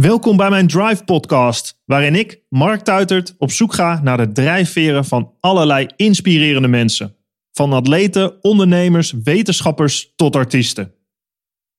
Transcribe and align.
Welkom 0.00 0.36
bij 0.36 0.50
mijn 0.50 0.66
Drive 0.66 1.04
podcast, 1.04 1.80
waarin 1.84 2.14
ik, 2.14 2.42
Mark 2.48 2.80
Tuitert, 2.80 3.34
op 3.38 3.50
zoek 3.50 3.74
ga 3.74 4.00
naar 4.02 4.16
de 4.16 4.32
drijfveren 4.32 5.04
van 5.04 5.32
allerlei 5.40 5.86
inspirerende 5.96 6.68
mensen. 6.68 7.16
Van 7.52 7.72
atleten, 7.72 8.44
ondernemers, 8.44 9.12
wetenschappers 9.12 10.12
tot 10.16 10.36
artiesten. 10.36 10.94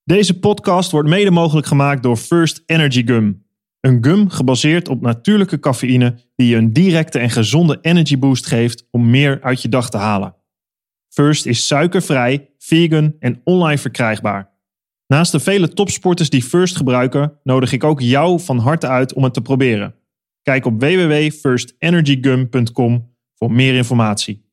Deze 0.04 0.38
podcast 0.38 0.90
wordt 0.90 1.08
mede 1.08 1.30
mogelijk 1.30 1.66
gemaakt 1.66 2.02
door 2.02 2.16
First 2.16 2.62
Energy 2.66 3.06
Gum. 3.06 3.46
Een 3.80 4.04
gum 4.04 4.28
gebaseerd 4.28 4.88
op 4.88 5.00
natuurlijke 5.00 5.58
cafeïne 5.58 6.18
die 6.36 6.48
je 6.48 6.56
een 6.56 6.72
directe 6.72 7.18
en 7.18 7.30
gezonde 7.30 7.78
energy 7.80 8.18
boost 8.18 8.46
geeft 8.46 8.88
om 8.90 9.10
meer 9.10 9.40
uit 9.40 9.62
je 9.62 9.68
dag 9.68 9.90
te 9.90 9.98
halen. 9.98 10.34
First 11.08 11.46
is 11.46 11.66
suikervrij, 11.66 12.50
vegan 12.58 13.14
en 13.18 13.40
online 13.44 13.78
verkrijgbaar. 13.78 14.51
Naast 15.12 15.32
de 15.32 15.40
vele 15.40 15.68
topsporters 15.68 16.30
die 16.30 16.42
First 16.42 16.76
gebruiken, 16.76 17.32
nodig 17.42 17.72
ik 17.72 17.84
ook 17.84 18.00
jou 18.00 18.40
van 18.40 18.58
harte 18.58 18.86
uit 18.86 19.14
om 19.14 19.24
het 19.24 19.34
te 19.34 19.40
proberen. 19.40 19.94
Kijk 20.42 20.66
op 20.66 20.80
www.firstenergygum.com 20.80 23.14
voor 23.34 23.52
meer 23.52 23.74
informatie. 23.74 24.50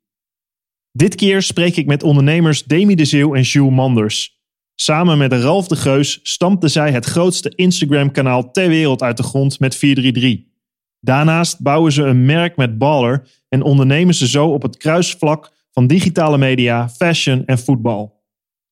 Dit 0.92 1.16
keer 1.16 1.42
spreek 1.42 1.76
ik 1.76 1.86
met 1.86 2.04
ondernemers 2.04 2.64
Demi 2.64 2.96
de 2.96 3.06
Zeeuw 3.06 3.36
en 3.36 3.42
Jules 3.42 3.74
Manders. 3.74 4.42
Samen 4.76 5.18
met 5.18 5.34
Ralf 5.34 5.68
de 5.68 5.76
Geus 5.76 6.20
stampten 6.24 6.70
zij 6.70 6.92
het 6.92 7.06
grootste 7.06 7.54
Instagram-kanaal 7.56 8.52
ter 8.52 8.70
wereld 8.70 9.02
uit 9.02 9.18
de 9.18 9.24
grond 9.24 9.60
met 9.60 9.76
433. 9.76 10.48
Daarnaast 11.00 11.62
bouwen 11.62 11.92
ze 11.92 12.04
een 12.04 12.26
merk 12.26 12.58
met 12.58 12.78
Baller 12.78 13.28
en 13.50 13.62
ondernemen 13.62 14.14
ze 14.14 14.28
zo 14.28 14.48
op 14.48 14.62
het 14.62 14.78
kruisvlak 14.78 15.52
van 15.72 15.88
digitale 15.88 16.38
media, 16.38 16.90
fashion 16.90 17.46
en 17.46 17.60
voetbal. 17.60 18.19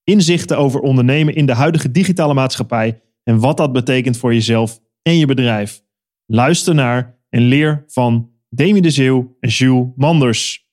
Inzichten 0.07 0.57
over 0.57 0.79
ondernemen 0.79 1.35
in 1.35 1.45
de 1.45 1.53
huidige 1.53 1.91
digitale 1.91 2.33
maatschappij 2.33 3.01
en 3.23 3.39
wat 3.39 3.57
dat 3.57 3.71
betekent 3.71 4.17
voor 4.17 4.33
jezelf 4.33 4.79
en 5.01 5.17
je 5.17 5.25
bedrijf. 5.25 5.81
Luister 6.25 6.75
naar 6.75 7.17
en 7.29 7.41
leer 7.41 7.83
van 7.87 8.29
Demi 8.49 8.81
de 8.81 8.89
Zeeuw 8.89 9.35
en 9.39 9.49
Jules 9.49 9.87
Manders. 9.95 10.65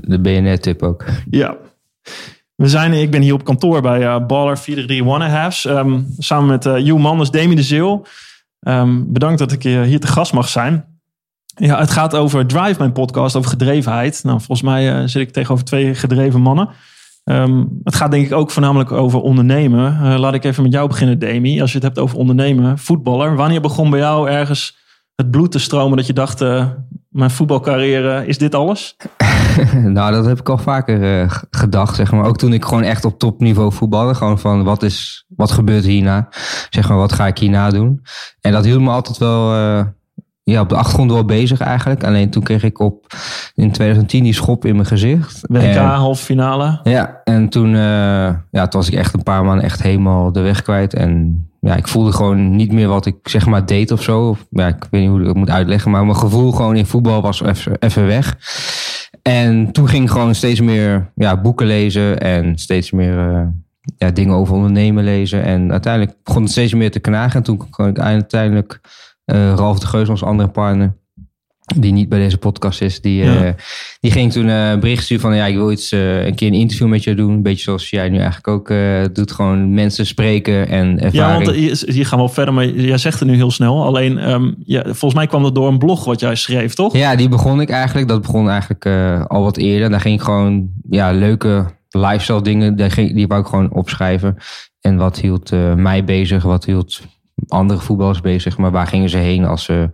De 0.00 0.18
BNR-tip 0.20 0.82
ook. 0.82 1.04
Ja. 1.30 1.56
We 2.54 2.68
zijn, 2.68 2.92
ik 2.92 3.10
ben 3.10 3.22
hier 3.22 3.34
op 3.34 3.44
kantoor 3.44 3.82
bij 3.82 4.00
uh, 4.00 4.26
Baller 4.26 4.58
433 4.58 5.14
One 5.14 5.38
Halves. 5.38 5.64
Um, 5.64 6.14
samen 6.18 6.48
met 6.48 6.66
uh, 6.66 6.78
Jules 6.78 7.02
Manders, 7.02 7.30
Demi 7.30 7.54
de 7.54 7.62
Zeeuw. 7.62 8.04
Um, 8.60 9.12
bedankt 9.12 9.38
dat 9.38 9.52
ik 9.52 9.62
hier 9.62 10.00
te 10.00 10.06
gast 10.06 10.32
mag 10.32 10.48
zijn. 10.48 10.84
Ja, 11.44 11.78
het 11.78 11.90
gaat 11.90 12.14
over 12.14 12.46
Drive, 12.46 12.78
mijn 12.78 12.92
podcast, 12.92 13.36
over 13.36 13.50
gedrevenheid. 13.50 14.20
Nou, 14.24 14.38
volgens 14.38 14.62
mij 14.62 15.00
uh, 15.00 15.06
zit 15.06 15.22
ik 15.22 15.32
tegenover 15.32 15.64
twee 15.64 15.94
gedreven 15.94 16.40
mannen. 16.40 16.68
Um, 17.24 17.80
het 17.84 17.94
gaat 17.94 18.10
denk 18.10 18.26
ik 18.26 18.32
ook 18.32 18.50
voornamelijk 18.50 18.92
over 18.92 19.20
ondernemen. 19.20 19.98
Uh, 20.02 20.18
laat 20.18 20.34
ik 20.34 20.44
even 20.44 20.62
met 20.62 20.72
jou 20.72 20.88
beginnen, 20.88 21.18
Demi. 21.18 21.60
Als 21.60 21.70
je 21.70 21.76
het 21.76 21.86
hebt 21.86 21.98
over 21.98 22.18
ondernemen, 22.18 22.78
voetballer. 22.78 23.36
Wanneer 23.36 23.60
begon 23.60 23.90
bij 23.90 23.98
jou 23.98 24.30
ergens 24.30 24.80
het 25.14 25.30
bloed 25.30 25.50
te 25.52 25.58
stromen 25.58 25.96
dat 25.96 26.06
je 26.06 26.12
dacht, 26.12 26.40
uh, 26.40 26.66
mijn 27.08 27.30
voetbalcarrière, 27.30 28.26
is 28.26 28.38
dit 28.38 28.54
alles? 28.54 28.96
nou, 29.96 30.12
dat 30.12 30.24
heb 30.24 30.38
ik 30.38 30.48
al 30.48 30.58
vaker 30.58 31.22
uh, 31.22 31.30
gedacht, 31.50 31.96
zeg 31.96 32.12
maar. 32.12 32.24
Ook 32.24 32.38
toen 32.38 32.52
ik 32.52 32.64
gewoon 32.64 32.82
echt 32.82 33.04
op 33.04 33.18
topniveau 33.18 33.72
voetbalde. 33.72 34.14
Gewoon 34.14 34.38
van, 34.38 34.64
wat, 34.64 34.82
is, 34.82 35.24
wat 35.28 35.50
gebeurt 35.50 35.84
hierna? 35.84 36.28
Zeg 36.70 36.88
maar, 36.88 36.98
wat 36.98 37.12
ga 37.12 37.26
ik 37.26 37.38
hierna 37.38 37.70
doen? 37.70 38.02
En 38.40 38.52
dat 38.52 38.64
hield 38.64 38.80
me 38.80 38.90
altijd 38.90 39.18
wel 39.18 39.52
ja, 40.44 40.60
op 40.60 40.68
de 40.68 40.76
achtergrond 40.76 41.12
wel 41.12 41.24
bezig 41.24 41.60
eigenlijk. 41.60 42.04
Alleen 42.04 42.30
toen 42.30 42.42
kreeg 42.42 42.62
ik 42.62 42.78
op 42.78 43.06
in 43.54 43.70
2010 43.70 44.22
die 44.22 44.34
schop 44.34 44.64
in 44.64 44.74
mijn 44.74 44.86
gezicht. 44.86 45.40
WK 45.42 45.74
halve 45.74 46.24
finale. 46.24 46.80
Ja, 46.82 47.20
en 47.24 47.48
toen, 47.48 47.74
uh, 47.74 47.80
ja, 48.50 48.68
toen 48.68 48.80
was 48.80 48.88
ik 48.88 48.94
echt 48.94 49.14
een 49.14 49.22
paar 49.22 49.44
maanden 49.44 49.64
echt 49.64 49.82
helemaal 49.82 50.32
de 50.32 50.40
weg 50.40 50.62
kwijt. 50.62 50.94
En 50.94 51.46
ja, 51.60 51.76
ik 51.76 51.88
voelde 51.88 52.12
gewoon 52.12 52.56
niet 52.56 52.72
meer 52.72 52.88
wat 52.88 53.06
ik 53.06 53.16
zeg 53.22 53.46
maar 53.46 53.66
deed 53.66 53.90
of 53.90 54.02
zo. 54.02 54.36
Ja, 54.50 54.66
ik 54.66 54.86
weet 54.90 55.00
niet 55.00 55.10
hoe 55.10 55.20
ik 55.20 55.26
het 55.26 55.36
moet 55.36 55.50
uitleggen. 55.50 55.90
Maar 55.90 56.04
mijn 56.04 56.16
gevoel 56.16 56.52
gewoon 56.52 56.76
in 56.76 56.86
voetbal 56.86 57.22
was 57.22 57.42
even 57.78 58.06
weg. 58.06 58.36
En 59.22 59.72
toen 59.72 59.88
ging 59.88 60.04
ik 60.04 60.10
gewoon 60.10 60.34
steeds 60.34 60.60
meer 60.60 61.10
ja, 61.14 61.40
boeken 61.40 61.66
lezen 61.66 62.20
en 62.20 62.58
steeds 62.58 62.90
meer 62.90 63.32
uh, 63.32 63.42
ja, 63.96 64.10
dingen 64.10 64.34
over 64.34 64.54
ondernemen 64.54 65.04
lezen. 65.04 65.44
En 65.44 65.70
uiteindelijk 65.70 66.16
begon 66.24 66.42
het 66.42 66.50
steeds 66.50 66.74
meer 66.74 66.90
te 66.90 67.00
knagen. 67.00 67.36
En 67.36 67.42
toen 67.42 67.70
kon 67.70 67.88
ik 67.88 67.98
uiteindelijk 67.98 68.80
uh, 69.26 69.54
Ralf 69.54 69.78
de 69.78 69.86
Geus, 69.86 70.08
onze 70.08 70.24
andere 70.24 70.48
partner, 70.48 70.96
die 71.76 71.92
niet 71.92 72.08
bij 72.08 72.18
deze 72.18 72.38
podcast 72.38 72.80
is, 72.80 73.00
die, 73.00 73.24
ja. 73.24 73.44
uh, 73.44 73.52
die 74.00 74.10
ging 74.10 74.32
toen 74.32 74.46
uh, 74.46 74.70
een 74.70 74.80
bericht 74.80 75.04
sturen 75.04 75.22
van 75.22 75.36
ja, 75.36 75.46
ik 75.46 75.54
wil 75.54 75.70
iets, 75.70 75.90
een 75.90 76.34
keer 76.34 76.48
een 76.48 76.54
interview 76.54 76.88
met 76.88 77.04
je 77.04 77.14
doen. 77.14 77.32
Een 77.32 77.42
beetje 77.42 77.62
zoals 77.62 77.90
jij 77.90 78.08
nu 78.08 78.18
eigenlijk 78.18 78.48
ook 78.48 78.72
doet. 79.14 79.32
Gewoon 79.32 79.74
mensen 79.74 80.06
spreken 80.06 80.68
en 80.68 81.00
ervaring. 81.00 81.46
Ja, 81.46 81.66
want 81.66 81.84
hier 81.86 82.06
gaan 82.06 82.18
we 82.18 82.24
op 82.24 82.32
verder, 82.32 82.54
maar 82.54 82.68
jij 82.68 82.98
zegt 82.98 83.18
het 83.18 83.28
nu 83.28 83.34
heel 83.34 83.50
snel. 83.50 83.84
Alleen, 83.84 84.30
um, 84.30 84.54
ja, 84.64 84.82
volgens 84.82 85.14
mij 85.14 85.26
kwam 85.26 85.42
dat 85.42 85.54
door 85.54 85.68
een 85.68 85.78
blog 85.78 86.04
wat 86.04 86.20
jij 86.20 86.34
schreef, 86.34 86.74
toch? 86.74 86.96
Ja, 86.96 87.16
die 87.16 87.28
begon 87.28 87.60
ik 87.60 87.70
eigenlijk. 87.70 88.08
Dat 88.08 88.22
begon 88.22 88.48
eigenlijk 88.48 88.86
al 89.28 89.42
wat 89.42 89.56
eerder. 89.56 89.90
Daar 89.90 90.00
ging 90.00 90.14
ik 90.14 90.24
gewoon 90.24 90.70
ja, 90.90 91.12
leuke 91.12 91.66
lifestyle 91.88 92.42
dingen, 92.42 92.76
die, 92.76 92.90
ging, 92.90 93.14
die 93.14 93.26
wou 93.26 93.40
ik 93.40 93.46
gewoon 93.46 93.72
opschrijven. 93.72 94.36
En 94.80 94.96
wat 94.96 95.20
hield 95.20 95.50
mij 95.76 96.04
bezig, 96.04 96.42
wat 96.42 96.64
hield 96.64 97.00
andere 97.48 97.80
voetballers 97.80 98.20
bezig. 98.20 98.58
Maar 98.58 98.70
waar 98.70 98.86
gingen 98.86 99.08
ze 99.08 99.16
heen 99.16 99.44
als 99.44 99.64
ze 99.64 99.90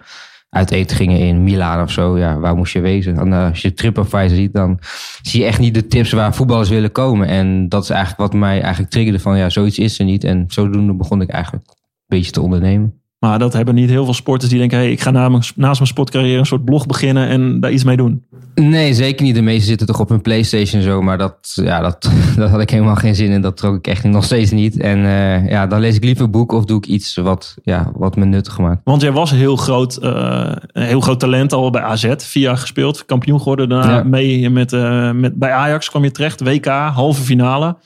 uit 0.50 0.70
eten 0.70 0.96
gingen 0.96 1.18
in 1.18 1.42
Milaan 1.42 1.82
of 1.82 1.90
zo? 1.90 2.18
Ja, 2.18 2.38
waar 2.38 2.56
moest 2.56 2.72
je 2.72 2.80
wezen? 2.80 3.18
En 3.18 3.32
eh, 3.32 3.48
als 3.48 3.62
je 3.62 3.74
TripAdvisor 3.74 4.36
ziet, 4.36 4.52
dan 4.52 4.78
zie 5.22 5.40
je 5.40 5.46
echt 5.46 5.58
niet 5.58 5.74
de 5.74 5.86
tips 5.86 6.12
waar 6.12 6.34
voetballers 6.34 6.68
willen 6.68 6.92
komen. 6.92 7.26
En 7.26 7.68
dat 7.68 7.82
is 7.82 7.90
eigenlijk 7.90 8.20
wat 8.20 8.40
mij 8.40 8.60
eigenlijk 8.60 8.90
triggerde 8.92 9.18
van 9.18 9.38
ja, 9.38 9.48
zoiets 9.48 9.78
is 9.78 9.98
er 9.98 10.04
niet. 10.04 10.24
En 10.24 10.44
zodoende 10.48 10.94
begon 10.94 11.20
ik 11.20 11.28
eigenlijk 11.28 11.64
een 11.66 11.74
beetje 12.06 12.32
te 12.32 12.40
ondernemen. 12.40 12.97
Maar 13.18 13.38
dat 13.38 13.52
hebben 13.52 13.74
niet 13.74 13.90
heel 13.90 14.04
veel 14.04 14.14
sporters 14.14 14.50
die 14.50 14.58
denken: 14.58 14.78
hey, 14.78 14.90
ik 14.90 15.00
ga 15.00 15.10
naast 15.10 15.56
mijn 15.56 15.76
sportcarrière 15.76 16.38
een 16.38 16.46
soort 16.46 16.64
blog 16.64 16.86
beginnen 16.86 17.28
en 17.28 17.60
daar 17.60 17.72
iets 17.72 17.84
mee 17.84 17.96
doen. 17.96 18.24
Nee, 18.54 18.94
zeker 18.94 19.24
niet. 19.24 19.34
De 19.34 19.42
meesten 19.42 19.66
zitten 19.66 19.86
toch 19.86 20.00
op 20.00 20.08
hun 20.08 20.22
PlayStation 20.22 20.82
zo. 20.82 21.02
Maar 21.02 21.18
dat, 21.18 21.52
ja, 21.54 21.80
dat, 21.80 22.10
dat 22.36 22.50
had 22.50 22.60
ik 22.60 22.70
helemaal 22.70 22.94
geen 22.94 23.14
zin 23.14 23.30
in. 23.30 23.40
Dat 23.40 23.56
trok 23.56 23.76
ik 23.76 23.86
echt 23.86 24.04
nog 24.04 24.24
steeds 24.24 24.50
niet. 24.50 24.80
En 24.80 24.98
uh, 24.98 25.50
ja, 25.50 25.66
dan 25.66 25.80
lees 25.80 25.96
ik 25.96 26.04
liever 26.04 26.24
een 26.24 26.30
boek 26.30 26.52
of 26.52 26.64
doe 26.64 26.78
ik 26.78 26.86
iets 26.86 27.16
wat, 27.16 27.56
ja, 27.62 27.90
wat 27.94 28.16
me 28.16 28.24
nuttig 28.24 28.58
maakt. 28.58 28.80
Want 28.84 29.02
jij 29.02 29.12
was 29.12 29.30
heel 29.30 29.56
groot, 29.56 29.98
uh, 30.02 30.52
een 30.72 30.86
heel 30.86 31.00
groot 31.00 31.20
talent 31.20 31.52
al 31.52 31.70
bij 31.70 31.82
AZ. 31.82 32.14
Vier 32.16 32.42
jaar 32.42 32.58
gespeeld, 32.58 33.04
kampioen 33.04 33.38
geworden. 33.38 33.68
Daarna 33.68 33.96
ja. 33.96 34.02
mee 34.02 34.50
met, 34.50 34.72
uh, 34.72 35.12
met, 35.12 35.34
bij 35.34 35.50
Ajax 35.50 35.90
kwam 35.90 36.04
je 36.04 36.10
terecht. 36.10 36.40
WK, 36.40 36.66
halve 36.66 37.22
finale. 37.22 37.76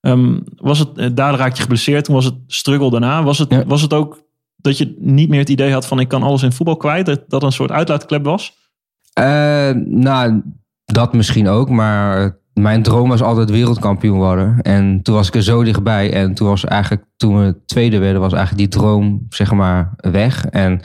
Um, 0.00 0.42
was 0.56 0.78
het, 0.78 1.16
daar 1.16 1.34
raak 1.34 1.56
je 1.56 1.62
geblesseerd. 1.62 2.04
Toen 2.04 2.14
was 2.14 2.24
het 2.24 2.34
struggle 2.46 2.90
daarna. 2.90 3.22
Was 3.22 3.38
het, 3.38 3.50
ja. 3.50 3.64
was 3.66 3.82
het 3.82 3.92
ook 3.92 4.22
dat 4.62 4.78
je 4.78 4.94
niet 4.98 5.28
meer 5.28 5.38
het 5.38 5.48
idee 5.48 5.72
had 5.72 5.86
van 5.86 6.00
ik 6.00 6.08
kan 6.08 6.22
alles 6.22 6.42
in 6.42 6.52
voetbal 6.52 6.76
kwijt? 6.76 7.06
Dat 7.06 7.20
dat 7.28 7.42
een 7.42 7.52
soort 7.52 7.70
uitlaatklep 7.70 8.24
was? 8.24 8.56
Uh, 9.18 9.70
nou, 9.84 10.42
dat 10.84 11.12
misschien 11.12 11.48
ook. 11.48 11.68
Maar 11.68 12.38
mijn 12.52 12.82
droom 12.82 13.08
was 13.08 13.22
altijd 13.22 13.50
wereldkampioen 13.50 14.18
worden. 14.18 14.60
En 14.62 15.02
toen 15.02 15.14
was 15.14 15.28
ik 15.28 15.34
er 15.34 15.42
zo 15.42 15.64
dichtbij. 15.64 16.12
En 16.12 16.34
toen 16.34 16.48
was 16.48 16.64
eigenlijk, 16.64 17.04
toen 17.16 17.38
we 17.38 17.56
tweede 17.66 17.98
werden, 17.98 18.20
was 18.20 18.32
eigenlijk 18.32 18.70
die 18.70 18.80
droom, 18.80 19.26
zeg 19.28 19.52
maar, 19.52 19.92
weg. 19.96 20.46
En 20.46 20.80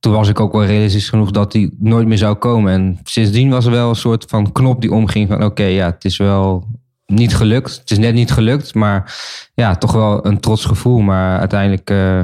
toen 0.00 0.12
was 0.12 0.28
ik 0.28 0.40
ook 0.40 0.52
wel 0.52 0.64
realistisch 0.64 1.08
genoeg 1.08 1.30
dat 1.30 1.52
die 1.52 1.76
nooit 1.78 2.06
meer 2.06 2.18
zou 2.18 2.34
komen. 2.34 2.72
En 2.72 2.98
sindsdien 3.02 3.50
was 3.50 3.64
er 3.64 3.70
wel 3.70 3.88
een 3.88 3.96
soort 3.96 4.24
van 4.28 4.52
knop 4.52 4.80
die 4.80 4.92
omging 4.92 5.28
van 5.28 5.44
oké, 5.44 5.64
ja, 5.64 5.86
het 5.86 6.04
is 6.04 6.16
wel 6.16 6.66
niet 7.06 7.36
gelukt. 7.36 7.76
Het 7.76 7.90
is 7.90 7.98
net 7.98 8.14
niet 8.14 8.30
gelukt, 8.30 8.74
maar 8.74 9.14
ja, 9.54 9.74
toch 9.74 9.92
wel 9.92 10.26
een 10.26 10.40
trots 10.40 10.64
gevoel. 10.64 11.00
Maar 11.00 11.38
uiteindelijk 11.38 11.90
uh, 11.90 12.20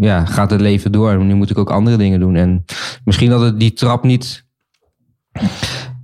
ja, 0.00 0.24
gaat 0.24 0.50
het 0.50 0.60
leven 0.60 0.92
door. 0.92 1.24
Nu 1.24 1.34
moet 1.34 1.50
ik 1.50 1.58
ook 1.58 1.70
andere 1.70 1.96
dingen 1.96 2.20
doen. 2.20 2.34
En 2.34 2.64
misschien 3.04 3.30
dat 3.30 3.40
het 3.40 3.60
die 3.60 3.72
trap 3.72 4.02
niet 4.04 4.46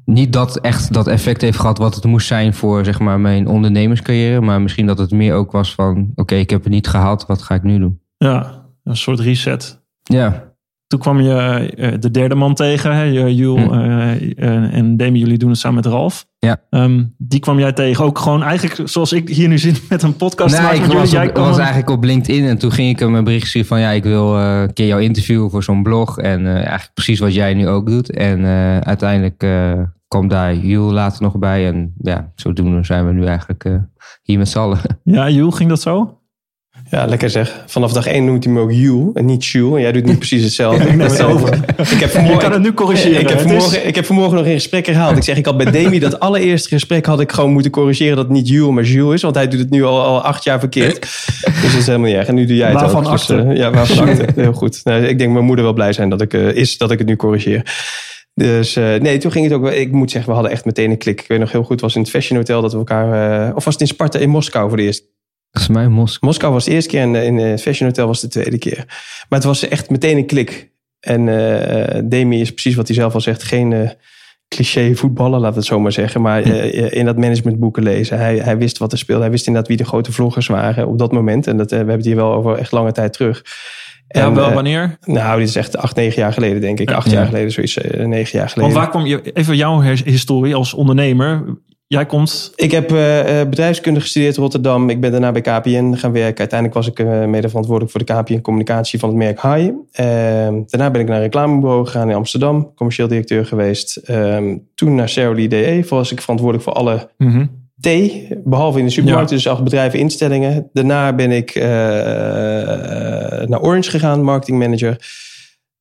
niet 0.04 0.32
dat 0.32 0.60
echt 0.60 0.92
dat 0.92 1.06
effect 1.06 1.40
heeft 1.40 1.58
gehad 1.58 1.78
wat 1.78 1.94
het 1.94 2.04
moest 2.04 2.26
zijn 2.26 2.54
voor 2.54 2.84
zeg 2.84 2.98
maar, 2.98 3.20
mijn 3.20 3.48
ondernemerscarrière. 3.48 4.40
Maar 4.40 4.62
misschien 4.62 4.86
dat 4.86 4.98
het 4.98 5.10
meer 5.10 5.34
ook 5.34 5.52
was 5.52 5.74
van 5.74 6.12
oké, 6.14 6.34
ik 6.34 6.50
heb 6.50 6.62
het 6.62 6.72
niet 6.72 6.88
gehaald, 6.88 7.26
wat 7.26 7.42
ga 7.42 7.54
ik 7.54 7.62
nu 7.62 7.78
doen? 7.78 8.00
Ja, 8.16 8.66
een 8.84 8.96
soort 8.96 9.20
reset. 9.20 9.82
Ja. 10.02 10.53
Toen 10.86 10.98
kwam 10.98 11.20
je 11.20 11.72
uh, 11.76 11.92
de 12.00 12.10
derde 12.10 12.34
man 12.34 12.54
tegen, 12.54 12.96
hè? 12.96 13.02
Jules 13.02 13.64
hm. 13.64 13.72
uh, 13.72 14.74
en 14.74 14.96
Demi, 14.96 15.18
jullie 15.18 15.38
doen 15.38 15.50
het 15.50 15.58
samen 15.58 15.76
met 15.76 15.92
Ralf. 15.92 16.26
Ja. 16.38 16.60
Um, 16.70 17.14
die 17.18 17.40
kwam 17.40 17.58
jij 17.58 17.72
tegen, 17.72 18.04
ook 18.04 18.18
gewoon 18.18 18.42
eigenlijk 18.42 18.88
zoals 18.88 19.12
ik 19.12 19.28
hier 19.28 19.48
nu 19.48 19.58
zit 19.58 19.88
met 19.88 20.02
een 20.02 20.16
podcast. 20.16 20.60
Nee, 20.60 20.80
ik 20.80 20.84
was, 20.84 21.10
jullie. 21.10 21.28
Op, 21.28 21.36
was 21.36 21.58
eigenlijk 21.58 21.90
op 21.90 22.04
LinkedIn 22.04 22.44
en 22.44 22.58
toen 22.58 22.72
ging 22.72 22.90
ik 22.90 22.98
hem 22.98 23.14
een 23.14 23.24
bericht 23.24 23.46
sturen 23.46 23.68
van 23.68 23.80
ja, 23.80 23.90
ik 23.90 24.02
wil 24.02 24.38
uh, 24.38 24.60
een 24.60 24.72
keer 24.72 24.86
jou 24.86 25.02
interviewen 25.02 25.50
voor 25.50 25.62
zo'n 25.62 25.82
blog. 25.82 26.18
En 26.18 26.46
eigenlijk 26.46 26.90
precies 26.94 27.18
wat 27.18 27.34
jij 27.34 27.54
nu 27.54 27.68
ook 27.68 27.86
doet. 27.86 28.10
En 28.10 28.44
uiteindelijk 28.84 29.46
kwam 30.08 30.28
daar 30.28 30.54
Jules 30.54 30.92
later 30.92 31.22
nog 31.22 31.38
bij. 31.38 31.66
En 31.66 31.94
ja, 31.98 32.32
zodoende 32.34 32.84
zijn 32.84 33.06
we 33.06 33.12
nu 33.12 33.24
eigenlijk 33.24 33.80
hier 34.22 34.38
met 34.38 34.48
z'n 34.48 34.58
allen. 34.58 34.78
Ja, 35.02 35.30
Jules, 35.30 35.54
ging 35.54 35.68
dat 35.68 35.80
zo? 35.80 36.18
Ja, 36.94 37.04
lekker 37.06 37.30
zeg. 37.30 37.62
Vanaf 37.66 37.92
dag 37.92 38.06
1 38.06 38.24
noemt 38.24 38.44
hij 38.44 38.52
me 38.52 38.60
ook 38.60 38.72
Jules 38.72 39.14
en 39.14 39.24
niet 39.24 39.46
Jules. 39.46 39.74
En 39.74 39.80
jij 39.80 39.92
doet 39.92 40.04
nu 40.04 40.16
precies 40.16 40.42
hetzelfde. 40.42 40.84
Ik 40.88 41.00
het 41.00 41.22
over. 41.22 41.54
Ik 41.78 42.00
heb 42.00 42.12
Je 42.12 42.36
kan 42.36 42.52
het 42.52 42.62
nu 42.62 42.72
corrigeren. 42.72 43.20
Ik 43.20 43.28
heb, 43.28 43.36
is- 43.38 43.42
vanmorgen, 43.44 43.86
ik 43.86 43.94
heb 43.94 44.04
vanmorgen 44.04 44.36
nog 44.36 44.46
in 44.46 44.52
gesprek 44.52 44.86
herhaald. 44.86 45.16
Ik 45.16 45.22
zeg, 45.22 45.36
ik 45.36 45.44
had 45.44 45.56
bij 45.56 45.70
Demi 45.70 45.98
dat 45.98 46.20
allereerste 46.20 46.68
gesprek 46.68 47.06
had 47.06 47.20
ik 47.20 47.32
gewoon 47.32 47.52
moeten 47.52 47.70
corrigeren 47.70 48.16
dat 48.16 48.24
het 48.24 48.34
niet 48.34 48.48
Jules, 48.48 48.74
maar 48.74 48.84
Jules 48.84 49.14
is. 49.14 49.22
Want 49.22 49.34
hij 49.34 49.48
doet 49.48 49.58
het 49.60 49.70
nu 49.70 49.84
al, 49.84 50.02
al 50.02 50.20
acht 50.22 50.44
jaar 50.44 50.58
verkeerd. 50.58 51.00
Dus 51.00 51.62
dat 51.62 51.80
is 51.80 51.86
helemaal 51.86 52.08
niet 52.08 52.16
erg. 52.16 52.26
En 52.28 52.34
nu 52.34 52.44
doe 52.46 52.56
jij 52.56 52.70
het 52.70 52.80
Waarvan 52.80 53.06
ook. 53.06 53.12
Dus, 53.12 53.30
akte? 53.30 53.42
eh, 53.48 53.56
ja, 53.56 53.70
waarvan 53.70 54.08
akte. 54.08 54.26
Heel 54.36 54.52
goed. 54.52 54.80
Nou, 54.84 55.02
ik 55.04 55.18
denk 55.18 55.32
mijn 55.32 55.44
moeder 55.44 55.64
wel 55.64 55.74
blij 55.74 55.92
zijn 55.92 56.08
dat 56.08 56.20
ik, 56.20 56.34
eh, 56.34 56.48
is 56.54 56.78
dat 56.78 56.90
ik 56.90 56.98
het 56.98 57.06
nu 57.06 57.16
corrigeer. 57.16 57.62
Dus 58.34 58.76
eh, 58.76 58.94
nee, 59.00 59.18
toen 59.18 59.32
ging 59.32 59.44
het 59.44 59.54
ook 59.54 59.62
wel. 59.62 59.72
Ik 59.72 59.92
moet 59.92 60.10
zeggen, 60.10 60.28
we 60.30 60.34
hadden 60.36 60.52
echt 60.52 60.64
meteen 60.64 60.90
een 60.90 60.98
klik. 60.98 61.20
Ik 61.20 61.28
weet 61.28 61.38
nog 61.38 61.52
heel 61.52 61.62
goed, 61.62 61.70
het 61.70 61.80
was 61.80 61.94
in 61.94 62.00
het 62.00 62.10
Fashion 62.10 62.38
Hotel 62.38 62.62
dat 62.62 62.72
we 62.72 62.78
elkaar. 62.78 63.54
of 63.54 63.64
was 63.64 63.72
het 63.74 63.82
in 63.82 63.88
Sparta 63.88 64.18
in 64.18 64.28
Moskou 64.30 64.68
voor 64.68 64.76
de 64.76 64.82
eerste 64.82 65.12
Volgens 65.54 65.76
mij 65.76 65.88
Moskou. 65.88 66.26
Moskou 66.26 66.52
was 66.52 66.64
de 66.64 66.70
eerste 66.70 66.90
keer 66.90 67.00
en 67.00 67.14
eh, 67.14 67.24
in 67.26 67.36
het 67.36 67.62
Fashion 67.62 67.88
Hotel 67.88 68.06
was 68.06 68.20
de 68.20 68.28
tweede 68.28 68.58
keer. 68.58 68.84
Maar 69.28 69.38
het 69.38 69.44
was 69.44 69.68
echt 69.68 69.90
meteen 69.90 70.16
een 70.16 70.26
klik. 70.26 70.70
En 71.00 71.28
eh 71.28 72.00
Demi 72.04 72.40
is 72.40 72.50
precies 72.52 72.74
wat 72.74 72.86
hij 72.86 72.96
zelf 72.96 73.14
al 73.14 73.20
zegt. 73.20 73.42
Geen 73.42 73.72
eh, 73.72 73.90
cliché 74.48 74.94
voetballer, 74.94 75.38
laten 75.38 75.52
we 75.52 75.58
het 75.58 75.68
zo 75.68 75.80
maar 75.80 75.92
zeggen. 75.92 76.20
Maar 76.22 76.42
eh, 76.42 76.92
in 76.92 77.04
dat 77.04 77.16
managementboeken 77.18 77.82
lezen. 77.82 78.18
Hij, 78.18 78.36
hij 78.38 78.58
wist 78.58 78.78
wat 78.78 78.92
er 78.92 78.98
speelde. 78.98 79.22
Hij 79.22 79.30
wist 79.30 79.46
inderdaad 79.46 79.70
wie 79.70 79.78
de 79.78 79.84
grote 79.84 80.12
vloggers 80.12 80.46
waren 80.46 80.86
op 80.86 80.98
dat 80.98 81.12
moment. 81.12 81.46
En 81.46 81.56
dat, 81.56 81.64
eh, 81.66 81.70
we 81.70 81.76
hebben 81.76 81.96
het 81.96 82.04
hier 82.06 82.16
wel 82.16 82.32
over 82.32 82.58
echt 82.58 82.72
lange 82.72 82.92
tijd 82.92 83.12
terug. 83.12 83.42
Ja, 84.08 84.20
En, 84.26 84.34
wel 84.34 84.48
eh, 84.48 84.54
wanneer? 84.54 84.98
nou, 85.04 85.38
dit 85.38 85.48
is 85.48 85.56
echt 85.56 85.76
acht, 85.76 85.96
negen 85.96 86.22
jaar 86.22 86.32
geleden, 86.32 86.60
denk 86.60 86.80
ik. 86.80 86.90
Acht 86.92 87.10
Ja. 87.10 87.16
jaar 87.16 87.26
geleden, 87.26 87.50
zoiets. 87.52 87.78
eh, 87.78 88.06
negen 88.06 88.38
jaar 88.38 88.48
geleden. 88.48 88.72
Want 88.74 88.84
waar 88.84 88.92
kom 89.00 89.06
je, 89.06 89.32
even 89.32 89.56
jouw 89.56 89.80
his- 89.80 90.04
historie 90.04 90.54
als 90.54 90.74
ondernemer. 90.74 91.58
Jij 91.94 92.06
komt, 92.06 92.52
Ik 92.56 92.70
heb 92.70 92.92
eh, 92.92 93.40
eh, 93.40 93.48
bedrijfskunde 93.48 94.00
gestudeerd 94.00 94.36
in 94.36 94.42
Rotterdam. 94.42 94.90
Ik 94.90 95.00
ben 95.00 95.10
daarna 95.10 95.32
bij 95.32 95.40
KPN 95.40 95.94
gaan 95.94 96.12
werken. 96.12 96.38
Uiteindelijk 96.38 96.74
was 96.74 96.86
ik 96.86 96.98
eh, 96.98 97.24
mede 97.24 97.48
verantwoordelijk 97.48 97.92
voor 97.92 98.04
de 98.04 98.12
KPN 98.12 98.40
communicatie 98.40 98.98
van 98.98 99.08
het 99.08 99.18
merk 99.18 99.42
High. 99.42 99.70
Ehm, 99.92 100.62
daarna 100.66 100.90
ben 100.90 101.00
ik 101.00 101.06
naar 101.06 101.16
een 101.16 101.22
reclamebureau 101.22 101.86
gegaan 101.86 102.10
in 102.10 102.16
Amsterdam. 102.16 102.72
Commercieel 102.74 103.08
directeur 103.08 103.46
geweest. 103.46 103.96
Ehm, 103.96 104.56
toen 104.74 104.94
naar 104.94 105.08
Ceroli 105.08 105.48
DE. 105.48 105.84
Was 105.88 106.12
ik 106.12 106.20
verantwoordelijk 106.20 106.68
voor 106.68 106.76
alle 106.76 107.08
Mhm. 107.18 107.46
T, 107.80 107.88
behalve 108.44 108.78
in 108.78 108.84
de 108.84 108.90
supermarkt, 108.90 109.28
dus 109.28 109.48
als 109.48 109.62
bedrijven 109.62 109.98
instellingen. 109.98 110.68
Daarna 110.72 111.12
ben 111.12 111.30
ik 111.30 111.54
naar 113.48 113.60
Orange 113.60 113.90
gegaan, 113.90 114.22
marketingmanager. 114.22 114.96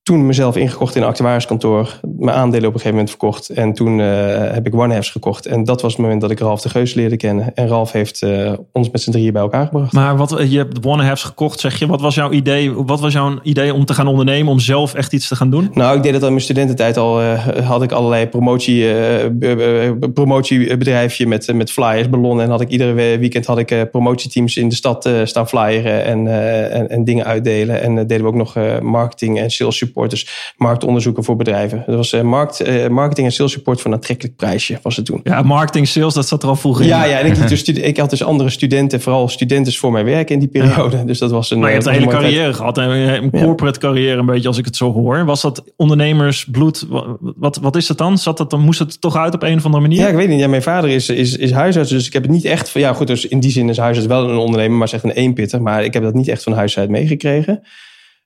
Toen 0.04 0.26
mezelf 0.26 0.56
ingekocht 0.56 0.94
in 0.96 1.02
een 1.02 1.08
actuariskantoor. 1.08 2.00
Mijn 2.18 2.36
aandelen 2.36 2.68
op 2.68 2.74
een 2.74 2.80
gegeven 2.80 2.90
moment 2.90 3.10
verkocht. 3.10 3.48
En 3.48 3.72
toen 3.72 4.00
eh, 4.00 4.06
heb 4.52 4.66
ik 4.66 4.74
OneHefs 4.74 5.10
gekocht. 5.10 5.46
En 5.46 5.64
dat 5.64 5.82
was 5.82 5.92
het 5.92 6.00
moment 6.00 6.20
dat 6.20 6.30
ik 6.30 6.38
Ralf 6.40 6.60
de 6.60 6.68
Geus 6.68 6.94
leerde 6.94 7.16
kennen. 7.16 7.54
En 7.54 7.68
Ralf 7.68 7.92
heeft 7.92 8.22
eh, 8.22 8.52
ons 8.72 8.90
met 8.90 9.00
z'n 9.00 9.10
drieën 9.10 9.32
bij 9.32 9.42
elkaar 9.42 9.66
gebracht. 9.66 9.92
Maar 9.92 10.16
wat, 10.16 10.42
je 10.48 10.56
hebt 10.58 10.86
One 10.86 11.02
Halves 11.02 11.22
gekocht, 11.22 11.60
zeg 11.60 11.78
je. 11.78 11.86
Wat 11.86 12.00
was 12.00 12.14
jouw 12.14 12.30
idee? 12.30 12.72
Wat 12.72 13.00
was 13.00 13.12
jouw 13.12 13.38
idee 13.42 13.74
om 13.74 13.84
te 13.84 13.94
gaan 13.94 14.06
ondernemen, 14.06 14.52
om 14.52 14.58
zelf 14.58 14.94
echt 14.94 15.12
iets 15.12 15.28
te 15.28 15.36
gaan 15.36 15.50
doen? 15.50 15.70
Nou, 15.74 15.96
ik 15.96 16.02
deed 16.02 16.12
dat 16.12 16.20
al 16.20 16.26
in 16.26 16.32
mijn 16.32 16.44
studententijd 16.44 16.96
al. 16.96 17.20
eh, 17.20 17.46
had 17.66 17.82
ik 17.82 17.92
allerlei 17.92 18.26
promotie, 18.28 18.92
eh, 18.92 19.90
promotiebedrijfje 20.14 21.26
met, 21.26 21.48
eh, 21.48 21.54
met 21.54 21.70
flyers, 21.70 22.08
ballonnen. 22.10 22.44
En 22.44 22.50
had 22.50 22.60
ik 22.60 22.68
iedere 22.68 22.92
we- 22.92 23.16
weekend 23.18 23.46
had 23.46 23.58
ik 23.58 23.70
eh, 23.70 23.80
promotieteams 23.90 24.56
in 24.56 24.68
de 24.68 24.74
stad 24.74 25.06
eh, 25.06 25.12
staan 25.24 25.48
flyeren 25.48 26.04
en, 26.04 26.26
eh, 26.26 26.74
en, 26.78 26.88
en 26.90 27.04
dingen 27.04 27.24
uitdelen. 27.24 27.80
En 27.82 27.90
eh, 27.98 28.04
deden 28.06 28.22
we 28.22 28.28
ook 28.28 28.34
nog 28.34 28.56
eh, 28.56 28.78
marketing 28.80 29.38
en 29.38 29.50
sales 29.50 29.76
support. 29.76 29.92
Dus 29.94 30.52
marktonderzoeken 30.56 31.24
voor 31.24 31.36
bedrijven. 31.36 31.82
Dat 31.86 31.96
was 31.96 32.12
eh, 32.12 32.20
markt, 32.20 32.60
eh, 32.60 32.88
marketing 32.88 33.26
en 33.26 33.32
sales 33.32 33.52
support 33.52 33.80
voor 33.80 33.90
een 33.90 33.96
aantrekkelijk 33.96 34.36
prijsje 34.36 34.78
was 34.82 34.96
het 34.96 35.04
toen. 35.06 35.20
Ja, 35.22 35.42
marketing, 35.42 35.88
sales, 35.88 36.14
dat 36.14 36.28
zat 36.28 36.42
er 36.42 36.48
al 36.48 36.56
vroeger 36.56 36.82
in. 36.82 36.88
Ja, 36.90 37.04
ja, 37.04 37.18
en 37.18 37.26
ik, 37.26 37.48
dus 37.48 37.62
ik 37.62 37.96
had 37.96 38.10
dus 38.10 38.22
andere 38.24 38.50
studenten, 38.50 39.00
vooral 39.00 39.28
studenten 39.28 39.72
voor 39.72 39.92
mij 39.92 40.04
werken 40.04 40.34
in 40.34 40.40
die 40.40 40.48
periode. 40.48 41.04
Dus 41.04 41.18
dat 41.18 41.30
was 41.30 41.50
een. 41.50 41.58
Maar 41.58 41.70
je 41.70 41.76
eh, 41.78 41.84
hebt 41.84 41.96
een 41.96 42.02
hele 42.02 42.16
carrière 42.18 42.52
gehad. 42.54 42.78
Een 42.78 42.90
een 42.90 43.30
corporate 43.30 43.78
carrière 43.78 44.18
een 44.18 44.26
beetje, 44.26 44.48
als 44.48 44.58
ik 44.58 44.64
het 44.64 44.76
zo 44.76 44.92
hoor. 44.92 45.24
Was 45.24 45.40
dat 45.42 45.64
ondernemersbloed? 45.76 46.86
Wa- 46.88 47.16
Wat, 47.20 47.56
wat 47.56 47.76
is 47.76 47.86
dat 47.86 47.98
dan? 47.98 48.18
Zat 48.18 48.36
dat, 48.36 48.50
dan 48.50 48.60
moest 48.60 48.78
het 48.78 49.00
toch 49.00 49.16
uit 49.16 49.34
op 49.34 49.42
een 49.42 49.56
of 49.56 49.64
andere 49.64 49.82
manier? 49.82 49.98
Ja, 49.98 50.08
ik 50.08 50.14
weet 50.14 50.28
niet. 50.28 50.40
Ja, 50.40 50.48
mijn 50.48 50.62
vader 50.62 50.90
is, 50.90 51.08
is, 51.08 51.36
is 51.36 51.50
huisarts, 51.50 51.90
dus 51.90 52.06
ik 52.06 52.12
heb 52.12 52.22
het 52.22 52.30
niet 52.30 52.44
echt 52.44 52.68
van... 52.70 52.80
Ja, 52.80 52.92
goed, 52.92 53.06
dus 53.06 53.26
in 53.26 53.40
die 53.40 53.50
zin 53.50 53.68
is 53.68 53.76
huisarts 53.76 54.08
wel 54.08 54.30
een 54.30 54.36
ondernemer, 54.36 54.78
maar 54.78 54.88
zegt 54.88 55.04
een 55.04 55.10
eenpitter. 55.10 55.62
Maar 55.62 55.84
ik 55.84 55.92
heb 55.92 56.02
dat 56.02 56.14
niet 56.14 56.28
echt 56.28 56.42
van 56.42 56.52
huis 56.52 56.78
uit 56.78 56.88
meegekregen. 56.90 57.62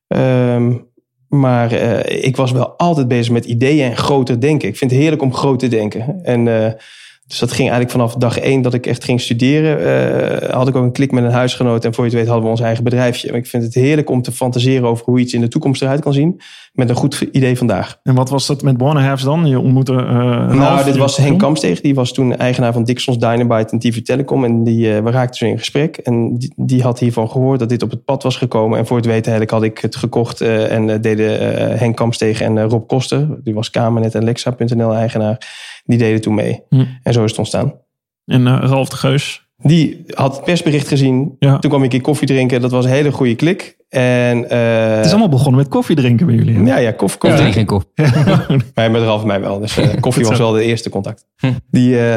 Ehm, 0.06 0.72
maar 1.28 1.72
eh, 1.72 2.24
ik 2.24 2.36
was 2.36 2.52
wel 2.52 2.68
altijd 2.76 3.08
bezig 3.08 3.32
met 3.32 3.44
ideeën 3.44 3.90
en 3.90 3.96
groter 3.96 4.40
denken. 4.40 4.68
Ik 4.68 4.76
vind 4.76 4.90
het 4.90 5.00
heerlijk 5.00 5.22
om 5.22 5.34
groot 5.34 5.58
te 5.58 5.68
denken. 5.68 6.24
En 6.24 6.64
eh, 6.64 6.72
dus 7.28 7.38
dat 7.38 7.52
ging 7.52 7.70
eigenlijk 7.70 7.90
vanaf 7.90 8.14
dag 8.14 8.38
één 8.38 8.62
dat 8.62 8.74
ik 8.74 8.86
echt 8.86 9.04
ging 9.04 9.20
studeren. 9.20 9.78
eh, 10.42 10.54
had 10.54 10.68
ik 10.68 10.76
ook 10.76 10.82
een 10.82 10.92
klik 10.92 11.12
met 11.12 11.24
een 11.24 11.30
huisgenoot. 11.30 11.84
En 11.84 11.94
voor 11.94 12.04
je 12.04 12.10
het 12.10 12.18
weet 12.18 12.28
hadden 12.28 12.44
we 12.44 12.50
ons 12.50 12.60
eigen 12.60 12.84
bedrijfje. 12.84 13.32
Ik 13.32 13.46
vind 13.46 13.62
het 13.62 13.74
heerlijk 13.74 14.10
om 14.10 14.22
te 14.22 14.32
fantaseren 14.32 14.88
over 14.88 15.04
hoe 15.04 15.18
iets 15.18 15.32
in 15.32 15.40
de 15.40 15.48
toekomst 15.48 15.82
eruit 15.82 16.00
kan 16.00 16.12
zien. 16.12 16.40
Met 16.72 16.88
een 16.88 16.94
goed 16.94 17.20
idee 17.32 17.56
vandaag. 17.56 17.98
En 18.02 18.14
wat 18.14 18.30
was 18.30 18.46
dat 18.46 18.62
met 18.62 18.82
One 18.82 19.00
Halves 19.00 19.22
dan? 19.22 19.46
Je 19.46 19.60
ontmoette 19.60 19.92
uh, 19.92 20.52
Nou, 20.52 20.84
dit 20.84 20.96
was 20.96 21.16
Henk 21.16 21.38
Kamsteeg. 21.38 21.80
Die 21.80 21.94
was 21.94 22.12
toen 22.12 22.36
eigenaar 22.36 22.72
van 22.72 22.84
Dixons 22.84 23.18
Dynamite 23.18 23.72
en 23.72 23.78
TV 23.78 24.02
Telecom. 24.02 24.44
En 24.44 24.64
die, 24.64 24.94
eh, 24.94 25.02
we 25.02 25.10
raakten 25.10 25.36
zo 25.36 25.46
in 25.46 25.58
gesprek. 25.58 25.96
En 25.96 26.38
die, 26.38 26.52
die 26.56 26.82
had 26.82 26.98
hiervan 26.98 27.30
gehoord 27.30 27.58
dat 27.58 27.68
dit 27.68 27.82
op 27.82 27.90
het 27.90 28.04
pad 28.04 28.22
was 28.22 28.36
gekomen. 28.36 28.78
En 28.78 28.86
voor 28.86 28.96
het 28.96 29.06
weten 29.06 29.32
eigenlijk 29.32 29.50
had 29.50 29.62
ik 29.62 29.78
het 29.78 29.96
gekocht. 29.96 30.40
en 30.40 31.00
deden 31.00 31.78
Henk 31.78 31.96
Kamsteeg 31.96 32.40
en 32.40 32.68
Rob 32.68 32.88
Koster. 32.88 33.26
Die 33.44 33.54
was 33.54 33.70
Kamernet 33.70 34.14
en 34.14 34.24
Lexa.nl 34.24 34.94
eigenaar. 34.94 35.38
Die 35.88 35.98
deden 35.98 36.20
toen 36.20 36.34
mee. 36.34 36.62
Hm. 36.68 36.84
En 37.02 37.12
zo 37.12 37.24
is 37.24 37.30
het 37.30 37.38
ontstaan. 37.38 37.74
En 38.24 38.46
uh, 38.46 38.58
Ralf 38.60 38.88
de 38.88 38.96
Geus? 38.96 39.48
Die 39.56 40.04
had 40.06 40.36
het 40.36 40.44
persbericht 40.44 40.88
gezien. 40.88 41.36
Ja. 41.38 41.58
Toen 41.58 41.70
kwam 41.70 41.82
ik 41.82 41.92
een 41.92 42.00
koffie 42.00 42.26
drinken. 42.26 42.60
Dat 42.60 42.70
was 42.70 42.84
een 42.84 42.90
hele 42.90 43.12
goede 43.12 43.34
klik. 43.34 43.76
En, 43.88 44.38
uh, 44.38 44.96
het 44.96 45.04
is 45.04 45.10
allemaal 45.10 45.28
begonnen 45.28 45.60
met 45.60 45.68
koffie 45.68 45.96
drinken 45.96 46.26
bij 46.26 46.34
jullie. 46.34 46.56
Hè? 46.56 46.62
Ja, 46.62 46.76
ja, 46.76 46.92
koffie. 46.92 47.18
koffie. 47.18 47.46
Ja, 47.46 47.52
geen 47.58 47.66
koffie. 47.66 47.90
maar 48.74 48.90
met 48.90 49.02
Ralf 49.02 49.20
en 49.20 49.26
mij 49.26 49.40
wel. 49.40 49.58
Dus 49.58 49.78
uh, 49.78 49.86
koffie 50.00 50.24
was 50.24 50.38
wel 50.38 50.52
de 50.52 50.62
eerste 50.62 50.90
contact. 50.90 51.26
Hm. 51.36 51.52
Die, 51.70 51.90
uh, 51.90 52.12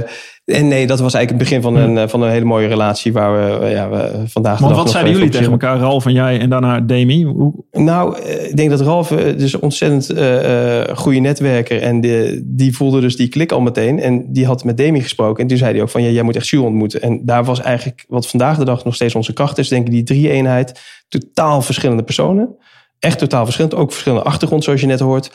en 0.45 0.67
nee, 0.67 0.87
dat 0.87 0.99
was 0.99 1.13
eigenlijk 1.13 1.29
het 1.29 1.37
begin 1.37 1.61
van 1.61 1.75
een, 1.75 1.97
hm. 1.97 2.07
van 2.07 2.21
een 2.21 2.29
hele 2.29 2.45
mooie 2.45 2.67
relatie 2.67 3.13
waar 3.13 3.59
we, 3.59 3.67
ja, 3.67 3.89
we 3.89 4.23
vandaag 4.25 4.59
Want 4.59 4.75
wat 4.75 4.89
zeiden 4.89 5.13
jullie 5.13 5.29
tegen 5.29 5.51
elkaar, 5.51 5.77
Ralf 5.77 6.05
en 6.05 6.13
jij 6.13 6.39
en 6.39 6.49
daarna 6.49 6.79
Demi? 6.79 7.23
Hoe... 7.23 7.53
Nou, 7.71 8.19
ik 8.21 8.57
denk 8.57 8.69
dat 8.69 8.81
Ralf 8.81 9.07
dus 9.07 9.53
een 9.53 9.61
ontzettend 9.61 10.19
uh, 10.19 10.97
goede 10.97 11.19
netwerker 11.19 11.81
en 11.81 12.01
die, 12.01 12.41
die 12.45 12.75
voelde 12.75 13.01
dus 13.01 13.15
die 13.15 13.27
klik 13.27 13.51
al 13.51 13.61
meteen. 13.61 13.99
En 13.99 14.33
die 14.33 14.45
had 14.45 14.63
met 14.63 14.77
Demi 14.77 15.01
gesproken 15.01 15.41
en 15.41 15.47
toen 15.47 15.57
zei 15.57 15.73
hij 15.73 15.81
ook 15.81 15.89
van 15.89 16.03
ja, 16.03 16.09
jij 16.09 16.23
moet 16.23 16.35
echt 16.35 16.47
Jules 16.47 16.67
ontmoeten. 16.67 17.01
En 17.01 17.25
daar 17.25 17.43
was 17.43 17.61
eigenlijk 17.61 18.05
wat 18.07 18.27
vandaag 18.27 18.57
de 18.57 18.65
dag 18.65 18.83
nog 18.83 18.95
steeds 18.95 19.15
onze 19.15 19.33
kracht 19.33 19.57
is, 19.57 19.67
denk 19.67 19.85
ik, 19.85 19.91
die 19.91 20.03
drie-eenheid. 20.03 20.79
Totaal 21.11 21.61
verschillende 21.61 22.03
personen. 22.03 22.55
Echt 22.99 23.19
totaal 23.19 23.43
verschillend. 23.43 23.75
Ook 23.75 23.91
verschillende 23.91 24.23
achtergrond, 24.23 24.63
zoals 24.63 24.81
je 24.81 24.87
net 24.87 24.99
hoort. 24.99 25.31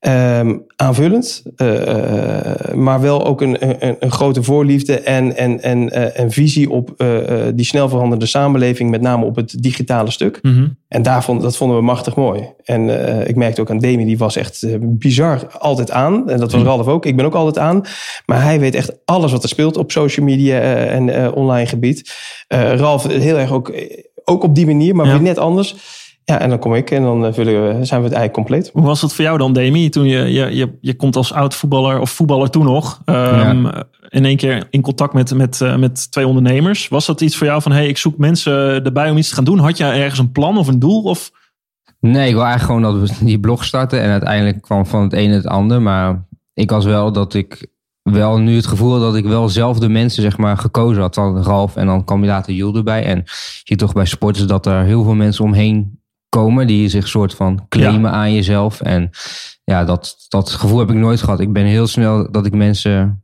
Um, 0.00 0.64
aanvullend, 0.76 1.42
uh, 1.56 2.74
maar 2.74 3.00
wel 3.00 3.26
ook 3.26 3.40
een, 3.40 3.84
een, 3.86 3.96
een, 3.98 4.10
grote 4.10 4.42
voorliefde 4.42 5.00
en, 5.00 5.36
en, 5.36 5.62
en 5.62 5.98
uh, 5.98 6.06
een 6.12 6.30
visie 6.30 6.70
op 6.70 7.04
die 7.54 7.64
snel 7.64 7.88
veranderende 7.88 8.26
samenleving, 8.26 8.90
met 8.90 9.00
name 9.00 9.24
op 9.24 9.36
het 9.36 9.62
digitale 9.62 10.10
stuk. 10.10 10.38
Mhm. 10.42 10.54
Mm 10.54 10.60
-hmm. 10.60 10.76
En 10.88 11.02
daar 11.02 11.24
vond, 11.24 11.42
dat 11.42 11.56
vonden 11.56 11.76
we 11.76 11.82
machtig 11.82 12.16
mooi. 12.16 12.52
En 12.64 12.88
ik 13.28 13.36
merkte 13.36 13.60
ook 13.60 13.70
aan 13.70 13.78
Demi, 13.78 14.04
die 14.04 14.18
was 14.18 14.36
echt 14.36 14.66
bizar 14.80 15.46
altijd 15.58 15.90
aan. 15.90 16.30
En 16.30 16.38
dat 16.38 16.52
was 16.52 16.62
Ralf 16.62 16.86
ook. 16.86 17.06
Ik 17.06 17.16
ben 17.16 17.24
ook 17.24 17.34
altijd 17.34 17.58
aan. 17.58 17.82
Maar 18.26 18.42
hij 18.42 18.60
weet 18.60 18.74
echt 18.74 18.92
alles 19.04 19.32
wat 19.32 19.42
er 19.42 19.48
speelt 19.48 19.76
op 19.76 19.92
social 19.92 20.26
media 20.26 20.60
en 20.60 21.32
online 21.32 21.66
gebied. 21.66 22.14
Ralf 22.48 23.06
heel 23.06 23.38
erg 23.38 23.52
ook, 23.52 23.72
ook 24.28 24.42
op 24.42 24.54
die 24.54 24.66
manier, 24.66 24.94
maar 24.94 25.06
ja. 25.06 25.12
weer 25.12 25.22
net 25.22 25.38
anders. 25.38 25.76
Ja, 26.24 26.38
en 26.38 26.48
dan 26.48 26.58
kom 26.58 26.74
ik 26.74 26.90
en 26.90 27.02
dan 27.02 27.34
vullen 27.34 27.78
we, 27.78 27.84
zijn 27.84 28.00
we 28.00 28.06
het 28.06 28.16
eigenlijk 28.16 28.32
compleet. 28.32 28.70
Hoe 28.72 28.82
was 28.82 29.02
het 29.02 29.12
voor 29.12 29.24
jou 29.24 29.38
dan, 29.38 29.52
Demi? 29.52 29.88
Toen 29.88 30.06
je, 30.06 30.32
je, 30.32 30.56
je, 30.56 30.78
je 30.80 30.94
komt 30.94 31.16
als 31.16 31.32
oud 31.32 31.54
voetballer 31.54 32.00
of 32.00 32.10
voetballer 32.10 32.50
toen 32.50 32.64
nog 32.64 33.02
um, 33.04 33.14
ja. 33.64 33.84
in 34.08 34.24
één 34.24 34.36
keer 34.36 34.66
in 34.70 34.80
contact 34.80 35.12
met, 35.12 35.34
met, 35.34 35.60
uh, 35.60 35.76
met 35.76 36.10
twee 36.10 36.26
ondernemers. 36.26 36.88
Was 36.88 37.06
dat 37.06 37.20
iets 37.20 37.36
voor 37.36 37.46
jou 37.46 37.62
van, 37.62 37.72
hey, 37.72 37.88
ik 37.88 37.98
zoek 37.98 38.18
mensen 38.18 38.84
erbij 38.84 39.10
om 39.10 39.16
iets 39.16 39.28
te 39.28 39.34
gaan 39.34 39.44
doen? 39.44 39.58
Had 39.58 39.76
je 39.76 39.84
ergens 39.84 40.18
een 40.18 40.32
plan 40.32 40.58
of 40.58 40.68
een 40.68 40.78
doel? 40.78 41.02
Of? 41.02 41.30
Nee, 42.00 42.28
ik 42.28 42.34
wil 42.34 42.44
eigenlijk 42.44 42.82
gewoon 42.82 43.00
dat 43.00 43.10
we 43.10 43.24
die 43.24 43.40
blog 43.40 43.64
starten 43.64 44.00
en 44.00 44.10
uiteindelijk 44.10 44.62
kwam 44.62 44.86
van 44.86 45.02
het 45.02 45.12
een 45.12 45.30
het 45.30 45.46
ander. 45.46 45.82
Maar 45.82 46.26
ik 46.54 46.70
was 46.70 46.84
wel 46.84 47.12
dat 47.12 47.34
ik 47.34 47.66
wel 48.12 48.38
nu 48.38 48.56
het 48.56 48.66
gevoel 48.66 49.00
dat 49.00 49.16
ik 49.16 49.24
wel 49.24 49.48
zelf 49.48 49.78
de 49.78 49.88
mensen 49.88 50.22
zeg 50.22 50.36
maar 50.36 50.56
gekozen 50.56 51.02
had. 51.02 51.14
Dan 51.14 51.42
Ralf 51.42 51.76
en 51.76 51.86
dan 51.86 52.04
kwam 52.04 52.20
je 52.20 52.28
later 52.28 52.52
Jules 52.52 52.76
erbij. 52.76 53.04
En 53.04 53.18
je 53.24 53.62
ziet 53.64 53.78
toch 53.78 53.92
bij 53.92 54.04
sporters 54.04 54.46
dat 54.46 54.66
er 54.66 54.84
heel 54.84 55.04
veel 55.04 55.14
mensen 55.14 55.44
omheen 55.44 56.00
komen 56.28 56.66
die 56.66 56.88
zich 56.88 57.08
soort 57.08 57.34
van 57.34 57.66
claimen 57.68 58.10
ja. 58.10 58.16
aan 58.16 58.34
jezelf. 58.34 58.80
En 58.80 59.10
ja, 59.64 59.84
dat, 59.84 60.16
dat 60.28 60.50
gevoel 60.50 60.78
heb 60.78 60.90
ik 60.90 60.96
nooit 60.96 61.20
gehad. 61.20 61.40
Ik 61.40 61.52
ben 61.52 61.64
heel 61.64 61.86
snel 61.86 62.30
dat 62.30 62.46
ik 62.46 62.54
mensen 62.54 63.22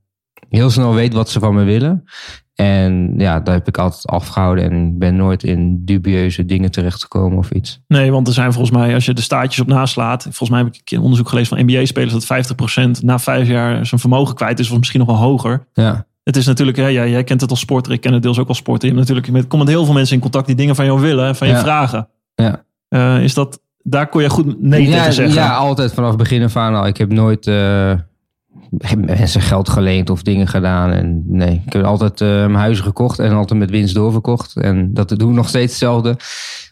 heel 0.55 0.71
snel 0.71 0.95
weet 0.95 1.13
wat 1.13 1.31
ze 1.31 1.39
van 1.41 1.55
me 1.55 1.65
willen. 1.65 2.05
En 2.55 3.15
ja, 3.17 3.41
daar 3.41 3.55
heb 3.55 3.69
ik 3.69 3.79
altijd 3.79 4.07
afgehouden 4.07 4.65
en 4.65 4.99
ben 4.99 5.17
nooit 5.17 5.43
in 5.43 5.85
dubieuze 5.85 6.45
dingen 6.45 6.71
terechtgekomen 6.71 7.39
of 7.39 7.51
iets. 7.51 7.81
Nee, 7.87 8.11
want 8.11 8.27
er 8.29 8.35
zijn 8.35 8.53
volgens 8.53 8.77
mij, 8.77 8.95
als 8.95 9.05
je 9.05 9.15
de 9.15 9.23
staatjes 9.23 9.61
op 9.61 9.67
naslaat, 9.67 10.23
volgens 10.23 10.51
mij 10.51 10.59
heb 10.59 10.75
ik 10.75 10.91
een 10.91 11.01
onderzoek 11.01 11.29
gelezen 11.29 11.57
van 11.57 11.67
NBA-spelers 11.67 12.27
dat 12.27 12.55
50% 13.01 13.05
na 13.05 13.19
vijf 13.19 13.49
jaar 13.49 13.87
zijn 13.87 14.01
vermogen 14.01 14.35
kwijt 14.35 14.59
is, 14.59 14.71
of 14.71 14.79
misschien 14.79 15.01
nog 15.01 15.09
wel 15.09 15.19
hoger. 15.19 15.67
Ja. 15.73 16.07
het 16.23 16.37
is 16.37 16.47
natuurlijk, 16.47 16.77
ja, 16.77 16.89
jij 16.89 17.25
kent 17.25 17.41
het 17.41 17.51
als 17.51 17.61
sporter, 17.61 17.93
ik 17.93 18.01
ken 18.01 18.13
het 18.13 18.23
deels 18.23 18.39
ook 18.39 18.49
als 18.49 18.59
sporter. 18.59 18.89
Je 18.89 18.95
hebt 18.95 19.09
natuurlijk 19.09 19.35
met, 19.35 19.47
komen 19.47 19.67
met 19.67 19.75
heel 19.75 19.85
veel 19.85 19.95
mensen 19.95 20.15
in 20.15 20.23
contact 20.23 20.47
die 20.47 20.57
dingen 20.57 20.75
van 20.75 20.85
jou 20.85 21.01
willen, 21.01 21.27
en 21.27 21.37
van 21.37 21.49
je 21.49 21.57
vragen. 21.57 22.09
Ja. 22.35 22.65
Eh, 22.89 23.23
is 23.23 23.35
dat, 23.35 23.61
daar 23.83 24.09
kon 24.09 24.23
je 24.23 24.31
goed 24.31 24.63
nee 24.63 24.89
ja, 24.89 24.97
tegen 24.97 25.13
zeggen. 25.13 25.35
Ja, 25.35 25.55
altijd 25.55 25.95
vanaf 25.95 26.09
het 26.09 26.19
begin 26.19 26.43
af 26.43 26.57
aan 26.57 26.75
al. 26.75 26.87
Ik 26.87 26.97
heb 26.97 27.13
nooit 27.13 27.47
eh, 27.47 27.93
mensen 28.97 29.41
geld 29.41 29.69
geleend 29.69 30.11
of 30.11 30.23
dingen 30.23 30.47
gedaan. 30.49 30.91
En 30.91 31.23
nee, 31.27 31.63
ik 31.67 31.73
heb 31.73 31.85
altijd 31.85 32.21
eh, 32.21 32.29
mijn 32.29 32.55
huizen 32.55 32.85
gekocht 32.85 33.19
en 33.19 33.33
altijd 33.33 33.59
met 33.59 33.71
winst 33.71 33.95
doorverkocht. 33.95 34.57
En 34.57 34.95
dat 34.95 35.09
doe 35.09 35.29
ik 35.29 35.35
nog 35.37 35.49
steeds 35.49 35.71
hetzelfde 35.71 36.17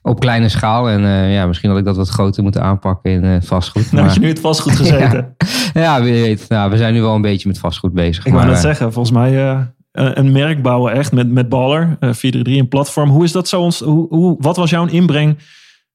op 0.03 0.21
kleine 0.21 0.49
schaal. 0.49 0.89
En 0.89 1.05
eh, 1.05 1.35
ja, 1.35 1.47
misschien 1.47 1.71
had 1.71 1.79
ik 1.79 1.85
dat 1.85 1.97
wat 1.97 2.09
groter 2.09 2.43
moeten 2.43 2.63
aanpakken 2.63 3.11
in 3.11 3.25
eh, 3.25 3.37
vastgoed. 3.41 3.93
Nou, 3.93 3.97
had 3.97 4.05
Maar, 4.05 4.15
je 4.15 4.21
nu 4.21 4.29
het 4.29 4.41
vastgoed 4.41 4.77
gezeten. 4.83 5.37
ja, 5.75 6.03
wie 6.03 6.13
weet. 6.13 6.49
Nou, 6.49 6.71
we 6.71 6.77
zijn 6.77 6.95
nu 6.95 7.01
wel 7.01 7.15
een 7.15 7.23
beetje 7.23 7.49
met 7.49 7.59
vastgoed 7.59 7.93
bezig. 7.93 8.27
Ik 8.27 8.33
wou 8.33 8.47
net 8.47 8.59
zeggen, 8.59 8.93
volgens 8.93 9.15
mij 9.15 9.67
een 9.93 10.33
merk 10.33 10.63
bouwen 10.63 10.93
echt 10.93 11.13
met, 11.13 11.31
met 11.31 11.49
Baller, 11.49 11.83
eh 11.83 12.13
433, 12.13 12.57
een 12.59 12.69
platform. 12.69 13.11
Hoe 13.11 13.25
is 13.25 13.33
dat 13.33 13.49
zo? 13.49 13.61
Ons, 13.61 13.81
hoe, 13.81 14.07
hoe, 14.09 14.37
wat 14.39 14.57
was 14.57 14.71
jouw 14.71 14.87
inbreng 14.87 15.39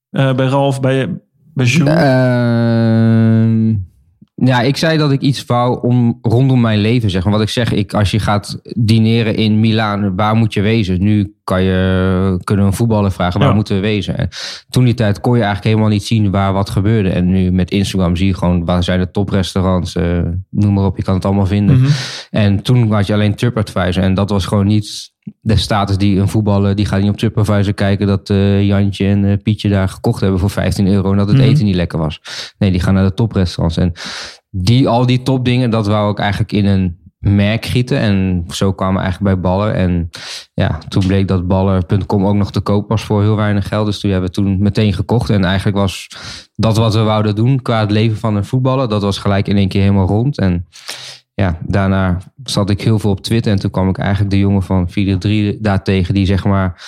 bij 0.10 0.48
Ralf, 0.48 0.80
bij, 0.80 1.20
bij 1.54 1.66
Jules? 1.66 1.94
Ja, 4.44 4.62
ik 4.62 4.78
zei 4.78 4.98
dat 4.98 5.12
ik 5.12 5.22
iets 5.22 5.46
wou 5.46 5.82
om, 5.82 6.18
rondom 6.22 6.62
mijn 6.62 6.80
leven. 6.80 7.10
Zeg 7.10 7.24
maar. 7.24 7.34
Wat 7.34 7.42
ik 7.42 7.50
zeg, 7.50 7.72
ik, 7.74 7.94
als 7.94 8.12
je 8.12 8.20
gaat 8.20 8.60
dineren 8.78 9.36
in 9.36 9.60
Milaan, 9.60 10.16
waar 10.16 10.36
moet 10.36 10.54
je 10.54 10.62
wezen? 10.62 11.04
Nu 11.04 11.36
kan 11.44 11.64
je, 11.64 12.40
kunnen 12.44 12.66
we 12.66 12.72
een 12.72 12.78
voetballer 12.78 13.12
vragen, 13.12 13.40
waar 13.40 13.50
Ja. 13.50 13.56
moeten 13.56 13.76
we 13.76 13.82
wezen? 13.82 14.18
En 14.18 14.30
toen 14.70 14.86
die 14.86 14.94
tijd 14.94 15.20
kon 15.22 15.34
je 15.36 15.44
eigenlijk 15.44 15.68
helemaal 15.70 15.92
niet 15.94 16.04
zien 16.04 16.32
waar 16.32 16.54
wat 16.54 16.70
gebeurde. 16.70 17.10
En 17.10 17.26
nu 17.28 17.52
met 17.52 17.72
Instagram 17.72 18.16
zie 18.16 18.28
je 18.28 18.34
gewoon, 18.34 18.66
waar 18.66 18.84
zijn 18.84 19.00
de 19.00 19.12
toprestaurants? 19.12 19.96
eh, 19.96 20.20
noem 20.50 20.74
maar 20.74 20.86
op, 20.86 20.98
je 20.98 21.04
kan 21.04 21.14
het 21.16 21.26
allemaal 21.26 21.46
vinden. 21.46 21.80
Mhm. 21.82 21.92
En 22.32 22.62
toen 22.62 22.92
had 22.92 23.08
je 23.08 23.14
alleen 23.14 23.36
TripAdvisor. 23.36 24.04
En 24.04 24.14
dat 24.14 24.30
was 24.30 24.46
gewoon 24.46 24.68
niet 24.68 25.16
de 25.42 25.56
status 25.56 25.98
die 25.98 26.20
een 26.20 26.28
voetballer... 26.28 26.76
die 26.76 26.86
gaat 26.86 27.02
niet 27.02 27.10
op 27.10 27.18
TripAdvisor 27.18 27.74
kijken... 27.74 28.08
dat 28.08 28.30
eh, 28.30 28.64
Jantje 28.64 29.08
en 29.08 29.26
eh, 29.26 29.38
Pietje 29.44 29.70
daar 29.70 29.90
gekocht 29.90 30.22
hebben 30.22 30.40
voor 30.40 30.50
15 30.50 30.88
euro... 30.88 31.12
en 31.12 31.18
dat 31.18 31.28
het 31.28 31.38
Mhm. 31.38 31.46
eten 31.46 31.66
niet 31.66 31.76
lekker 31.76 32.00
was. 32.00 32.22
Nee, 32.58 32.72
die 32.72 32.80
gaan 32.80 32.94
naar 32.94 33.04
de 33.04 33.14
toprestaurants. 33.14 33.78
En 33.78 33.92
die, 34.50 34.88
al 34.88 35.06
die 35.06 35.24
topdingen, 35.24 35.70
dat 35.70 35.88
wou 35.88 36.12
ik 36.12 36.20
eigenlijk 36.20 36.52
in 36.52 36.66
een 36.66 36.98
merk 37.20 37.66
gieten. 37.66 38.00
En 38.00 38.46
zo 38.50 38.74
kwamen 38.74 38.96
we 38.96 39.02
eigenlijk 39.02 39.34
bij 39.34 39.42
Baller. 39.42 39.74
En 39.74 40.10
ja, 40.54 40.78
toen 40.88 41.08
bleek 41.08 41.28
dat 41.28 41.48
Baller.com 41.48 42.26
ook 42.26 42.36
nog 42.36 42.52
te 42.52 42.60
koop 42.60 42.90
was 42.90 43.04
voor 43.04 43.22
heel 43.22 43.36
weinig 43.36 43.68
geld. 43.68 43.86
Dus 43.86 44.00
toen 44.00 44.12
hebben 44.12 44.30
we 44.30 44.36
toen 44.36 44.62
meteen 44.62 44.94
gekocht. 44.94 45.30
En 45.30 45.44
eigenlijk 45.44 45.78
was 45.78 46.08
dat 46.56 46.78
wat 46.78 46.94
we 46.94 47.02
wouden 47.02 47.36
doen 47.36 47.62
qua 47.62 47.80
het 47.80 47.92
leven 47.92 48.18
van 48.18 48.36
een 48.36 48.46
voetballer... 48.46 48.90
dat 48.90 49.02
was 49.02 49.18
gelijk 49.18 49.48
in 49.48 49.58
één 49.58 49.68
keer 49.68 49.82
helemaal 49.82 50.08
rond. 50.08 50.38
En 50.38 50.66
ja, 51.34 51.58
daarna 51.66 52.18
zat 52.50 52.70
ik 52.70 52.82
heel 52.82 53.00
veel 53.00 53.10
op 53.10 53.22
Twitter. 53.22 53.52
En 53.52 53.60
toen 53.60 53.72
kwam 53.72 53.90
ik 53.90 53.98
eigenlijk 53.98 54.30
de 54.30 54.40
jongen 54.40 54.64
van 54.64 54.90
4-3 55.56 55.60
daar 55.60 55.84
tegen... 55.84 56.14
die 56.14 56.26
zeg 56.26 56.46
maar 56.46 56.82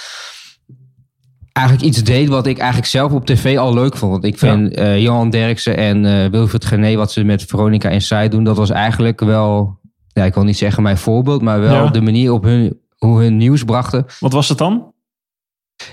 eigenlijk 1.54 1.88
iets 1.88 2.04
deed 2.04 2.28
wat 2.28 2.48
ik 2.48 2.58
eigenlijk 2.58 2.90
zelf 2.90 3.12
op 3.12 3.26
tv 3.26 3.58
al 3.58 3.74
leuk 3.74 3.98
vond. 3.98 4.12
Want 4.12 4.24
ik 4.24 4.38
vind 4.38 4.74
eh, 4.74 5.02
Johan 5.02 5.30
Derksen 5.30 5.78
en 5.78 6.06
eh, 6.06 6.30
Wilfried 6.32 6.66
Gené... 6.66 6.96
wat 6.96 7.12
ze 7.12 7.24
met 7.24 7.44
Veronica 7.44 7.90
Inside 7.90 8.28
doen... 8.28 8.44
dat 8.44 8.58
was 8.58 8.70
eigenlijk 8.70 9.20
wel... 9.20 9.78
Ja, 10.08 10.24
ik 10.26 10.34
wil 10.34 10.44
niet 10.44 10.58
zeggen 10.58 10.84
mijn 10.84 10.98
voorbeeld... 10.98 11.42
maar 11.42 11.60
wel 11.60 11.84
Ja. 11.84 11.90
de 11.90 12.02
manier 12.02 12.32
op 12.34 12.44
hun, 12.44 12.80
hoe 12.98 13.22
hun 13.22 13.38
nieuws 13.38 13.64
brachten. 13.64 14.06
Wat 14.20 14.34
was 14.34 14.50
het 14.50 14.58
dan? 14.58 14.94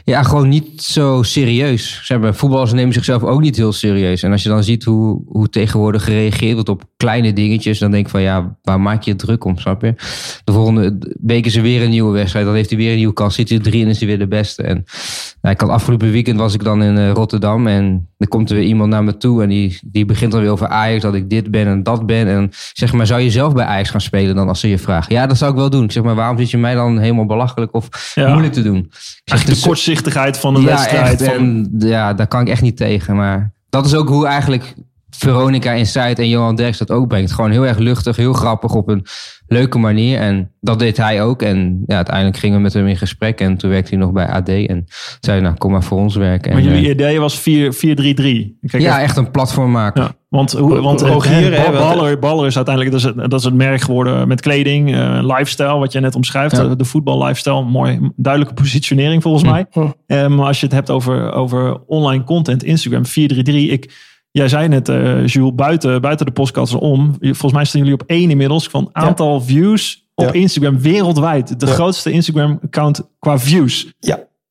Ja, 0.04 0.22
gewoon 0.22 0.48
niet 0.48 0.82
zo 0.82 1.22
serieus. 1.22 2.00
Zeg 2.04 2.18
maar, 2.20 2.34
voetballers 2.34 2.72
nemen 2.72 2.92
zichzelf 2.94 3.22
ook 3.22 3.40
niet 3.40 3.56
heel 3.56 3.72
serieus. 3.72 4.22
En 4.22 4.32
als 4.32 4.42
je 4.42 4.48
dan 4.48 4.62
ziet 4.62 4.84
hoe, 4.84 5.22
hoe 5.26 5.48
tegenwoordig 5.48 6.04
gereageerd 6.04 6.54
wordt 6.54 6.68
op 6.68 6.82
kleine 6.96 7.32
dingetjes, 7.32 7.78
dan 7.78 7.90
denk 7.90 8.04
ik 8.04 8.10
van 8.10 8.22
ja, 8.22 8.56
waar 8.62 8.80
maak 8.80 9.02
je 9.02 9.10
het 9.10 9.18
druk 9.18 9.44
om, 9.44 9.58
snap 9.58 9.82
je? 9.82 9.94
De 10.44 10.52
volgende 10.52 10.98
week 11.20 11.46
is 11.46 11.56
er 11.56 11.62
weer 11.62 11.82
een 11.82 11.90
nieuwe 11.90 12.12
wedstrijd. 12.12 12.44
Dan 12.46 12.54
heeft 12.54 12.70
hij 12.70 12.78
weer 12.78 12.90
een 12.90 12.96
nieuwe 12.96 13.12
kans. 13.14 13.34
Zit 13.34 13.48
hij 13.48 13.58
er 13.58 13.64
drie 13.64 13.82
en 13.84 13.88
is 13.90 13.98
hij 13.98 14.08
weer 14.08 14.18
de 14.18 14.28
beste. 14.28 14.62
En 14.62 14.84
ja, 15.42 15.50
ik 15.50 15.60
had 15.60 15.70
afgelopen 15.70 16.10
weekend 16.10 16.38
was 16.38 16.54
ik 16.54 16.64
dan 16.64 16.82
in 16.82 16.98
eh, 16.98 17.10
Rotterdam 17.12 17.66
en 17.66 18.08
er 18.18 18.28
komt 18.28 18.50
er 18.50 18.56
weer 18.56 18.64
iemand 18.66 18.90
naar 18.90 19.04
me 19.04 19.16
toe 19.16 19.42
en 19.42 19.48
die, 19.48 19.78
die 19.84 20.04
begint 20.04 20.32
dan 20.32 20.40
weer 20.40 20.50
over 20.50 20.68
Ajax, 20.68 21.02
dat 21.02 21.14
ik 21.14 21.30
dit 21.30 21.50
ben 21.50 21.66
en 21.66 21.82
dat 21.82 22.06
ben. 22.06 22.26
En 22.28 22.50
zeg 22.72 22.92
maar, 22.92 23.06
zou 23.06 23.20
je 23.20 23.30
zelf 23.30 23.52
bij 23.54 23.64
Ajax 23.64 23.90
gaan 23.90 24.00
spelen 24.00 24.34
dan 24.34 24.48
als 24.48 24.60
ze 24.60 24.68
je 24.68 24.78
vragen? 24.78 25.14
Ja, 25.14 25.26
dat 25.26 25.36
zou 25.36 25.50
ik 25.50 25.56
wel 25.56 25.70
doen. 25.70 25.84
Ik 25.84 25.92
zeg 25.92 26.02
maar, 26.02 26.14
waarom 26.14 26.38
zit 26.38 26.50
je 26.50 26.58
mij 26.58 26.74
dan 26.74 26.98
helemaal 26.98 27.26
belachelijk 27.26 27.74
of 27.74 28.12
Ja. 28.14 28.28
moeilijk 28.30 28.52
te 28.54 28.62
doen? 28.62 28.76
Ik 28.76 28.86
zeg, 28.90 29.12
Eigenlijk 29.24 29.38
"Het 29.38 29.46
de 29.46 29.52
is- 29.52 29.62
kortzichtigheid 29.86 30.38
van 30.38 30.54
een 30.54 30.62
ja, 30.62 30.68
wedstrijd. 30.68 31.20
echt. 31.20 31.34
Van, 31.34 31.34
En, 31.34 31.74
ja, 31.78 32.14
daar 32.14 32.26
kan 32.26 32.40
ik 32.40 32.48
echt 32.48 32.62
niet 32.62 32.76
tegen. 32.76 33.16
Maar 33.16 33.52
dat 33.70 33.86
is 33.86 33.94
ook 33.94 34.08
hoe 34.08 34.26
eigenlijk 34.26 34.74
Veronica 35.10 35.72
Inside 35.72 36.22
en 36.22 36.28
Johan 36.28 36.56
Derks 36.56 36.78
dat 36.78 36.90
ook 36.90 37.08
brengt. 37.08 37.32
Gewoon 37.32 37.50
heel 37.50 37.66
erg 37.66 37.78
luchtig, 37.78 38.16
heel 38.16 38.32
grappig 38.32 38.74
op 38.74 38.88
een 38.88 39.06
leuke 39.46 39.78
manier. 39.78 40.20
En 40.20 40.50
dat 40.60 40.78
deed 40.78 40.96
hij 40.96 41.22
ook. 41.22 41.42
En 41.42 41.82
ja, 41.86 41.96
uiteindelijk 41.96 42.36
gingen 42.36 42.56
we 42.56 42.62
met 42.62 42.72
hem 42.72 42.86
in 42.86 42.96
gesprek. 42.96 43.40
En 43.40 43.56
toen 43.56 43.70
werkte 43.70 43.90
hij 43.90 43.98
nog 43.98 44.12
bij 44.12 44.26
AD. 44.26 44.48
En 44.48 44.84
zei, 45.20 45.40
nou, 45.40 45.54
kom 45.56 45.72
maar 45.72 45.82
voor 45.82 45.98
ons 45.98 46.16
werken. 46.16 46.52
maar 46.52 46.60
En, 46.60 46.66
jullie 46.66 46.84
eh, 46.84 46.90
idee 46.90 47.20
was 47.20 47.38
4 47.38 47.74
4-3-3. 47.74 47.78
Kijk, 47.80 48.82
ja, 48.82 49.00
echt 49.00 49.16
een 49.16 49.30
platform 49.30 49.70
maken. 49.70 50.02
Ja, 50.02 50.14
want, 50.36 50.52
hoe, 50.52 50.80
want 50.80 51.00
Rogier, 51.00 51.52
eh, 51.52 51.64
hè, 51.64 51.70
Baller, 51.72 52.18
Baller 52.18 52.46
is 52.46 52.56
uiteindelijk 52.56 52.94
dat 52.94 53.04
is, 53.04 53.06
het, 53.22 53.30
dat 53.30 53.38
is 53.40 53.44
het 53.44 53.54
merk 53.54 53.80
geworden 53.80 54.28
met 54.28 54.40
kleding, 54.40 54.94
eh, 54.94 55.18
lifestyle, 55.22 55.78
wat 55.78 55.92
jij 55.92 56.00
net 56.00 56.14
omschrijft. 56.14 56.56
Ja. 56.56 56.62
eh, 56.64 56.70
De 56.76 56.84
voetbal 56.84 57.24
lifestyle, 57.24 57.62
mooi, 57.64 58.10
duidelijke 58.16 58.62
positionering 58.62 59.22
volgens 59.22 59.44
Hm. 59.44 59.50
mij. 59.50 59.66
Hm. 59.70 59.86
Eh, 60.06 60.26
maar 60.26 60.46
als 60.46 60.60
je 60.60 60.66
het 60.66 60.74
hebt 60.74 60.90
over, 60.90 61.32
over 61.32 61.80
online 61.86 62.24
content, 62.24 62.62
Instagram 62.64 63.06
433. 63.06 63.70
Ik, 63.70 63.94
jij 64.30 64.48
zei 64.48 64.68
net, 64.68 64.88
eh 64.88 65.26
Jules, 65.26 65.54
buiten, 65.54 66.00
buiten 66.00 66.26
de 66.26 66.32
podcast 66.32 66.74
om. 66.74 67.16
Volgens 67.20 67.52
mij 67.52 67.64
staan 67.64 67.80
jullie 67.80 67.94
op 67.94 68.02
één 68.06 68.30
inmiddels 68.30 68.66
van 68.66 68.88
aantal 68.92 69.40
views 69.40 70.04
op 70.14 70.24
Ja. 70.24 70.32
Instagram 70.32 70.80
wereldwijd. 70.80 71.60
De 71.60 71.66
Ja. 71.66 71.72
grootste 71.72 72.10
Instagram 72.10 72.58
account 72.64 73.02
qua 73.18 73.38
views 73.38 73.92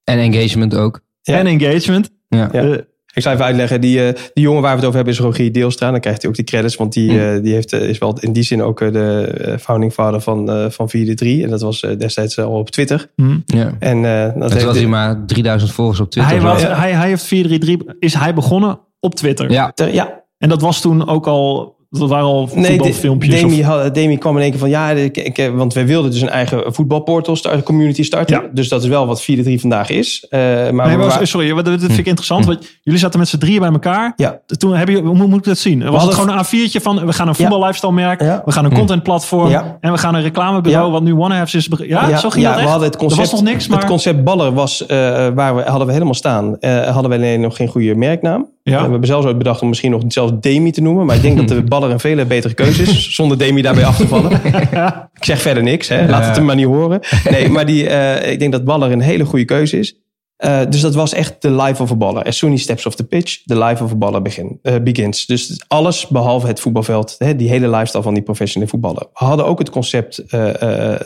En 0.04 0.20
engagement 0.20 0.76
ook. 0.76 1.00
Ja. 1.22 1.38
en 1.38 1.46
engagement. 1.48 2.10
Ja. 2.28 2.50
Ja. 2.52 2.78
Ik 3.16 3.22
zal 3.22 3.32
even 3.34 3.46
uitleggen. 3.46 3.82
Die, 3.82 4.08
eh, 4.08 4.14
die 4.34 4.44
jongen 4.44 4.62
waar 4.62 4.70
we 4.72 4.76
het 4.78 4.86
over 4.86 4.96
hebben 4.96 5.14
is 5.14 5.20
Rogier 5.20 5.52
Deelstra. 5.52 5.92
Dan 5.92 6.00
krijgt 6.00 6.22
hij 6.22 6.30
ook 6.30 6.36
die 6.36 6.46
credits. 6.46 6.76
Want 6.76 6.94
die, 6.94 7.12
Hm. 7.12 7.18
eh, 7.20 7.42
die 7.44 7.54
heeft, 7.54 7.74
eh, 7.74 7.90
is 7.90 7.98
wel 7.98 8.18
in 8.20 8.34
die 8.34 8.44
zin 8.44 8.62
ook 8.64 8.80
de 8.80 9.58
founding 9.62 9.94
father 9.94 10.22
van, 10.22 10.50
eh 10.50 10.66
van 10.70 10.90
4-3. 10.90 11.44
En 11.44 11.50
dat 11.50 11.62
was 11.62 11.80
destijds 11.98 12.40
al 12.40 12.52
op 12.60 12.70
Twitter. 12.70 13.10
hm. 13.16 13.38
Ja. 13.46 13.72
En, 13.80 14.06
eh, 14.06 14.40
dat 14.40 14.52
de- 14.52 14.60
hij 14.80 14.86
maar 14.86 15.26
3000 15.26 15.72
volgers 15.72 16.00
op 16.00 16.10
Twitter. 16.12 16.34
Hij, 16.34 16.42
was, 16.42 16.62
hij, 16.64 16.92
hij 16.92 17.08
heeft 17.08 17.24
433, 17.24 17.96
is 18.00 18.14
hij 18.14 18.34
begonnen 18.34 18.80
op 19.00 19.16
Twitter. 19.16 19.52
Ja, 19.52 19.72
ter- 19.72 19.94
ja, 19.94 20.24
En 20.38 20.50
dat 20.50 20.62
was 20.62 20.82
toen 20.82 21.08
ook 21.08 21.28
al, 21.28 21.75
dat 22.00 22.10
waren 22.10 22.26
al 22.26 22.50
Nee, 22.54 22.66
voetbalfilmpjes. 22.72 23.42
Demi, 23.42 23.60
of- 23.60 23.66
had- 23.66 23.94
Demi 23.96 24.18
kwam 24.18 24.36
in 24.36 24.42
één 24.42 24.50
keer 24.52 24.60
van 24.60 24.70
ja, 24.70 24.90
ik, 24.90 25.18
ik, 25.18 25.52
want 25.56 25.74
wij 25.74 25.86
wilden 25.86 26.12
dus 26.12 26.22
een 26.22 26.30
eigen 26.30 26.74
voetbalportal 26.74 27.36
starten, 27.36 27.64
community 27.64 28.04
starten. 28.04 28.42
Ja. 28.42 28.50
Dus 28.54 28.70
dat 28.70 28.84
is 28.84 28.88
wel 28.90 29.08
wat 29.08 29.22
4-3 29.22 29.60
vandaag 29.60 29.90
is. 29.90 30.26
Eh, 30.30 30.40
maar 30.70 30.98
Nee, 30.98 31.26
sorry, 31.26 31.54
wat- 31.54 31.66
dat 31.66 31.80
vind 31.80 31.98
ik 31.98 32.06
interessant. 32.06 32.46
Want 32.46 32.68
jullie 32.82 33.00
zaten 33.00 33.20
met 33.20 33.28
z'n 33.28 33.38
drieën 33.38 33.60
bij 33.60 33.72
elkaar. 33.72 34.14
ja, 34.16 34.40
Toen 34.58 34.76
heb 34.76 34.88
je, 34.90 35.02
hoe 35.02 35.28
moet 35.28 35.38
ik 35.40 35.44
dat 35.44 35.58
zien? 35.58 35.78
Was 35.80 35.88
het 35.88 35.96
hadden- 36.14 36.14
gewoon 36.16 36.38
een 36.38 36.46
A4'tje 36.70 36.82
van 36.82 37.06
we 37.06 37.14
gaan 37.14 37.28
een 37.28 37.36
voetbal 37.36 37.60
lifestyle 37.60 37.92
merk, 37.94 38.22
Ja. 38.22 38.42
we 38.46 38.52
gaan 38.52 38.66
een 38.66 38.74
contentplatform 38.74 39.50
Ja. 39.50 39.78
en 39.82 39.92
we 39.92 39.98
gaan 39.98 40.16
een 40.16 40.22
reclamebureau 40.22 40.92
wat 40.92 41.02
nu 41.04 41.12
OneHabs 41.14 41.56
is. 41.56 41.68
beg- 41.68 41.88
Ja, 41.88 42.18
zo 42.18 42.30
ging 42.30 42.44
ja, 42.44 42.50
dat 42.50 42.56
echt? 42.58 42.64
we 42.66 42.70
hadden 42.72 42.88
het 42.90 42.98
concept, 42.98 43.22
was 43.22 43.32
nog 43.32 43.42
niks, 43.50 43.68
maar 43.68 43.78
Het 43.80 43.88
concept 43.88 44.24
baller 44.24 44.54
was, 44.54 44.86
eh, 44.86 44.98
waar 45.36 45.56
we, 45.56 45.62
hadden 45.62 45.86
we 45.88 45.94
helemaal 45.94 46.14
staan. 46.14 46.60
Eh, 46.60 46.80
hadden 46.92 47.10
we 47.12 47.18
alleen 47.18 47.42
nog 47.42 47.56
geen 47.56 47.68
goede 47.68 47.96
merknaam. 47.96 48.54
Ja. 48.72 48.84
We 48.84 48.90
hebben 48.90 49.08
zelfs 49.08 49.26
ooit 49.26 49.38
bedacht 49.38 49.62
om 49.62 49.68
misschien 49.68 49.92
nog 49.92 50.02
zelfs 50.08 50.32
Demi 50.40 50.72
te 50.72 50.82
noemen. 50.82 51.06
Maar 51.06 51.16
ik 51.16 51.22
denk 51.22 51.38
dat 51.38 51.48
de 51.48 51.62
baller 51.74 51.92
een 51.92 52.00
veel 52.00 52.26
betere 52.26 52.54
keuze 52.54 52.82
is. 52.82 53.16
Zonder 53.16 53.38
Demi 53.38 53.62
daarbij 53.62 53.86
af 53.86 53.98
te 53.98 54.08
vallen. 54.08 54.32
Ik 55.14 55.24
zeg 55.24 55.42
verder 55.42 55.64
niks. 55.64 55.88
Hè. 55.88 56.08
Laat 56.08 56.26
het 56.26 56.36
hem 56.36 56.46
maar 56.46 56.56
niet 56.56 56.66
horen. 56.66 57.00
Nee, 57.30 57.50
maar 57.50 57.66
die, 57.66 57.90
eh, 57.90 58.32
ik 58.32 58.40
denk 58.40 58.52
dat 58.52 58.64
baller 58.64 58.92
een 58.92 59.02
hele 59.02 59.26
goede 59.26 59.46
keuze 59.46 59.80
is. 59.80 60.00
Eh, 60.36 60.62
dus 60.70 60.82
dat 60.82 60.96
was 60.96 61.14
echt 61.14 61.42
de 61.42 61.52
life 61.52 61.82
of 61.82 61.92
a 61.92 61.96
baller. 61.96 62.24
As 62.24 62.38
soon 62.38 62.52
as 62.52 62.58
he 62.58 62.64
steps 62.64 62.86
off 62.86 62.96
the 62.96 63.04
pitch, 63.04 63.44
the 63.46 63.58
life 63.58 63.84
of 63.84 63.92
a 63.92 63.96
baller 63.96 64.22
begin, 64.22 64.60
eh, 64.62 64.76
begins. 64.84 65.26
Dus 65.26 65.64
alles 65.68 66.08
behalve 66.08 66.48
het 66.48 66.60
voetbalveld. 66.60 67.16
Hè, 67.18 67.36
die 67.36 67.50
hele 67.50 67.70
lifestyle 67.70 68.04
van 68.04 68.14
die 68.14 68.24
professionele 68.24 68.72
voetballer. 68.72 69.08
We 69.14 69.26
hadden 69.26 69.46
ook 69.46 69.60
het 69.60 69.70
concept, 69.70 70.24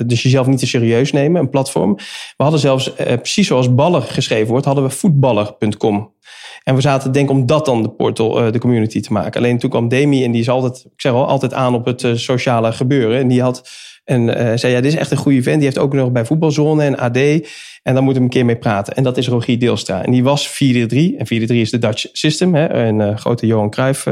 dus 0.06 0.24
jezelf 0.24 0.48
niet 0.48 0.60
te 0.60 0.68
serieus 0.68 1.12
nemen, 1.12 1.42
een 1.42 1.50
platform. 1.50 1.96
We 2.38 2.44
hadden 2.44 2.60
zelfs, 2.60 2.94
precies 2.94 3.48
zoals 3.48 3.76
baller 3.76 4.02
geschreven 4.02 4.48
wordt, 4.48 4.66
hadden 4.66 4.84
we 4.84 4.90
voetballer.com. 4.90 6.12
En 6.64 6.76
we 6.76 6.82
zaten 6.82 7.12
denk 7.12 7.30
om 7.30 7.46
dat 7.46 7.66
dan 7.66 7.82
de 7.82 7.90
portal, 7.90 8.42
eh, 8.42 8.52
de 8.52 8.60
community 8.60 9.00
te 9.00 9.14
maken. 9.14 9.42
Alleen 9.42 9.58
toen 9.58 9.70
kwam 9.70 9.88
Demi 9.88 10.24
en 10.24 10.32
die 10.32 10.42
is 10.42 10.50
altijd, 10.50 10.86
ik 10.86 11.02
zeg 11.02 11.12
al, 11.12 11.28
altijd 11.28 11.54
aan 11.54 11.74
op 11.74 11.86
het 11.86 12.04
eh, 12.04 12.14
sociale 12.14 12.72
gebeuren. 12.72 13.20
En 13.20 13.28
die 13.28 13.42
had 13.42 13.70
en 14.04 14.36
eh, 14.36 14.58
zei, 14.58 14.74
ja, 14.74 14.82
dit 14.82 14.94
is 14.94 15.00
echt 15.00 15.12
een 15.12 15.18
goede 15.18 15.44
vent. 15.44 15.56
Die 15.56 15.66
heeft 15.66 15.78
ook 15.78 15.94
nog 15.94 16.12
bij 16.12 16.26
Voetbalzone 16.26 16.84
en 16.84 16.98
AD. 16.98 17.18
En 17.84 17.94
daar 17.94 18.04
moeten 18.04 18.22
we 18.22 18.28
een 18.28 18.34
keer 18.34 18.46
mee 18.46 18.58
praten. 18.58 18.96
En 18.96 19.04
dat 19.04 19.18
is 19.18 19.28
Rogier 19.28 19.60
Deelstra. 19.60 20.04
En 20.04 20.12
die 20.12 20.24
was 20.24 20.48
4-3. 20.48 20.52
En 21.18 21.26
4-3 21.26 21.56
is 21.56 21.70
de 21.70 21.78
Dutch 21.78 22.06
System. 22.12 22.56
Hè? 22.56 22.74
Een 22.74 23.18
grote 23.18 23.46
Johan 23.46 23.70
Cruijff 23.70 24.08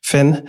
fan. 0.00 0.48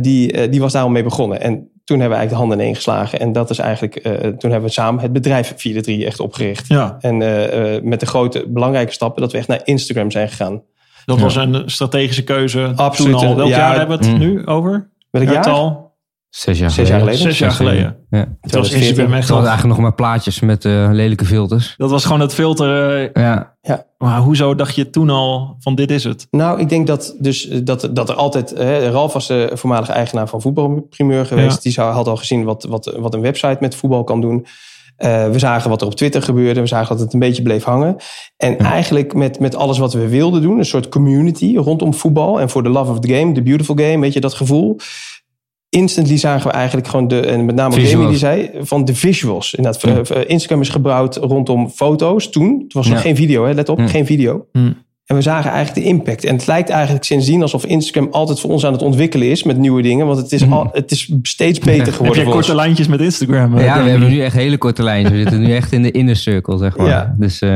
Die, 0.00 0.48
die 0.48 0.60
was 0.60 0.72
daarom 0.72 0.92
mee 0.92 1.02
begonnen. 1.02 1.40
En 1.40 1.70
toen 1.86 2.00
hebben 2.00 2.18
we 2.18 2.24
eigenlijk 2.24 2.30
de 2.30 2.36
handen 2.36 2.58
ineen 2.58 2.74
geslagen. 2.74 3.20
En 3.20 3.32
dat 3.32 3.50
is 3.50 3.58
eigenlijk, 3.58 3.96
eh, 3.96 4.12
toen 4.12 4.50
hebben 4.50 4.68
we 4.68 4.74
samen 4.74 5.02
het 5.02 5.12
bedrijf 5.12 5.54
4-3 5.56 6.06
echt 6.06 6.20
opgericht. 6.20 6.68
ja, 6.68 6.96
En 7.00 7.22
eh, 7.22 7.76
eh, 7.76 7.82
met 7.82 8.00
de 8.00 8.06
grote 8.06 8.44
belangrijke 8.48 8.92
stappen 8.92 9.22
dat 9.22 9.32
we 9.32 9.38
echt 9.38 9.48
naar 9.48 9.60
Instagram 9.64 10.10
zijn 10.10 10.28
gegaan. 10.28 10.62
dat 11.04 11.16
Ja. 11.16 11.22
was 11.22 11.36
een 11.36 11.62
strategische 11.66 12.24
keuze 12.24 12.72
Absoluut, 12.76 13.18
toen 13.18 13.28
al. 13.28 13.36
Welk 13.36 13.48
ja, 13.48 13.56
jaar 13.56 13.78
hebben 13.78 13.98
we 13.98 14.04
het 14.04 14.14
mm. 14.14 14.20
nu 14.20 14.46
over? 14.46 14.90
Welk 15.10 15.28
jaar? 15.30 15.85
Zes 16.28 16.58
jaar 16.58 16.70
Zes 16.70 16.88
jaar 16.88 16.98
geleden. 16.98 17.18
geleden. 17.18 17.18
Zes 17.32 17.38
jaar 17.38 17.50
geleden. 17.50 17.96
Ja. 18.10 18.36
Het 18.40 18.54
was 18.54 18.70
Instagram 18.72 19.12
echt 19.12 19.20
Het 19.20 19.28
was 19.28 19.38
al- 19.38 19.44
eigenlijk 19.46 19.74
nog 19.74 19.78
maar 19.86 19.94
plaatjes 19.94 20.40
met 20.40 20.64
eh, 20.64 20.88
lelijke 20.92 21.24
filters. 21.24 21.74
Dat 21.76 21.90
was 21.90 22.04
gewoon 22.04 22.20
het 22.20 22.34
filter. 22.34 23.04
eh, 23.12 23.22
Ja, 23.62 23.84
maar 23.98 24.18
hoezo 24.20 24.54
dacht 24.54 24.74
je 24.74 24.90
toen 24.90 25.10
al 25.10 25.56
van 25.58 25.74
dit 25.74 25.90
is 25.90 26.04
het? 26.04 26.26
Nou, 26.30 26.60
ik 26.60 26.68
denk 26.68 26.86
dat, 26.86 27.16
dus, 27.18 27.48
eh, 27.48 27.58
dat, 27.64 27.88
dat 27.92 28.08
er 28.08 28.14
altijd... 28.14 28.50
Hè, 28.56 28.90
Ralf 28.90 29.12
was 29.12 29.26
de 29.26 29.50
voormalige 29.54 29.92
eigenaar 29.92 30.28
van 30.28 30.40
Voetbalprimeur 30.40 31.26
geweest. 31.26 31.54
Ja. 31.56 31.60
Die 31.62 31.72
zou, 31.72 31.92
had 31.92 32.08
al 32.08 32.16
gezien 32.16 32.44
wat, 32.44 32.64
wat, 32.64 32.94
wat 32.98 33.14
een 33.14 33.20
website 33.20 33.56
met 33.60 33.74
voetbal 33.74 34.04
kan 34.04 34.20
doen. 34.20 34.46
Eh, 34.96 35.30
we 35.30 35.38
zagen 35.38 35.70
wat 35.70 35.80
er 35.80 35.86
op 35.86 35.94
Twitter 35.94 36.22
gebeurde. 36.22 36.60
We 36.60 36.66
zagen 36.66 36.88
dat 36.88 37.00
het 37.04 37.12
een 37.12 37.18
beetje 37.20 37.42
bleef 37.42 37.64
hangen. 37.64 37.96
En 38.36 38.58
eigenlijk 38.58 39.14
met, 39.14 39.38
met 39.40 39.54
alles 39.56 39.78
wat 39.78 39.92
we 39.92 40.08
wilden 40.08 40.42
doen... 40.42 40.58
een 40.58 40.64
soort 40.64 40.88
community 40.88 41.56
rondom 41.56 41.94
voetbal... 41.94 42.40
en 42.40 42.50
voor 42.50 42.62
the 42.62 42.68
love 42.68 42.90
of 42.90 42.98
the 43.00 43.14
game, 43.14 43.32
the 43.32 43.42
beautiful 43.42 43.74
game, 43.74 43.98
weet 44.00 44.12
je, 44.12 44.20
dat 44.20 44.34
gevoel... 44.34 44.76
Instantly 45.76 46.16
zagen 46.16 46.46
we 46.46 46.52
eigenlijk 46.52 46.88
gewoon 46.88 47.08
de, 47.08 47.20
en 47.20 47.44
met 47.44 47.54
name. 47.54 47.80
Jamie 47.80 48.08
die 48.08 48.16
zei, 48.16 48.50
van 48.60 48.84
de 48.84 48.94
visuals. 48.94 49.54
Inderdaad, 49.54 49.82
Ja. 49.82 50.14
eh, 50.14 50.22
Instagram 50.30 50.60
is 50.60 50.68
gebouwd 50.68 51.16
rondom 51.16 51.68
foto's 51.68 52.30
toen. 52.30 52.60
Het 52.64 52.72
was 52.72 52.86
nog 52.86 52.96
Ja. 52.96 53.02
geen 53.02 53.16
video, 53.16 53.44
hè, 53.46 53.52
let 53.52 53.68
op, 53.68 53.80
geen 53.86 54.06
video. 54.06 54.46
Hm. 54.52 54.72
En 55.06 55.16
we 55.16 55.22
zagen 55.22 55.50
eigenlijk 55.50 55.84
de 55.86 55.92
impact. 55.92 56.24
En 56.24 56.34
het 56.36 56.46
lijkt 56.46 56.68
eigenlijk 56.70 57.04
sindsdien 57.04 57.42
alsof 57.42 57.64
Instagram 57.66 58.08
altijd 58.12 58.40
voor 58.40 58.50
ons 58.50 58.66
aan 58.66 58.72
het 58.72 58.82
ontwikkelen 58.82 59.30
is 59.30 59.42
met 59.42 59.58
nieuwe 59.58 59.82
dingen. 59.82 60.06
Want 60.06 60.18
het 60.18 60.32
is, 60.32 60.50
al, 60.50 60.68
het 60.72 60.90
is 60.90 61.12
steeds 61.22 61.58
beter 61.58 61.84
Heb 61.84 61.92
geworden 61.94 62.16
jij 62.16 62.24
voor 62.24 62.34
korte 62.34 62.54
lijntjes 62.54 62.86
met 62.86 63.00
Instagram? 63.00 63.58
eh, 63.58 63.64
ja 63.64 63.82
we 63.82 63.90
hebben 63.90 64.08
nu 64.08 64.20
echt 64.20 64.34
hele 64.34 64.58
korte 64.58 64.82
lijnen. 64.82 65.12
We 65.12 65.18
zitten 65.18 65.40
nu 65.40 65.52
echt 65.54 65.72
in 65.72 65.82
de 65.82 65.90
inner 65.90 66.16
circle, 66.16 66.58
zeg 66.58 66.76
maar. 66.76 66.86
Ja. 66.86 67.14
Dus 67.18 67.38
eh, 67.40 67.50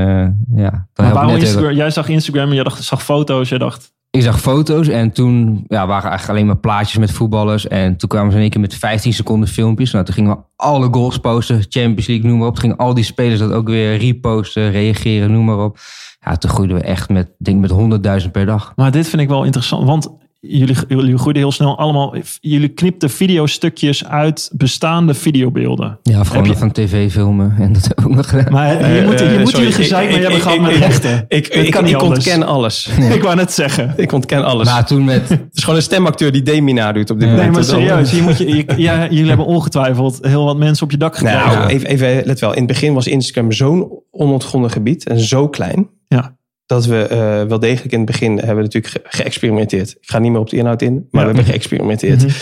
ja. 0.54 0.86
Maar 0.94 1.12
waarom 1.12 1.32
net 1.32 1.42
Instagram? 1.42 1.72
Jij 1.72 1.90
zag 1.90 2.08
Instagram 2.08 2.48
en 2.48 2.54
jij 2.54 2.64
dacht, 2.64 2.84
zag 2.84 3.02
foto's. 3.04 3.48
Jij 3.48 3.58
dacht, 3.58 3.92
Ik 4.10 4.22
zag 4.22 4.40
foto's 4.40 4.88
en 4.88 5.12
toen 5.12 5.64
ja, 5.68 5.86
waren 5.86 6.08
eigenlijk 6.08 6.28
alleen 6.28 6.46
maar 6.46 6.56
plaatjes 6.56 6.98
met 6.98 7.12
voetballers. 7.12 7.68
En 7.68 7.96
toen 7.96 8.08
kwamen 8.08 8.30
ze 8.30 8.36
in 8.36 8.42
één 8.42 8.50
keer 8.50 8.60
met 8.60 8.74
15 8.74 9.12
seconden 9.12 9.48
filmpjes. 9.48 9.92
Nou, 9.92 10.04
toen 10.04 10.14
gingen 10.14 10.30
we 10.30 10.42
alle 10.56 10.88
goals 10.90 11.18
posten, 11.18 11.64
Champions 11.68 12.06
League, 12.06 12.30
noem 12.30 12.38
maar 12.38 12.48
op. 12.48 12.54
Toen 12.54 12.62
gingen 12.62 12.76
al 12.76 12.94
die 12.94 13.04
spelers 13.04 13.40
dat 13.40 13.52
ook 13.52 13.68
weer 13.68 13.96
reposten, 13.96 14.70
reageren, 14.70 15.32
noem 15.32 15.44
maar 15.44 15.64
op. 15.64 15.78
Ja, 16.20 16.36
toen 16.36 16.50
groeiden 16.50 16.76
we 16.76 16.82
echt 16.82 17.08
met, 17.08 17.30
denk 17.38 17.60
met 17.60 18.22
100.000 18.24 18.30
per 18.30 18.46
dag. 18.46 18.72
maar 18.76 18.90
dit 18.90 19.08
vind 19.08 19.22
ik 19.22 19.28
wel 19.28 19.44
interessant. 19.44 19.86
Want 19.86 20.10
jullie, 20.40 20.76
jullie 20.88 21.18
groeiden 21.18 21.42
heel 21.42 21.52
snel 21.52 21.78
allemaal. 21.78 22.14
Jullie 22.40 22.68
knipten 22.68 23.11
videostukjes 23.11 24.04
uit 24.04 24.50
bestaande 24.52 25.14
videobeelden. 25.14 25.99
Ja, 26.02 26.20
of 26.20 26.26
gewoon 26.26 26.42
Heb 26.42 26.52
nog 26.52 26.61
van 26.61 26.73
tv 26.73 27.11
filmen. 27.12 27.54
En 27.59 27.73
dat 27.73 27.92
ook 28.04 28.14
nog 28.14 28.28
gedaan. 28.28 28.52
Maar 28.52 28.87
hier 28.87 28.99
eh, 29.00 29.06
moeten 29.06 29.26
sorry, 29.47 29.59
jullie 29.59 29.73
gezeik 29.73 30.06
mee 30.09 30.16
ik- 30.16 30.23
hebben 30.23 30.40
gehad 30.40 30.61
met 30.61 30.76
rechten. 30.76 31.25
Ik, 31.28 31.70
kan 31.70 31.85
niet 31.85 31.92
ik 31.94 32.02
ontken 32.02 32.42
alles. 32.42 32.88
Ik 33.16 33.23
wou 33.23 33.37
net 33.37 33.52
zeggen. 33.52 33.92
Ik 33.97 34.12
ontken 34.12 34.44
alles. 34.44 34.66
Maar 34.68 34.87
toen 34.87 35.04
met... 35.04 35.28
het 35.28 35.40
is 35.52 35.61
gewoon 35.62 35.76
een 35.78 35.82
stemacteur 35.85 36.32
die 36.32 36.42
Demi 36.42 36.73
nadoet 36.73 37.11
op 37.11 37.18
dit 37.20 37.28
Nee, 37.28 37.37
Nee, 37.37 37.47
moment. 37.47 37.68
maar 37.70 37.78
serieus. 37.80 38.11
Hier 38.11 38.23
moet 38.23 38.38
je, 38.38 38.56
je- 38.56 38.64
ja, 38.76 39.02
jullie 39.11 39.28
hebben 39.28 39.47
ongetwijfeld 39.47 40.18
heel 40.23 40.44
wat 40.44 40.56
mensen 40.56 40.85
op 40.85 40.90
je 40.90 40.97
dak 40.97 41.16
gekregen. 41.16 41.59
Nou, 41.59 41.68
even, 41.68 41.88
even, 41.88 42.23
let 42.25 42.40
wel. 42.40 42.50
In 42.52 42.59
het 42.59 42.66
begin 42.66 42.94
was 42.94 43.06
Instagram 43.06 43.52
zo'n 43.52 43.88
onontgonnen 44.11 44.70
gebied 44.70 45.06
en 45.09 45.18
zo 45.20 45.49
klein. 45.49 45.88
Ja. 46.09 46.38
Dat 46.70 46.86
we 46.86 47.02
eh, 47.06 47.42
wel 47.48 47.58
degelijk 47.58 47.92
in 47.92 47.98
het 47.98 48.06
begin 48.06 48.36
hebben 48.36 48.56
we 48.56 48.62
natuurlijk 48.62 48.94
ge- 48.94 49.22
geëxperimenteerd. 49.22 49.90
Ik 49.90 49.98
ga 50.10 50.18
niet 50.18 50.30
meer 50.32 50.40
op 50.40 50.50
de 50.50 50.56
inhoud 50.56 50.82
in, 50.82 51.08
maar 51.10 51.20
we 51.20 51.26
hebben 51.34 51.44
geëxperimenteerd. 51.52 52.22
Mhm. 52.26 52.32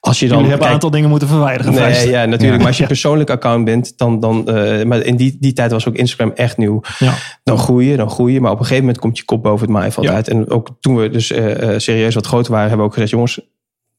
Als 0.00 0.18
je 0.20 0.26
dan 0.26 0.34
Jullie 0.36 0.50
hebben 0.50 0.68
een 0.68 0.72
aantal 0.74 0.90
dingen 0.90 1.08
moeten 1.08 1.28
verwijderen. 1.28 1.74
Nee, 1.74 2.10
ja, 2.10 2.24
natuurlijk. 2.24 2.42
Ja. 2.42 2.56
Maar 2.56 2.66
als 2.66 2.76
je 2.76 2.82
een 2.82 2.88
persoonlijk 2.88 3.30
account 3.30 3.64
bent, 3.64 3.92
dan, 3.98 4.20
dan 4.20 4.48
eh, 4.48 4.84
maar 4.84 5.00
in 5.00 5.16
die, 5.16 5.36
die 5.40 5.52
tijd 5.52 5.70
was 5.70 5.88
ook 5.88 5.94
Instagram 5.96 6.32
echt 6.34 6.56
nieuw. 6.56 6.80
Ja. 6.98 7.14
Dan 7.44 7.58
groei 7.58 7.90
je, 7.90 7.96
dan 7.96 8.10
groei 8.10 8.32
je. 8.32 8.40
Maar 8.40 8.50
op 8.50 8.58
een 8.58 8.64
gegeven 8.64 8.84
moment 8.84 9.02
komt 9.02 9.18
je 9.18 9.24
kop 9.24 9.42
boven 9.42 9.66
het 9.66 9.76
maaiveld 9.76 10.08
uit. 10.08 10.28
En 10.28 10.50
ook 10.50 10.68
toen 10.80 10.96
we 10.96 11.10
dus 11.10 11.30
eh, 11.32 11.78
serieus 11.78 12.14
wat 12.14 12.26
groter 12.26 12.50
waren, 12.52 12.68
hebben 12.68 12.84
we 12.86 12.90
ook 12.90 12.94
gezegd, 12.94 13.12
jongens, 13.12 13.40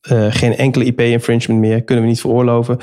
eh, 0.03 0.25
geen 0.29 0.55
enkele 0.57 0.85
IP-infringement 0.85 1.59
meer, 1.59 1.83
kunnen 1.83 2.03
we 2.03 2.09
niet 2.09 2.19
veroorloven. 2.19 2.77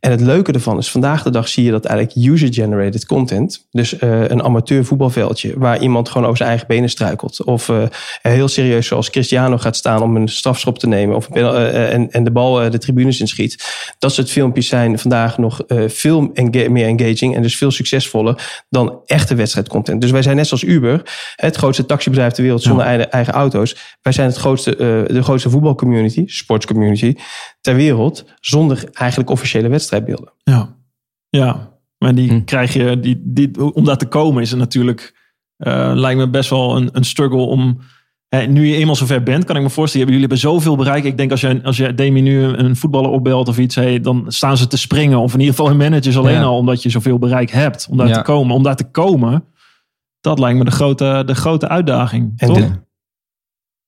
En 0.00 0.10
het 0.10 0.20
leuke 0.20 0.52
ervan 0.52 0.78
is, 0.78 0.90
vandaag 0.90 1.22
de 1.22 1.30
dag 1.30 1.48
zie 1.48 1.64
je 1.64 1.70
dat 1.70 1.84
eigenlijk 1.84 2.28
user-generated 2.28 3.06
content, 3.06 3.66
dus 3.70 3.98
eh, 3.98 4.28
een 4.28 4.42
amateur 4.42 4.84
voetbalveldje, 4.84 5.58
waar 5.58 5.80
iemand 5.80 6.08
gewoon 6.08 6.24
over 6.24 6.36
zijn 6.36 6.48
eigen 6.48 6.66
benen 6.66 6.90
struikelt. 6.90 7.44
Of 7.44 7.68
eh, 7.68 7.82
heel 8.22 8.48
serieus 8.48 8.86
zoals 8.86 9.10
Cristiano 9.10 9.58
gaat 9.58 9.76
staan 9.76 10.02
om 10.02 10.16
een 10.16 10.28
strafschop 10.28 10.78
te 10.78 10.86
nemen 10.86 11.16
of 11.16 11.28
en, 11.28 12.10
en 12.10 12.24
de 12.24 12.30
bal 12.30 12.70
de 12.70 12.78
tribunes 12.78 13.20
inschiet. 13.20 13.64
Dat 13.98 14.12
soort 14.12 14.30
filmpjes 14.30 14.68
zijn 14.68 14.98
vandaag 14.98 15.38
nog 15.38 15.60
veel 15.86 16.30
enga- 16.34 16.70
meer 16.70 16.86
engaging 16.86 17.34
en 17.34 17.42
dus 17.42 17.56
veel 17.56 17.70
succesvoller 17.70 18.64
dan 18.68 19.00
echte 19.06 19.34
wedstrijdcontent. 19.34 20.00
Dus 20.00 20.10
wij 20.10 20.22
zijn 20.22 20.36
net 20.36 20.46
zoals 20.46 20.62
Uber, 20.62 21.02
het 21.36 21.56
grootste 21.56 21.86
taxibedrijf 21.86 22.32
ter 22.32 22.42
wereld 22.42 22.62
zonder 22.62 22.86
eigen, 22.86 23.10
eigen 23.10 23.32
auto's. 23.32 23.96
Wij 24.02 24.12
zijn 24.12 24.28
het 24.28 24.36
grootste, 24.36 24.76
de 25.08 25.22
grootste 25.22 25.50
voetbalcommunity, 25.50 26.24
sportscommunity 26.62 27.14
ter 27.60 27.74
wereld, 27.74 28.24
zonder 28.40 28.88
eigenlijk 28.92 29.30
officiële 29.30 29.68
wedstrijdbeelden. 29.68 30.32
Ja, 30.42 30.76
ja. 31.28 31.76
maar 31.98 32.14
die 32.14 32.28
Hm. 32.28 32.44
krijg 32.44 32.72
je, 32.72 33.00
die, 33.00 33.20
die, 33.24 33.74
om 33.74 33.84
daar 33.84 33.96
te 33.96 34.06
komen 34.06 34.42
is 34.42 34.50
het 34.50 34.58
natuurlijk, 34.58 35.14
eh, 35.56 35.90
lijkt 35.94 36.18
me 36.18 36.28
best 36.28 36.50
wel 36.50 36.76
een, 36.76 36.88
een 36.92 37.04
struggle 37.04 37.38
om, 37.40 37.78
hè, 38.28 38.46
nu 38.46 38.66
je 38.66 38.76
eenmaal 38.76 38.94
zover 38.96 39.22
bent, 39.22 39.44
kan 39.44 39.56
ik 39.56 39.62
me 39.62 39.70
voorstellen, 39.70 40.06
jullie 40.06 40.20
hebben 40.22 40.38
zoveel 40.38 40.76
bereik. 40.76 41.04
Ik 41.04 41.16
denk 41.16 41.30
als 41.30 41.40
jij, 41.40 41.62
als 41.64 41.76
jij 41.76 41.94
Demi 41.94 42.20
nu 42.20 42.42
een, 42.42 42.64
een 42.64 42.76
voetballer 42.76 43.10
opbelt 43.10 43.48
of 43.48 43.58
iets, 43.58 43.74
hey, 43.74 44.00
dan 44.00 44.24
staan 44.28 44.56
ze 44.56 44.66
te 44.66 44.78
springen. 44.78 45.18
Of 45.18 45.32
in 45.32 45.38
ieder 45.40 45.54
geval 45.54 45.68
hun 45.70 45.76
managers 45.78 46.18
alleen 46.18 46.34
Ja. 46.34 46.42
al, 46.42 46.56
omdat 46.56 46.82
je 46.82 46.88
zoveel 46.90 47.18
bereik 47.18 47.50
hebt 47.50 47.86
om 47.90 47.96
daar 47.96 48.08
Ja. 48.08 48.14
te 48.14 48.22
komen. 48.22 48.54
Om 48.54 48.62
daar 48.62 48.76
te 48.76 48.90
komen, 48.90 49.44
dat 50.20 50.38
lijkt 50.38 50.58
me 50.58 50.64
de 50.64 50.70
grote, 50.70 51.22
de 51.26 51.34
grote 51.34 51.68
uitdaging. 51.68 52.32
En 52.36 52.46
toch? 52.48 52.56
de- 52.56 52.86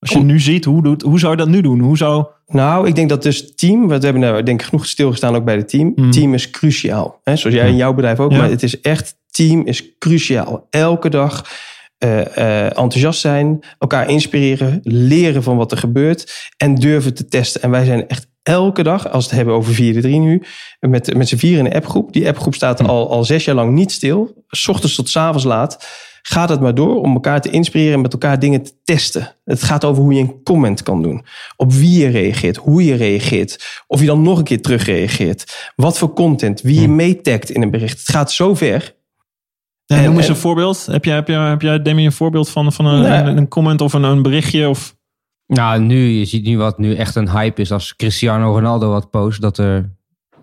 als 0.00 0.10
je 0.10 0.18
nu 0.18 0.40
ziet, 0.40 0.64
hoe, 0.64 0.82
doet, 0.82 1.02
hoe 1.02 1.18
zou 1.18 1.32
je 1.32 1.38
dat 1.38 1.48
nu 1.48 1.60
doen? 1.60 1.80
Hoe 1.80 1.96
zou, 1.96 2.26
Nou, 2.46 2.88
ik 2.88 2.94
denk 2.94 3.08
dat 3.08 3.22
dus 3.22 3.54
team, 3.54 3.88
we 3.88 3.92
hebben 3.92 4.20
nou 4.20 4.42
denk 4.42 4.60
ik 4.60 4.66
genoeg 4.66 4.86
stilgestaan 4.86 5.36
ook 5.36 5.44
bij 5.44 5.56
het 5.56 5.68
team. 5.68 5.92
Mm. 5.94 6.10
Team 6.10 6.34
is 6.34 6.50
cruciaal. 6.50 7.20
Hè? 7.24 7.36
Zoals 7.36 7.56
jij 7.56 7.68
in 7.68 7.76
jouw 7.76 7.94
bedrijf 7.94 8.20
ook, 8.20 8.30
Ja. 8.30 8.38
maar 8.38 8.50
het 8.50 8.62
is 8.62 8.80
echt, 8.80 9.14
team 9.30 9.66
is 9.66 9.98
cruciaal. 9.98 10.66
Elke 10.70 11.08
dag 11.08 11.44
eh, 11.98 12.36
eh, 12.36 12.64
enthousiast 12.64 13.20
zijn, 13.20 13.60
elkaar 13.78 14.08
inspireren, 14.10 14.80
leren 14.82 15.42
van 15.42 15.56
wat 15.56 15.72
er 15.72 15.78
gebeurt 15.78 16.50
en 16.56 16.74
durven 16.74 17.14
te 17.14 17.28
testen. 17.28 17.62
En 17.62 17.70
wij 17.70 17.84
zijn 17.84 18.08
echt 18.08 18.26
elke 18.42 18.82
dag, 18.82 19.10
als 19.10 19.24
we 19.24 19.28
het 19.28 19.36
hebben 19.36 19.54
over 19.54 19.74
4 19.74 20.00
3 20.00 20.18
nu, 20.18 20.42
met, 20.80 21.16
met 21.16 21.28
z'n 21.28 21.36
vier 21.36 21.58
in 21.58 21.64
een 21.64 21.74
appgroep. 21.74 22.12
Die 22.12 22.28
appgroep 22.28 22.54
staat 22.54 22.88
al, 22.88 23.10
al 23.10 23.24
zes 23.24 23.44
jaar 23.44 23.54
lang 23.54 23.72
niet 23.72 23.92
stil. 23.92 24.44
S 24.48 24.68
ochtends 24.68 24.94
tot 24.94 25.08
s 25.08 25.16
avonds 25.16 25.44
laat. 25.44 25.86
Gaat 26.22 26.48
het 26.48 26.60
maar 26.60 26.74
door 26.74 27.00
om 27.00 27.12
elkaar 27.14 27.40
te 27.40 27.50
inspireren 27.50 27.94
en 27.94 28.00
met 28.00 28.12
elkaar 28.12 28.38
dingen 28.38 28.62
te 28.62 28.72
testen. 28.84 29.34
Het 29.44 29.62
gaat 29.62 29.84
over 29.84 30.02
hoe 30.02 30.14
je 30.14 30.20
een 30.20 30.42
comment 30.42 30.82
kan 30.82 31.02
doen. 31.02 31.24
Op 31.56 31.72
wie 31.72 31.98
je 31.98 32.08
reageert, 32.08 32.56
hoe 32.56 32.84
je 32.84 32.94
reageert. 32.94 33.82
Of 33.86 34.00
je 34.00 34.06
dan 34.06 34.22
nog 34.22 34.38
een 34.38 34.44
keer 34.44 34.62
terug 34.62 34.84
reageert. 34.84 35.72
Wat 35.76 35.98
voor 35.98 36.12
content, 36.12 36.60
wie 36.60 36.80
je 36.80 36.88
meetagt 36.88 37.50
in 37.50 37.62
een 37.62 37.70
bericht. 37.70 37.98
Het 37.98 38.08
gaat 38.08 38.32
zo 38.32 38.54
ver. 38.54 38.94
Ja, 39.84 39.96
En- 39.96 40.04
noem 40.04 40.16
eens 40.16 40.24
en- 40.24 40.30
een 40.32 40.36
voorbeeld. 40.38 40.86
Heb 40.86 41.04
jij, 41.04 41.14
heb 41.14 41.28
jij, 41.28 41.48
heb 41.48 41.62
jij 41.62 41.82
Demi 41.82 42.04
een 42.04 42.12
voorbeeld 42.12 42.48
van, 42.48 42.72
van 42.72 42.86
een, 42.86 43.26
een, 43.28 43.36
een 43.36 43.48
comment 43.48 43.80
of 43.80 43.92
een, 43.92 44.02
een 44.02 44.22
berichtje? 44.22 44.68
Of... 44.68 44.96
Nou, 45.46 45.80
nu, 45.80 46.08
je 46.08 46.24
ziet 46.24 46.44
nu 46.44 46.58
wat 46.58 46.78
nu 46.78 46.94
echt 46.94 47.14
een 47.14 47.30
hype 47.30 47.60
is. 47.60 47.72
Als 47.72 47.96
Cristiano 47.96 48.52
Ronaldo 48.52 48.90
wat 48.90 49.10
post, 49.10 49.40
dat 49.40 49.58
er 49.58 49.90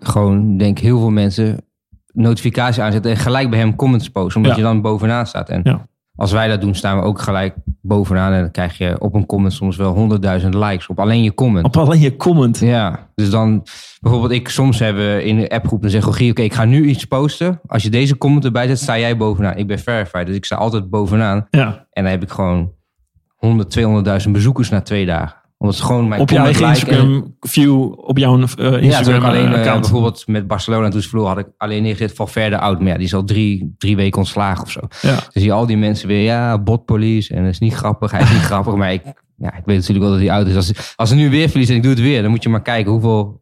gewoon, 0.00 0.56
denk 0.56 0.78
ik, 0.78 0.84
heel 0.84 0.98
veel 0.98 1.10
mensen 1.10 1.67
notificatie 2.12 2.82
aanzetten 2.82 3.10
en 3.10 3.16
gelijk 3.16 3.50
bij 3.50 3.58
hem 3.58 3.76
comments 3.76 4.08
posten. 4.10 4.36
Omdat 4.36 4.52
Ja. 4.56 4.58
je 4.62 4.64
dan 4.64 4.80
bovenaan 4.82 5.26
staat. 5.26 5.48
En 5.48 5.60
Ja. 5.64 5.86
als 6.16 6.32
wij 6.32 6.48
dat 6.48 6.60
doen, 6.60 6.74
staan 6.74 6.96
we 6.98 7.02
ook 7.04 7.20
gelijk 7.20 7.54
bovenaan. 7.82 8.32
En 8.32 8.40
dan 8.40 8.50
krijg 8.50 8.78
je 8.78 9.00
op 9.00 9.14
een 9.14 9.26
comment 9.26 9.52
soms 9.52 9.76
wel 9.76 9.92
honderdduizend 9.94 10.54
likes 10.54 10.86
op 10.86 11.00
alleen 11.00 11.22
je 11.22 11.34
comment. 11.34 11.64
Op 11.66 11.76
alleen 11.76 12.00
je 12.00 12.16
comment. 12.16 12.58
Ja, 12.58 13.08
dus 13.14 13.30
dan 13.30 13.66
bijvoorbeeld 14.00 14.32
ik 14.32 14.48
soms 14.48 14.78
hebben 14.78 15.24
in 15.24 15.36
de 15.36 15.48
appgroep 15.48 15.80
dan 15.82 15.90
zeggen 15.90 16.12
oké, 16.30 16.42
ik 16.42 16.54
ga 16.54 16.64
nu 16.64 16.84
iets 16.86 17.04
posten. 17.04 17.60
Als 17.66 17.82
je 17.82 17.90
deze 17.90 18.18
comment 18.18 18.44
erbij 18.44 18.66
zet, 18.66 18.78
sta 18.78 18.98
jij 18.98 19.16
bovenaan. 19.16 19.56
Ik 19.56 19.66
ben 19.66 19.78
verified, 19.78 20.26
dus 20.26 20.36
ik 20.36 20.44
sta 20.44 20.56
altijd 20.56 20.90
bovenaan. 20.90 21.46
Ja. 21.50 21.86
En 21.90 22.02
dan 22.02 22.12
heb 22.12 22.22
ik 22.22 22.30
gewoon 22.30 22.72
100, 23.36 23.70
200.000 24.26 24.30
bezoekers 24.32 24.68
na 24.68 24.80
twee 24.80 25.06
dagen. 25.06 25.36
Omdat 25.58 25.76
ze 25.76 25.84
gewoon 25.84 26.08
mijn 26.08 26.20
Op 26.20 26.30
je 26.30 26.36
comment 26.36 26.60
eigen 26.60 26.74
liken 26.74 26.88
en- 26.88 26.98
Instagram 26.98 27.36
view, 27.40 27.92
op 28.08 28.18
jouw 28.18 28.34
eh, 28.34 28.40
Ja, 28.40 28.70
toen 28.70 28.80
Instagram 28.80 29.16
ik 29.16 29.22
alleen 29.28 29.54
eh, 29.54 29.80
bijvoorbeeld 29.80 30.26
met 30.26 30.46
Barcelona 30.46 30.88
toen 30.88 31.00
ze 31.02 31.08
verloren 31.08 31.34
had 31.34 31.46
ik 31.46 31.52
alleen 31.56 31.82
neergezet 31.82 32.16
van 32.16 32.28
verder 32.28 32.58
oud. 32.58 32.78
Maar 32.78 32.88
ja, 32.88 32.94
die 32.94 33.06
is 33.06 33.14
al 33.14 33.24
drie, 33.24 33.74
drie 33.78 33.96
weken 33.96 34.18
ontslagen 34.18 34.62
of 34.64 34.70
zo. 34.70 34.80
Ja. 35.02 35.14
Dus 35.14 35.24
zie 35.32 35.44
je 35.44 35.52
al 35.52 35.66
die 35.66 35.76
mensen 35.76 36.08
weer, 36.08 36.22
ja, 36.22 36.58
botpolice. 36.58 37.34
En 37.34 37.42
dat 37.42 37.52
is 37.52 37.58
niet 37.58 37.74
grappig, 37.74 38.10
hij 38.10 38.20
is 38.22 38.30
niet 38.30 38.42
grappig. 38.52 38.74
Maar 38.74 38.92
ik, 38.92 39.02
ja, 39.36 39.48
ik 39.56 39.62
weet 39.64 39.76
natuurlijk 39.76 40.04
wel 40.04 40.10
dat 40.10 40.20
hij 40.20 40.30
oud 40.30 40.46
is. 40.46 40.56
Als, 40.56 40.72
als 40.96 41.08
ze 41.08 41.14
nu 41.14 41.30
weer 41.30 41.48
verliezen 41.48 41.74
en 41.74 41.80
ik 41.80 41.86
doe 41.86 41.94
het 41.96 42.04
weer, 42.04 42.22
dan 42.22 42.30
moet 42.30 42.42
je 42.42 42.48
maar 42.48 42.62
kijken 42.62 42.92
hoeveel, 42.92 43.40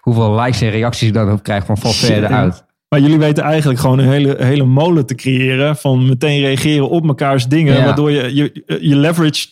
hoeveel 0.00 0.40
likes 0.40 0.60
en 0.60 0.70
reacties 0.70 1.08
ik 1.08 1.14
dan 1.14 1.32
op 1.32 1.42
krijg 1.42 1.66
van 1.66 1.76
verder 1.78 2.30
uit. 2.30 2.66
Maar 2.88 3.00
jullie 3.00 3.18
weten 3.18 3.44
eigenlijk 3.44 3.80
gewoon 3.80 3.98
een 3.98 4.08
hele, 4.08 4.36
hele 4.38 4.64
molen 4.64 5.06
te 5.06 5.14
creëren. 5.14 5.76
Van 5.76 6.06
meteen 6.06 6.40
reageren 6.40 6.88
op 6.88 7.04
mekaars 7.04 7.46
dingen. 7.48 7.74
Ja. 7.74 7.84
Waardoor 7.84 8.10
je, 8.10 8.34
je, 8.34 8.78
je 8.80 8.96
leverage 8.96 9.46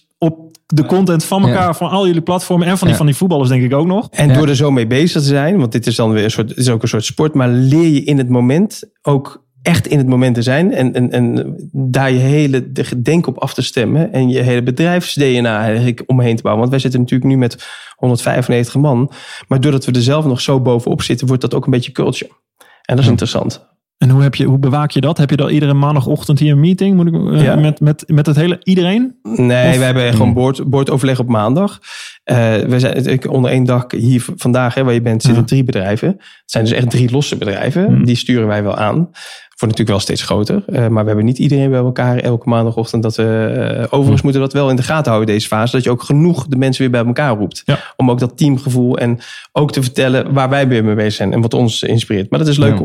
de 0.66 0.85
content 0.87 1.24
van 1.24 1.42
elkaar. 1.42 1.66
Ja. 1.66 1.74
Van 1.74 1.90
al 1.90 2.07
jullie 2.07 2.22
platformen. 2.22 2.66
En 2.66 2.72
van 2.79 2.81
die, 2.81 2.90
Ja. 2.90 2.96
van 2.96 3.07
die 3.07 3.16
voetballers 3.16 3.48
denk 3.48 3.62
ik 3.62 3.74
ook 3.74 3.87
nog. 3.87 4.09
En 4.11 4.29
Ja. 4.29 4.35
door 4.35 4.48
er 4.48 4.57
zo 4.57 4.70
mee 4.70 4.87
bezig 4.87 5.22
te 5.22 5.29
zijn, 5.29 5.59
want 5.59 5.72
dit 5.72 5.87
is 5.87 5.96
dan 5.96 6.11
weer 6.12 6.24
een 6.24 6.31
soort, 6.31 6.57
is 6.57 6.68
ook 6.68 6.83
een 6.83 6.88
soort 6.88 7.05
sport, 7.05 7.35
maar 7.35 7.48
leer 7.48 7.88
je 7.88 8.05
in 8.05 8.18
het 8.18 8.29
moment 8.29 8.83
ook 9.02 9.44
echt 9.62 9.87
in 9.87 9.98
het 9.98 10.07
moment 10.07 10.35
te 10.35 10.42
zijn. 10.42 10.72
En, 10.72 10.94
en, 10.94 11.11
en 11.12 11.55
daar 11.72 12.12
je 12.12 12.18
hele 12.18 12.72
de 12.72 13.02
denk 13.02 13.26
op 13.26 13.38
af 13.38 13.55
te 13.55 13.62
stemmen. 13.62 14.12
En 14.12 14.29
je 14.29 14.40
hele 14.40 14.62
bedrijfs-DNA 14.62 15.61
eigenlijk 15.61 16.02
omheen 16.07 16.37
te 16.37 16.42
bouwen. 16.42 16.59
Want 16.61 16.70
wij 16.70 16.81
zitten 16.81 17.00
natuurlijk 17.00 17.31
nu 17.31 17.37
met 17.37 17.66
195 17.96 18.74
man. 18.74 19.11
Maar 19.48 19.61
doordat 19.61 19.85
we 19.85 19.92
er 19.92 20.02
zelf 20.02 20.24
nog 20.24 20.40
zo 20.40 20.61
bovenop 20.61 21.02
zitten, 21.02 21.26
wordt 21.26 21.42
dat 21.42 21.55
ook 21.55 21.64
een 21.64 21.70
beetje 21.70 21.92
culture. 21.92 22.31
En 22.59 22.66
dat 22.87 22.98
is 22.98 23.05
Ja. 23.05 23.11
interessant. 23.11 23.66
En 23.98 24.11
hoe, 24.11 24.22
heb 24.22 24.35
je, 24.35 24.44
hoe 24.44 24.59
bewaak 24.59 24.90
je 24.90 25.00
dat? 25.00 25.18
Heb 25.18 25.30
je 25.30 25.37
dan 25.37 25.48
iedere 25.48 25.74
maandagochtend 25.74 26.38
hier 26.38 26.52
een 26.52 26.61
meeting? 26.61 26.96
Moet 26.96 27.06
ik, 27.06 27.14
eh, 27.14 27.42
Ja. 27.42 27.54
met, 27.56 27.80
met, 27.80 28.04
met 28.06 28.26
het 28.26 28.37
hele 28.37 28.61
iedereen? 28.62 29.14
Nee, 29.22 29.68
Of- 29.70 29.76
we 29.78 29.85
hebben 29.85 30.12
gewoon 30.12 30.35
boord, 30.35 30.70
boordoverleg 30.70 31.18
op 31.18 31.28
maandag. 31.28 31.78
Eh, 32.24 32.54
we 32.54 32.80
zijn 32.80 33.28
onder 33.28 33.50
één 33.50 33.64
dak 33.64 33.92
hier 33.92 34.24
vandaag, 34.37 34.74
hè, 34.74 34.85
waar 34.85 34.94
je 34.94 35.00
bent, 35.00 35.22
zitten 35.22 35.40
Ja. 35.40 35.46
drie 35.48 35.64
bedrijven. 35.64 36.09
Het 36.09 36.42
zijn 36.44 36.64
dus 36.64 36.72
echt 36.72 36.90
drie 36.90 37.11
losse 37.11 37.37
bedrijven. 37.37 37.87
Hmm. 37.87 38.04
Die 38.04 38.16
sturen 38.16 38.46
wij 38.46 38.62
wel 38.62 38.76
aan. 38.76 39.11
Wordt 39.57 39.79
natuurlijk 39.79 39.88
wel 39.88 40.16
steeds 40.16 40.23
groter. 40.23 40.62
Eh, 40.66 40.88
maar 40.88 41.03
we 41.03 41.07
hebben 41.09 41.25
niet 41.25 41.38
iedereen 41.38 41.71
bij 41.71 41.79
elkaar 41.79 42.16
elke 42.19 42.49
maandagochtend. 42.49 43.03
Dat 43.03 43.16
we, 43.16 43.23
eh, 43.23 43.83
overigens 43.85 44.23
moeten 44.23 44.40
we 44.40 44.47
dat 44.47 44.53
wel 44.53 44.71
in 44.71 44.77
de 44.77 44.83
gaten 44.83 45.12
houden 45.12 45.35
deze 45.35 45.47
fase. 45.47 45.73
Dat 45.73 45.85
je 45.85 45.90
ook 45.90 46.03
genoeg 46.03 46.47
de 46.47 46.57
mensen 46.57 46.83
weer 46.83 46.90
bij 46.90 47.05
elkaar 47.07 47.37
roept. 47.37 47.62
Ja. 47.64 47.79
Om 47.97 48.11
ook 48.11 48.19
dat 48.19 48.37
teamgevoel 48.37 48.99
en 48.99 49.19
ook 49.53 49.73
te 49.73 49.83
vertellen 49.83 50.33
waar 50.33 50.49
wij 50.49 50.69
weer 50.69 50.85
mee 50.85 50.95
bezig 50.95 51.12
zijn. 51.12 51.33
En 51.33 51.40
wat 51.40 51.55
ons 51.55 51.83
inspireert. 51.83 52.31
Maar 52.31 52.38
dat 52.38 52.49
is 52.49 52.59
leuk. 52.59 52.81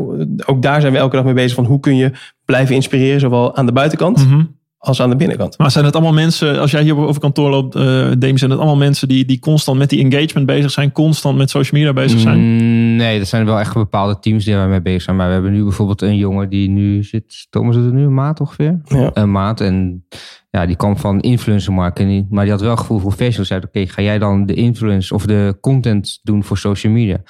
Ook 0.46 0.62
daar 0.62 0.80
zijn 0.80 0.92
we 0.92 0.98
elke 0.98 1.16
dag 1.16 1.24
mee 1.24 1.34
bezig. 1.34 1.54
Van 1.54 1.64
hoe 1.64 1.80
kun 1.80 1.96
je 1.96 2.10
blijven 2.44 2.74
inspireren. 2.74 3.20
Zowel 3.20 3.56
aan 3.56 3.66
de 3.66 3.72
buitenkant 3.72 4.26
Mhm. 4.26 4.42
Als 4.82 5.00
aan 5.00 5.10
de 5.10 5.16
binnenkant. 5.16 5.58
Maar 5.58 5.70
zijn 5.70 5.84
het 5.84 5.94
allemaal 5.94 6.12
mensen, 6.12 6.60
als 6.60 6.70
jij 6.70 6.82
hier 6.82 6.96
over 6.96 7.20
kantoor 7.20 7.50
loopt, 7.50 7.74
eh 7.74 7.82
Dame, 8.18 8.38
zijn 8.38 8.50
het 8.50 8.58
allemaal 8.58 8.76
mensen 8.76 9.08
die, 9.08 9.24
die 9.24 9.38
constant 9.38 9.78
met 9.78 9.90
die 9.90 10.04
engagement 10.04 10.46
bezig 10.46 10.70
zijn, 10.70 10.92
constant 10.92 11.36
met 11.38 11.50
social 11.50 11.80
media 11.80 12.02
bezig 12.02 12.20
zijn? 12.20 12.38
Mm, 12.38 12.96
Nee, 12.96 13.18
dat 13.18 13.28
zijn 13.28 13.44
wel 13.44 13.58
echt 13.58 13.74
bepaalde 13.74 14.18
teams 14.18 14.44
die 14.44 14.54
waar 14.54 14.68
mee 14.68 14.82
bezig 14.82 15.02
zijn. 15.02 15.16
Maar 15.16 15.26
we 15.26 15.32
hebben 15.32 15.52
nu 15.52 15.62
bijvoorbeeld 15.62 16.02
een 16.02 16.16
jongen 16.16 16.48
die 16.48 16.68
nu 16.70 17.02
zit... 17.02 17.46
Thomas 17.50 17.74
zit 17.74 17.84
er 17.84 17.92
nu 17.92 18.04
een 18.04 18.14
maand 18.14 18.40
ongeveer? 18.40 18.80
Ja. 18.84 19.10
Een 19.14 19.30
maand. 19.30 19.60
En 19.60 20.04
ja, 20.50 20.66
die 20.66 20.76
kwam 20.76 20.96
van 20.96 21.20
influencer 21.20 21.72
marketing. 21.72 22.26
Maar 22.30 22.42
die 22.42 22.52
had 22.52 22.62
wel 22.62 22.76
gevoel 22.76 22.98
voor 22.98 23.12
fashion. 23.12 23.44
Zei, 23.44 23.60
oké, 23.64 23.86
ga 23.86 24.02
jij 24.02 24.18
dan 24.18 24.46
de 24.46 24.54
influence 24.54 25.14
of 25.14 25.26
de 25.26 25.56
content 25.60 26.20
doen 26.22 26.44
voor 26.44 26.58
social 26.58 26.92
media? 26.92 27.22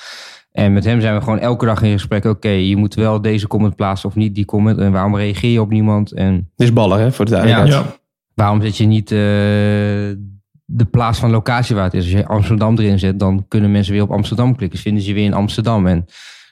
En 0.52 0.72
met 0.72 0.84
hem 0.84 1.00
zijn 1.00 1.14
we 1.14 1.20
gewoon 1.22 1.38
elke 1.38 1.66
dag 1.66 1.82
in 1.82 1.92
gesprek. 1.92 2.24
Oké, 2.24 2.48
je 2.48 2.76
moet 2.76 2.94
wel 2.94 3.20
deze 3.20 3.46
comment 3.46 3.76
plaatsen 3.76 4.08
of 4.08 4.14
niet 4.14 4.34
die 4.34 4.44
comment. 4.44 4.78
En 4.78 4.92
waarom 4.92 5.16
reageer 5.16 5.50
je 5.50 5.60
op 5.60 5.70
niemand? 5.70 6.12
En 6.12 6.34
Dit 6.56 6.66
is 6.68 6.72
ballen, 6.72 7.00
hè, 7.00 7.12
voor 7.12 7.24
de 7.24 7.30
duidelijkheid. 7.30 7.72
Ja. 7.72 7.96
waarom 8.34 8.62
zet 8.62 8.76
je 8.76 8.84
niet 8.86 9.10
eh, 9.10 9.18
de 10.64 10.84
plaats 10.90 11.18
van 11.18 11.30
locatie 11.30 11.74
waar 11.74 11.84
het 11.84 11.94
is? 11.94 12.02
Als 12.02 12.12
je 12.12 12.26
Amsterdam 12.26 12.78
erin 12.78 12.98
zet, 12.98 13.18
dan 13.18 13.44
kunnen 13.48 13.70
mensen 13.70 13.92
weer 13.92 14.02
op 14.02 14.10
Amsterdam 14.10 14.56
klikken. 14.56 14.78
Vinden 14.78 15.02
ze 15.02 15.08
je 15.08 15.14
weer 15.14 15.24
in 15.24 15.34
Amsterdam. 15.34 15.86
En 15.86 16.06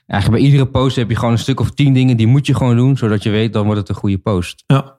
eigenlijk 0.07 0.41
bij 0.41 0.51
iedere 0.51 0.69
post 0.69 0.95
heb 0.95 1.09
je 1.09 1.15
gewoon 1.15 1.31
een 1.31 1.37
stuk 1.37 1.59
of 1.59 1.71
tien 1.71 1.93
dingen 1.93 2.17
die 2.17 2.27
moet 2.27 2.45
je 2.47 2.55
gewoon 2.55 2.75
doen. 2.75 2.97
Zodat 2.97 3.23
je 3.23 3.29
weet, 3.29 3.53
dan 3.53 3.65
wordt 3.65 3.79
het 3.79 3.89
een 3.89 3.95
goede 3.95 4.17
post. 4.17 4.63
Ja, 4.67 4.95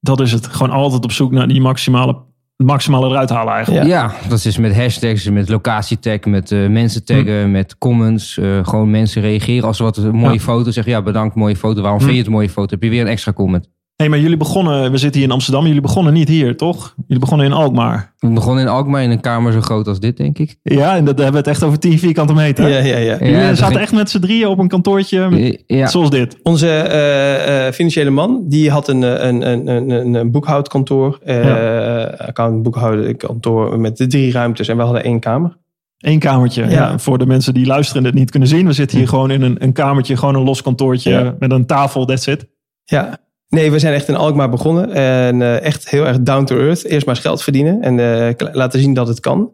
dat 0.00 0.20
is 0.20 0.32
het. 0.32 0.46
Gewoon 0.46 0.72
altijd 0.72 1.04
op 1.04 1.12
zoek 1.12 1.32
naar 1.32 1.48
die 1.48 1.60
maximale, 1.60 2.16
het 2.58 2.66
maximale 2.66 3.08
eruit 3.08 3.30
halen 3.30 3.54
eigenlijk. 3.54 3.86
Ja, 3.86 4.12
dat 4.28 4.44
is 4.44 4.58
met 4.58 4.76
hashtags, 4.76 5.30
met 5.30 5.48
locatietag, 5.48 6.20
met 6.24 6.52
eh, 6.52 6.66
mensen 6.68 7.04
taggen, 7.04 7.50
met 7.50 7.78
comments. 7.78 8.38
eh, 8.38 8.58
gewoon 8.66 8.90
mensen 8.90 9.22
reageren 9.22 9.64
als 9.66 9.76
ze 9.76 9.82
wat 9.82 9.96
een 9.96 10.14
mooie 10.14 10.32
Ja. 10.34 10.38
foto 10.40 10.70
zeggen. 10.70 10.92
Ja, 10.92 11.02
bedankt, 11.02 11.34
mooie 11.34 11.56
foto. 11.56 11.80
Waarom 11.80 11.98
Hm. 11.98 12.04
vind 12.04 12.12
je 12.16 12.22
het 12.22 12.26
een 12.32 12.36
mooie 12.36 12.48
foto? 12.50 12.70
Heb 12.74 12.82
je 12.82 12.88
weer 12.90 13.00
een 13.00 13.06
extra 13.06 13.32
comment. 13.32 13.68
Hey, 13.98 14.08
maar 14.08 14.18
jullie 14.18 14.36
begonnen, 14.36 14.90
we 14.90 14.96
zitten 14.96 15.20
hier 15.20 15.28
in 15.28 15.34
Amsterdam, 15.34 15.66
jullie 15.66 15.80
begonnen 15.80 16.12
niet 16.12 16.28
hier, 16.28 16.56
toch? 16.56 16.94
Jullie 17.06 17.22
begonnen 17.22 17.46
in 17.46 17.52
Alkmaar. 17.52 18.14
We 18.18 18.28
begonnen 18.28 18.62
in 18.64 18.70
Alkmaar 18.70 19.02
in 19.02 19.10
een 19.10 19.20
kamer 19.20 19.52
zo 19.52 19.60
groot 19.60 19.88
als 19.88 20.00
dit, 20.00 20.16
denk 20.16 20.38
ik. 20.38 20.56
Ja, 20.62 20.96
en 20.96 21.04
dat 21.04 21.14
hebben 21.14 21.32
we 21.32 21.38
het 21.38 21.46
echt 21.46 21.62
over 21.62 21.78
10 21.78 21.98
vierkante 21.98 22.32
meter. 22.34 22.68
Ja, 22.68 22.78
ja, 22.78 22.96
ja. 22.96 22.96
Ja, 22.96 23.18
jullie 23.18 23.46
dat 23.46 23.56
zaten 23.56 23.66
ging- 23.66 23.80
echt 23.80 23.92
met 23.92 24.10
z'n 24.10 24.18
drieën 24.20 24.46
op 24.48 24.58
een 24.58 24.68
kantoortje, 24.68 25.58
Ja, 25.66 25.86
zoals 25.86 26.10
dit. 26.10 26.36
Onze 26.42 26.68
eh, 26.68 27.66
eh, 27.66 27.72
financiële 27.72 28.10
man, 28.10 28.44
die 28.48 28.70
had 28.70 28.88
een, 28.88 29.02
eh, 29.02 29.26
een, 29.28 29.50
een, 29.50 29.66
een, 29.68 29.90
een, 29.90 30.14
een 30.14 30.30
boekhoudkantoor. 30.30 31.18
eh 31.24 32.26
account 32.26 32.62
boekhoudkantoor 32.62 33.80
met 33.80 33.96
de 33.96 34.06
drie 34.06 34.32
ruimtes. 34.32 34.68
En 34.68 34.76
we 34.76 34.82
hadden 34.82 35.04
één 35.04 35.20
kamer. 35.20 35.56
Eén 35.98 36.18
kamertje. 36.18 36.62
Ja. 36.62 36.70
Ja. 36.70 36.98
voor 36.98 37.18
de 37.18 37.26
mensen 37.26 37.54
die 37.54 37.66
luisteren 37.66 38.02
en 38.02 38.08
het 38.08 38.18
niet 38.18 38.30
kunnen 38.30 38.48
zien. 38.48 38.66
We 38.66 38.72
zitten 38.72 38.98
hier 38.98 39.08
gewoon 39.08 39.30
in 39.30 39.42
een, 39.42 39.56
een 39.58 39.72
kamertje, 39.72 40.16
gewoon 40.16 40.34
een 40.34 40.42
los 40.44 40.62
kantoortje 40.62 41.10
Ja. 41.10 41.34
met 41.38 41.50
een 41.50 41.66
tafel, 41.66 42.04
that's 42.04 42.26
it. 42.26 42.46
Ja. 42.84 43.18
Nee, 43.48 43.70
we 43.70 43.78
zijn 43.78 43.94
echt 43.94 44.08
in 44.08 44.16
Alkmaar 44.16 44.50
begonnen. 44.50 44.92
En 44.92 45.42
eh, 45.42 45.62
echt 45.62 45.90
heel 45.90 46.06
erg 46.06 46.20
down 46.20 46.44
to 46.44 46.58
earth. 46.58 46.84
Eerst 46.84 47.06
maar 47.06 47.14
eens 47.14 47.24
geld 47.24 47.42
verdienen 47.42 47.82
en 47.82 48.00
eh, 48.00 48.48
laten 48.52 48.80
zien 48.80 48.94
dat 48.94 49.08
het 49.08 49.20
kan. 49.20 49.52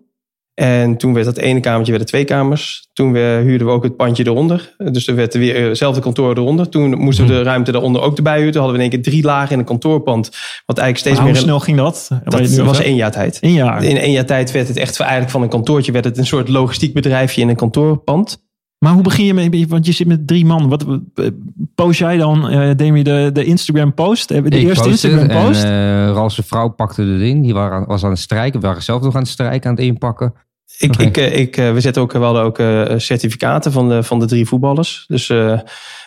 En 0.55 0.97
toen 0.97 1.15
werd 1.15 1.27
dat 1.27 1.37
ene 1.37 1.61
kamertje 1.61 1.91
werden 1.91 2.09
twee 2.09 2.25
kamers. 2.25 2.89
Toen 2.93 3.13
we, 3.13 3.41
huurden 3.45 3.67
we 3.67 3.73
ook 3.73 3.83
het 3.83 3.97
pandje 3.97 4.27
eronder. 4.27 4.75
Dus 4.93 5.07
er 5.07 5.15
werd 5.15 5.35
weer 5.35 5.69
hetzelfde 5.69 6.01
kantoor 6.01 6.37
eronder. 6.37 6.69
Toen 6.69 6.99
moesten 6.99 7.27
we 7.27 7.33
de 7.33 7.43
ruimte 7.43 7.73
daaronder 7.73 8.03
ook 8.03 8.17
erbij 8.17 8.37
huren. 8.37 8.53
Toen 8.53 8.61
hadden 8.61 8.79
we 8.79 8.85
in 8.85 8.91
één 8.91 9.03
keer 9.03 9.13
drie 9.13 9.25
lagen 9.25 9.53
in 9.53 9.59
een 9.59 9.65
kantoorpand. 9.65 10.31
Wat 10.67 10.79
eigenlijk 10.79 10.99
steeds 10.99 11.17
Maar 11.17 11.25
hoe 11.25 11.33
meer... 11.33 11.43
snel 11.43 11.61
ging 11.61 11.77
dat? 11.77 12.09
Dat 12.25 12.57
was 12.57 12.81
één 12.81 12.95
jaar 12.95 13.11
tijd. 13.11 13.39
Jaar. 13.41 13.85
In 13.85 13.97
één 13.97 14.13
jaar 14.13 14.27
tijd 14.27 14.51
werd 14.53 14.69
het 14.69 14.77
echt 14.77 15.01
eigenlijk 15.01 15.31
van 15.31 15.43
een 15.43 15.49
kantoortje... 15.49 15.93
werd 15.93 16.05
het 16.05 16.19
een 16.19 16.27
soort 16.27 16.49
logistiek 16.49 16.95
bedrijfje 16.95 17.41
in 17.41 17.49
een 17.49 17.57
kantoorpand. 17.57 18.44
Maar 18.85 18.93
hoe 18.93 19.03
begin 19.03 19.25
je 19.25 19.35
mee? 19.35 19.67
Want 19.69 19.87
je 19.87 19.93
zit 19.93 20.07
met 20.07 20.27
drie 20.27 20.47
man. 20.47 20.69
Wat 20.69 20.85
eh, 21.15 21.27
post 21.75 21.99
jij 21.99 22.17
dan? 22.17 22.49
eh 22.49 22.71
Demi 22.77 23.03
de, 23.03 23.31
de 23.33 23.45
Instagram 23.45 23.95
post? 23.95 24.29
De 24.29 24.35
Ik 24.35 24.53
eerste 24.53 24.89
Instagram 24.89 25.29
post? 25.29 25.63
En 25.65 25.71
uh, 25.71 26.07
Ralf's 26.07 26.41
vrouw 26.45 26.69
pakte 26.69 27.03
het 27.03 27.21
in. 27.21 27.43
Die 27.43 27.55
waren, 27.55 27.87
was 27.87 28.05
aan 28.05 28.11
het 28.11 28.19
strijken. 28.19 28.61
We 28.61 28.67
waren 28.67 28.83
zelf 28.83 29.03
nog 29.03 29.15
aan 29.15 29.21
het 29.21 29.31
strijken, 29.31 29.71
aan 29.71 29.77
het 29.77 29.85
inpakken. 29.85 30.35
Ik, 30.79 30.97
ik, 30.97 31.17
eh, 31.17 31.39
ik, 31.39 31.57
eh, 31.57 31.73
we, 31.73 31.81
zetten 31.81 32.03
ook, 32.03 32.13
we 32.13 32.19
hadden 32.19 32.43
ook 32.43 32.59
eh, 32.59 32.93
certificaten 32.97 33.73
van 33.73 33.89
de, 33.89 34.03
van 34.03 34.19
de 34.19 34.27
drie 34.27 34.47
voetballers. 34.47 35.05
Dus 35.09 35.31
eh, 35.31 35.61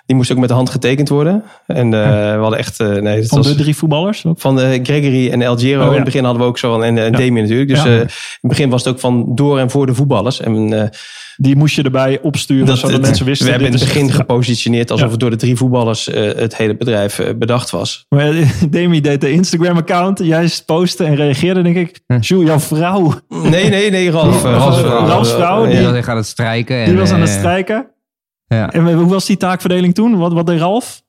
die 0.07 0.15
moesten 0.15 0.35
ook 0.35 0.41
met 0.41 0.49
de 0.49 0.55
hand 0.55 0.69
getekend 0.69 1.09
worden. 1.09 1.43
En 1.65 1.93
eh, 1.93 2.33
we 2.35 2.39
hadden 2.41 2.59
echt... 2.59 2.79
eh, 2.79 2.87
nee, 2.87 3.17
het 3.17 3.27
van 3.27 3.37
was, 3.37 3.47
de 3.47 3.55
drie 3.55 3.75
voetballers? 3.75 4.25
van 4.35 4.59
eh, 4.61 4.79
Gregory 4.83 5.29
en 5.31 5.41
El 5.41 5.57
Giro. 5.57 5.79
Oh, 5.79 5.83
ja. 5.85 5.89
In 5.89 5.95
het 5.95 6.03
begin 6.05 6.23
hadden 6.23 6.41
we 6.41 6.47
ook 6.47 6.57
zo. 6.57 6.79
En, 6.81 6.97
en 6.97 7.11
Ja. 7.11 7.17
Damien 7.17 7.33
natuurlijk. 7.41 7.69
Dus 7.69 7.77
Ja. 7.83 7.85
eh, 7.85 7.93
in 7.93 7.99
het 8.01 8.39
begin 8.41 8.69
was 8.69 8.83
het 8.83 8.93
ook 8.93 8.99
van 8.99 9.31
door 9.35 9.59
en 9.59 9.69
voor 9.69 9.85
de 9.85 9.93
voetballers. 9.93 10.39
En 10.41 10.73
eh, 10.81 10.87
Die 11.37 11.55
moest 11.55 11.75
je 11.75 11.83
erbij 11.83 12.19
opsturen, 12.21 12.77
zodat 12.77 12.91
het- 12.91 13.01
mensen 13.01 13.25
wisten. 13.25 13.45
We 13.45 13.51
hebben 13.51 13.69
in 13.71 13.75
het 13.77 13.83
begin 13.87 14.07
echt- 14.07 14.15
gepositioneerd 14.15 14.91
alsof 14.91 15.05
Ja. 15.05 15.11
het 15.11 15.19
door 15.19 15.29
de 15.29 15.35
drie 15.35 15.55
voetballers 15.55 16.05
het 16.13 16.57
hele 16.57 16.77
bedrijf 16.77 17.21
bedacht 17.35 17.69
was. 17.69 18.05
Maar 18.09 18.33
Demi 18.69 19.01
deed 19.01 19.21
de 19.21 19.31
Instagram-account. 19.31 20.19
Jij 20.23 20.49
postte 20.65 21.03
en 21.03 21.15
reageerde, 21.15 21.61
denk 21.61 21.75
ik. 21.75 21.99
Hm. 22.07 22.17
Jules, 22.19 22.47
jouw 22.47 22.59
vrouw, 22.59 23.13
Nee, 23.29 23.69
nee, 23.69 23.89
nee, 23.89 24.11
Ralf. 24.11 24.43
Ralf's 24.43 24.79
vrouw. 24.79 25.07
Ralf's 25.07 25.31
vrouw, 25.31 25.65
Die 25.65 25.87
aan 26.07 26.17
het 26.17 26.25
strijken. 26.25 26.77
die 26.83 26.93
en, 26.93 26.99
was 26.99 27.11
aan 27.11 27.21
het 27.21 27.29
strijken. 27.29 27.87
Ja. 28.47 28.71
En 28.71 28.93
hoe 28.93 29.09
was 29.09 29.25
die 29.25 29.37
taakverdeling 29.37 29.93
toen? 29.93 30.17
Wat, 30.17 30.33
wat 30.33 30.45
deed 30.45 30.59
Ralf? 30.59 31.01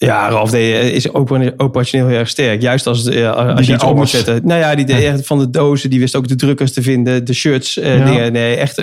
Ja, 0.00 0.28
Ralf 0.28 0.50
deed, 0.50 0.74
eh, 0.74 0.88
is 0.94 1.12
opera- 1.12 1.52
operationeel 1.56 2.06
heel 2.08 2.18
erg 2.18 2.28
sterk. 2.28 2.62
Juist 2.62 2.86
als, 2.86 2.98
het, 3.04 3.14
eh, 3.14 3.54
als 3.56 3.66
je 3.66 3.72
iets 3.74 3.84
op 3.84 3.96
moet 3.96 4.08
zetten. 4.08 4.40
Nou 4.44 4.60
ja, 4.60 4.74
die 4.74 4.84
deed 4.84 5.02
echt 5.02 5.26
van 5.26 5.38
de 5.38 5.50
dozen. 5.50 5.90
Die 5.90 5.98
wist 6.00 6.16
ook 6.16 6.28
de 6.28 6.34
drukkers 6.36 6.72
te 6.72 6.82
vinden. 6.82 7.24
De 7.24 7.32
shirts. 7.34 7.78
eh, 7.78 7.98
Ja. 7.98 8.04
dingen. 8.04 8.32
Nee, 8.32 8.54
echt. 8.56 8.78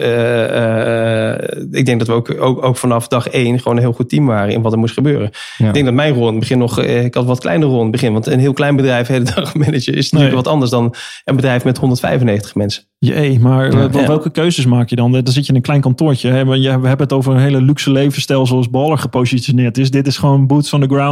ik 1.71 1.85
denk 1.85 1.99
dat 1.99 2.07
we 2.07 2.13
ook, 2.13 2.41
ook, 2.41 2.63
ook 2.65 2.77
vanaf 2.77 3.07
dag 3.07 3.27
één 3.29 3.59
gewoon 3.59 3.77
een 3.77 3.83
heel 3.83 3.93
goed 3.93 4.09
team 4.09 4.25
waren 4.25 4.53
in 4.53 4.61
wat 4.61 4.71
er 4.71 4.77
moest 4.77 4.93
gebeuren. 4.93 5.29
Ja. 5.57 5.67
Ik 5.67 5.73
denk 5.73 5.85
dat 5.85 5.93
mijn 5.93 6.13
rol 6.13 6.23
in 6.25 6.29
het 6.31 6.39
begin 6.39 6.57
nog... 6.57 6.81
ik 6.81 7.13
had 7.13 7.25
wat 7.25 7.39
kleinere 7.39 7.69
rol 7.69 7.77
in 7.77 7.83
het 7.83 7.91
begin. 7.91 8.13
Want 8.13 8.25
een 8.27 8.39
heel 8.39 8.53
klein 8.53 8.75
bedrijf, 8.75 9.07
hele 9.15 9.25
dag 9.35 9.55
manager, 9.55 9.75
is 9.95 10.11
natuurlijk 10.11 10.21
Nee. 10.33 10.43
wat 10.43 10.47
anders 10.47 10.71
dan 10.71 10.93
een 11.25 11.35
bedrijf 11.35 11.63
met 11.63 11.77
195 11.77 12.55
mensen. 12.55 12.83
Jee, 12.99 13.39
maar 13.39 13.71
Ja. 13.71 13.89
welke 14.07 14.31
keuzes 14.31 14.65
maak 14.65 14.89
je 14.89 14.95
dan? 14.95 15.11
Dan 15.11 15.27
zit 15.27 15.43
je 15.45 15.49
in 15.49 15.55
een 15.55 15.61
klein 15.61 15.81
kantoortje. 15.81 16.29
Hè? 16.29 16.45
We 16.45 16.67
hebben 16.69 16.97
het 16.97 17.13
over 17.13 17.33
een 17.33 17.39
hele 17.39 17.61
luxe 17.61 17.91
levensstijl 17.91 18.45
zoals 18.45 18.69
Baller 18.69 18.97
gepositioneerd 18.97 19.77
is. 19.77 19.91
Dit 19.91 20.07
is 20.07 20.17
gewoon 20.17 20.47
boots 20.47 20.73
on 20.73 20.81
the 20.81 20.85
ground. 20.87 21.03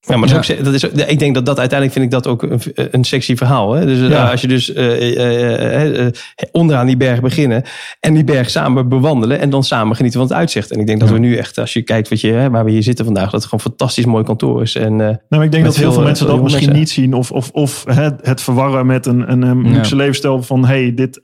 Ja, 0.00 0.16
maar 0.16 0.28
dat 0.28 0.48
is 0.48 0.50
ook, 0.58 0.64
dat 0.64 0.74
is, 0.74 0.86
ook- 0.86 0.92
ik 0.92 1.18
denk 1.18 1.34
dat 1.34 1.46
dat 1.46 1.58
uiteindelijk 1.58 1.98
vind 1.98 2.12
ik 2.14 2.22
dat 2.22 2.26
ook 2.26 2.42
een, 2.42 2.60
een 2.90 3.04
sexy 3.04 3.36
verhaal. 3.36 3.72
Hè? 3.72 3.86
Dus 3.86 4.00
eh, 4.00 4.08
Ja. 4.10 4.30
als 4.30 4.40
je 4.40 4.48
dus 4.48 4.72
eh, 4.72 6.04
eh, 6.06 6.12
onderaan 6.52 6.86
die 6.86 6.96
berg 6.96 7.20
beginnen 7.20 7.62
en 8.00 8.14
die 8.14 8.24
berg 8.24 8.50
samen 8.50 8.88
bewandelen 8.88 9.38
en 9.40 9.50
dan 9.50 9.64
samen 9.64 9.96
genieten 9.96 10.20
van 10.20 10.28
het 10.28 10.38
uitzicht. 10.38 10.70
En 10.70 10.80
ik 10.80 10.86
denk 10.86 11.00
dat 11.00 11.08
Ja. 11.08 11.14
we 11.14 11.20
nu 11.20 11.36
echt, 11.36 11.58
als 11.58 11.72
je 11.72 11.82
kijkt 11.82 12.08
wat 12.08 12.20
je, 12.20 12.32
hè, 12.32 12.50
waar 12.50 12.64
we 12.64 12.70
hier 12.70 12.82
zitten 12.82 13.04
vandaag, 13.04 13.24
dat 13.30 13.32
het 13.32 13.44
gewoon 13.44 13.60
een 13.64 13.70
fantastisch 13.70 14.04
mooi 14.04 14.24
kantoor 14.24 14.62
is. 14.62 14.74
En, 14.74 14.92
eh, 14.92 14.98
Nou, 14.98 15.16
maar 15.28 15.44
ik 15.44 15.52
denk 15.52 15.64
dat 15.64 15.76
heel 15.76 15.92
veel, 15.92 16.02
mensen 16.02 16.26
dat 16.26 16.42
misschien 16.42 16.64
mensen. 16.64 16.78
niet 16.80 16.90
zien. 16.90 17.14
Of, 17.14 17.30
of, 17.32 17.50
of 17.50 17.84
hè, 17.88 18.08
het 18.22 18.40
verwarren 18.40 18.86
met 18.86 19.06
een, 19.06 19.32
een, 19.32 19.42
een 19.42 19.64
Ja. 19.64 19.70
luxe 19.70 19.96
levensstijl 19.96 20.42
van... 20.42 20.64
hey, 20.64 20.94
dit, 20.94 21.22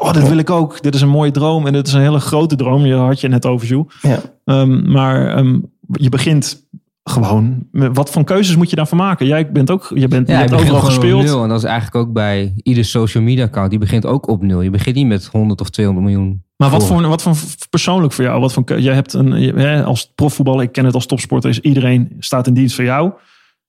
oh, 0.00 0.12
dit 0.12 0.28
wil 0.28 0.38
ik 0.38 0.50
ook. 0.50 0.82
Dit 0.82 0.94
is 0.94 1.00
een 1.00 1.08
mooie 1.08 1.30
droom. 1.30 1.66
En 1.66 1.72
dit 1.72 1.86
is 1.86 1.92
een 1.92 2.00
hele 2.00 2.20
grote 2.20 2.56
droom. 2.56 2.86
Je 2.86 2.94
had 2.94 3.20
je 3.20 3.28
net 3.28 3.46
over, 3.46 3.66
Jules. 3.66 3.94
ja. 4.02 4.18
Ehm, 4.44 4.90
maar 4.92 5.36
ehm, 5.36 5.58
je 5.92 6.08
begint 6.08 6.68
gewoon... 7.10 7.66
Wat 7.72 8.10
voor 8.10 8.24
keuzes 8.24 8.56
moet 8.56 8.70
je 8.70 8.76
daarvan 8.76 8.98
maken? 8.98 9.26
Jij 9.26 9.50
bent 9.52 9.70
ook... 9.70 9.90
Je, 9.94 10.08
bent, 10.08 10.26
je 10.26 10.32
Ja, 10.32 10.38
je 10.40 10.44
hebt 10.44 10.50
begint 10.50 10.70
overal 10.76 10.90
gespeeld. 10.90 11.22
nul. 11.24 11.42
En 11.42 11.48
dat 11.48 11.58
is 11.58 11.64
eigenlijk 11.64 11.96
ook 12.06 12.12
bij 12.12 12.52
ieder 12.62 12.84
social 12.84 13.22
media 13.22 13.44
account. 13.44 13.70
Die 13.70 13.78
begint 13.78 14.06
ook 14.06 14.28
op 14.28 14.42
nul. 14.42 14.60
Je 14.60 14.70
begint 14.70 14.96
niet 14.96 15.06
met 15.06 15.26
100 15.26 15.60
of 15.60 15.70
200 15.70 16.06
miljoen. 16.06 16.44
Maar 16.56 16.70
wat 16.70 16.86
voor, 16.86 17.08
wat 17.08 17.22
voor 17.22 17.36
persoonlijk 17.70 18.12
voor 18.12 18.24
jou? 18.24 18.40
Wat 18.40 18.52
voor, 18.52 18.80
jij 18.80 18.94
hebt 18.94 19.12
een, 19.12 19.32
hè, 19.58 19.84
als 19.84 20.12
profvoetballer, 20.14 20.62
ik 20.62 20.72
ken 20.72 20.84
het 20.84 20.94
als 20.94 21.06
topsporter, 21.06 21.50
is 21.50 21.60
iedereen 21.60 22.16
staat 22.18 22.46
in 22.46 22.54
dienst 22.54 22.74
voor 22.74 22.84
jou. 22.84 23.12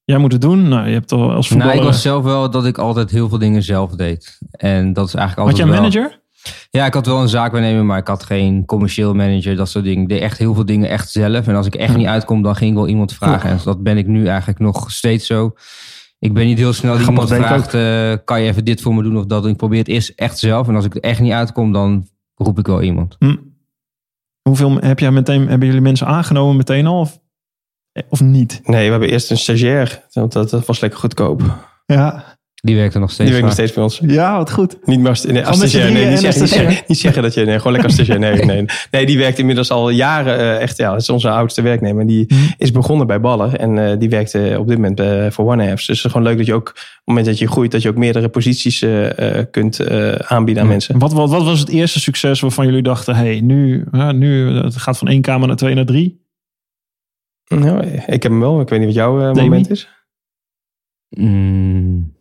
Jij 0.04 0.17
moet 0.17 0.32
het 0.32 0.41
doen. 0.41 0.67
Nou, 0.67 0.88
je 0.88 0.93
hebt 0.93 1.12
al 1.12 1.32
als 1.32 1.47
voetballer. 1.47 1.73
Nou, 1.75 1.86
ik 1.88 1.91
was 1.91 2.01
zelf 2.01 2.23
wel 2.23 2.49
dat 2.49 2.65
ik 2.65 2.77
altijd 2.77 3.12
heel 3.12 3.30
veel 3.30 3.38
dingen 3.38 3.63
zelf 3.63 3.91
deed. 3.95 4.39
En 4.51 4.93
dat 4.93 5.08
is 5.08 5.13
eigenlijk 5.13 5.49
Had 5.49 5.58
altijd 5.58 5.58
jij 5.58 5.65
een 5.65 5.91
wel- 5.91 6.01
manager? 6.01 6.21
Ja, 6.69 6.86
ik 6.86 6.93
had 6.93 7.06
wel 7.06 7.21
een 7.21 7.30
zaakwaarnemer, 7.30 7.86
maar 7.86 7.97
ik 7.97 8.08
had 8.08 8.23
geen 8.23 8.65
commercieel 8.65 9.13
manager, 9.13 9.56
dat 9.56 9.69
soort 9.69 9.86
dingen. 9.86 10.01
Ik 10.01 10.10
deed 10.10 10.21
echt 10.21 10.38
heel 10.38 10.54
veel 10.54 10.65
dingen 10.65 10.89
echt 10.89 11.12
zelf. 11.12 11.47
En 11.47 11.56
als 11.56 11.65
ik 11.65 11.75
echt 11.75 11.95
niet 11.95 12.08
uitkom, 12.08 12.41
dan 12.41 12.56
ging 12.56 12.71
ik 12.71 12.77
wel 12.77 12.88
iemand 12.88 13.13
vragen. 13.13 13.49
En 13.49 13.60
dat 13.63 13.84
ben 13.84 13.97
ik 13.97 14.08
nu 14.08 14.27
eigenlijk 14.27 14.60
nog 14.60 14.91
steeds 14.91 15.25
zo. 15.25 15.54
Ik 16.19 16.34
ben 16.34 16.45
niet 16.45 16.58
heel 16.58 16.73
snel 16.73 16.93
die 16.95 17.04
Grappig, 17.04 17.30
iemand 17.30 17.47
vraagt, 17.47 17.73
eh, 17.73 18.25
kan 18.25 18.41
je 18.41 18.49
even 18.49 18.65
dit 18.65 18.82
voor 18.82 18.95
me 18.95 19.04
doen 19.04 19.17
of 19.17 19.25
dat? 19.25 19.45
Ik 19.45 19.58
probeer 19.58 19.80
het 19.80 19.88
eerst 19.88 20.10
echt 20.15 20.39
zelf. 20.39 20.67
En 20.67 20.75
als 20.75 20.86
ik 20.86 20.95
er 20.95 21.01
echt 21.01 21.19
niet 21.19 21.32
uitkom, 21.32 21.71
dan 21.71 22.08
roep 22.36 22.60
ik 22.60 22.67
wel 22.67 22.82
iemand. 22.82 23.15
Hm. 23.19 23.36
Hoeveel 24.41 24.77
heb 24.77 24.99
jij 24.99 25.12
meteen, 25.12 25.47
hebben 25.47 25.67
jullie 25.67 25.82
mensen 25.82 26.08
aangenomen 26.08 26.56
meteen 26.56 26.88
al? 26.88 26.99
Of, 26.99 27.19
of 28.10 28.21
niet? 28.21 28.62
Nee, 28.63 28.86
we 28.86 28.91
hebben 28.91 29.10
eerst 29.10 29.32
een 29.32 29.38
stagiair. 29.38 30.04
Want 30.12 30.32
dat, 30.32 30.49
dat 30.49 30.65
was 30.65 30.80
lekker 30.80 30.99
goedkoop. 30.99 31.41
Ja, 31.86 32.38
Die 32.63 32.76
werkt 32.76 32.93
er 32.93 33.00
nog 33.00 33.12
steeds 33.12 33.30
Die 33.30 33.41
werkt 33.41 33.45
nog 33.45 33.54
steeds 33.54 33.74
bij 33.74 33.84
ons. 33.84 34.02
ja 34.15 34.38
wat 34.38 34.52
goed. 34.52 34.78
Niet 34.88 35.00
meer 35.00 35.10
als, 35.10 35.26
nee, 35.26 35.45
als 35.45 35.58
stagiair. 35.58 35.91
Nee, 35.91 36.06
niet, 36.06 36.12
en 36.13 36.17
zeggen, 36.17 36.41
een 36.41 36.41
niet, 36.41 36.47
zeggen, 36.50 36.67
stagiair. 36.67 36.84
niet 36.88 36.97
zeggen 36.97 37.21
dat 37.24 37.34
je... 37.34 37.45
Nee, 37.45 37.58
gewoon 37.58 37.71
lekker 37.71 37.89
als 37.91 38.00
stagiair. 38.00 38.19
Nee, 38.45 38.45
nee. 38.45 38.65
nee, 38.91 39.06
die 39.06 39.17
werkt 39.17 39.39
inmiddels 39.39 39.71
al 39.71 39.89
jaren 39.89 40.38
eh, 40.39 40.62
echt... 40.62 40.78
Ja, 40.78 40.91
dat 40.91 41.02
is 41.02 41.10
onze 41.10 41.30
oudste 41.30 41.62
werknemer. 41.62 42.08
Die 42.08 42.26
Hm. 42.28 42.36
is 42.58 42.71
begonnen 42.71 43.08
bij 43.08 43.19
Baller. 43.21 43.56
En 43.56 43.78
eh, 43.89 44.00
die 44.00 44.10
werkt 44.10 44.34
eh, 44.34 44.60
op 44.60 44.67
dit 44.67 44.76
moment 44.78 45.00
eh, 45.00 45.30
voor 45.30 45.52
One 45.52 45.69
Apps. 45.69 45.86
Dus 45.86 45.95
het 45.97 46.06
is 46.06 46.12
gewoon 46.12 46.28
leuk 46.28 46.38
dat 46.38 46.45
je 46.45 46.54
ook... 46.54 46.69
Op 46.69 46.76
het 46.76 47.02
moment 47.06 47.26
dat 47.26 47.38
je 47.39 47.47
groeit... 47.47 47.71
dat 47.71 47.82
je 47.82 47.89
ook 47.89 47.97
meerdere 47.97 48.30
posities 48.30 48.82
eh, 48.82 49.39
eh, 49.39 49.45
kunt 49.52 49.89
aanbieden 50.28 50.63
aan 50.63 50.69
mensen. 50.69 51.00
Wat, 51.00 51.13
wat, 51.13 51.30
wat 51.30 51.43
was 51.43 51.60
het 51.60 51.69
eerste 51.69 52.00
succes 52.00 52.39
waarvan 52.39 52.65
jullie 52.65 52.84
dachten, 52.84 53.15
hey, 53.15 53.39
nu, 53.41 53.86
ja, 53.91 54.12
nu 54.12 54.56
het 54.56 54.76
gaat 54.78 54.97
van 54.97 55.08
één 55.08 55.21
kamer 55.21 55.47
naar 55.47 55.58
twee 55.58 55.76
naar 55.76 55.86
drie? 55.86 56.26
Nou, 57.47 57.86
ik 57.88 58.24
heb 58.24 58.32
hem 58.32 58.39
wel. 58.39 58.62
Ik 58.62 58.69
weet 58.69 58.80
niet 58.80 58.88
wat 58.88 58.97
jouw 58.97 59.34
moment 59.34 59.69
is. 59.69 59.88
Mm, 61.10 62.19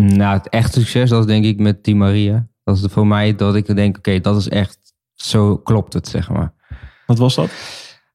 nou, 0.00 0.36
het 0.36 0.48
echte 0.48 0.80
succes, 0.80 1.10
dat 1.10 1.20
is 1.20 1.26
denk 1.26 1.44
ik 1.44 1.58
met 1.58 1.84
Di 1.84 1.94
Maria. 1.94 2.46
Dat 2.64 2.76
is 2.76 2.84
voor 2.88 3.06
mij 3.06 3.34
dat 3.34 3.54
ik 3.54 3.76
denk, 3.76 3.96
oké, 3.96 4.20
dat 4.20 4.36
is 4.36 4.48
echt, 4.48 4.78
zo 5.14 5.56
klopt 5.56 5.92
het, 5.92 6.08
zeg 6.08 6.30
maar. 6.30 6.52
Wat 7.06 7.18
was 7.18 7.34
dat? 7.34 7.50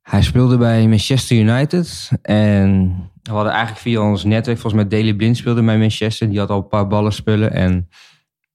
Hij 0.02 0.22
speelde 0.22 0.58
bij 0.58 0.88
Manchester 0.88 1.38
United. 1.38 2.10
En 2.22 2.96
we 3.24 3.32
hadden 3.32 3.52
eigenlijk 3.52 3.82
via 3.82 4.02
ons 4.02 4.24
netwerk, 4.24 4.60
volgens 4.60 4.84
mij 4.84 5.00
Daley 5.00 5.14
Blind 5.14 5.38
speelde 5.38 5.64
bij 5.64 5.78
Manchester. 5.78 6.30
Die 6.30 6.40
had 6.40 6.50
al 6.50 6.58
een 6.58 6.68
paar 6.68 6.88
ballen 6.88 7.14
spullen. 7.14 7.52
En 7.52 7.90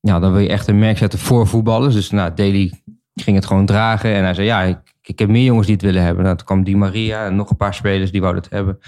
ja, 0.01 0.19
dan 0.19 0.33
wil 0.33 0.41
je 0.41 0.49
echt 0.49 0.69
een 0.69 0.79
merk 0.79 0.99
zetten 0.99 1.19
voor 1.19 1.47
voetballers. 1.47 1.95
Dus 1.95 2.11
nou, 2.11 2.35
Daley 2.35 2.73
ging 3.15 3.37
het 3.37 3.47
gewoon 3.47 3.67
dragen. 3.67 4.15
En 4.15 4.25
hij 4.25 4.35
zei, 4.35 4.47
ja, 4.47 4.63
ik, 4.63 4.79
ik 5.03 5.19
heb 5.19 5.29
meer 5.29 5.45
jongens 5.45 5.67
die 5.67 5.77
het 5.77 5.85
willen 5.85 6.03
hebben. 6.03 6.25
Nou, 6.25 6.37
toen 6.37 6.47
kwam 6.47 6.65
Di 6.65 6.77
Maria 6.77 7.27
en 7.27 7.37
nog 7.37 7.51
een 7.51 7.57
paar 7.57 7.75
spelers 7.75 8.11
die 8.11 8.21
wouden 8.21 8.43
het 8.43 8.53
hebben. 8.53 8.79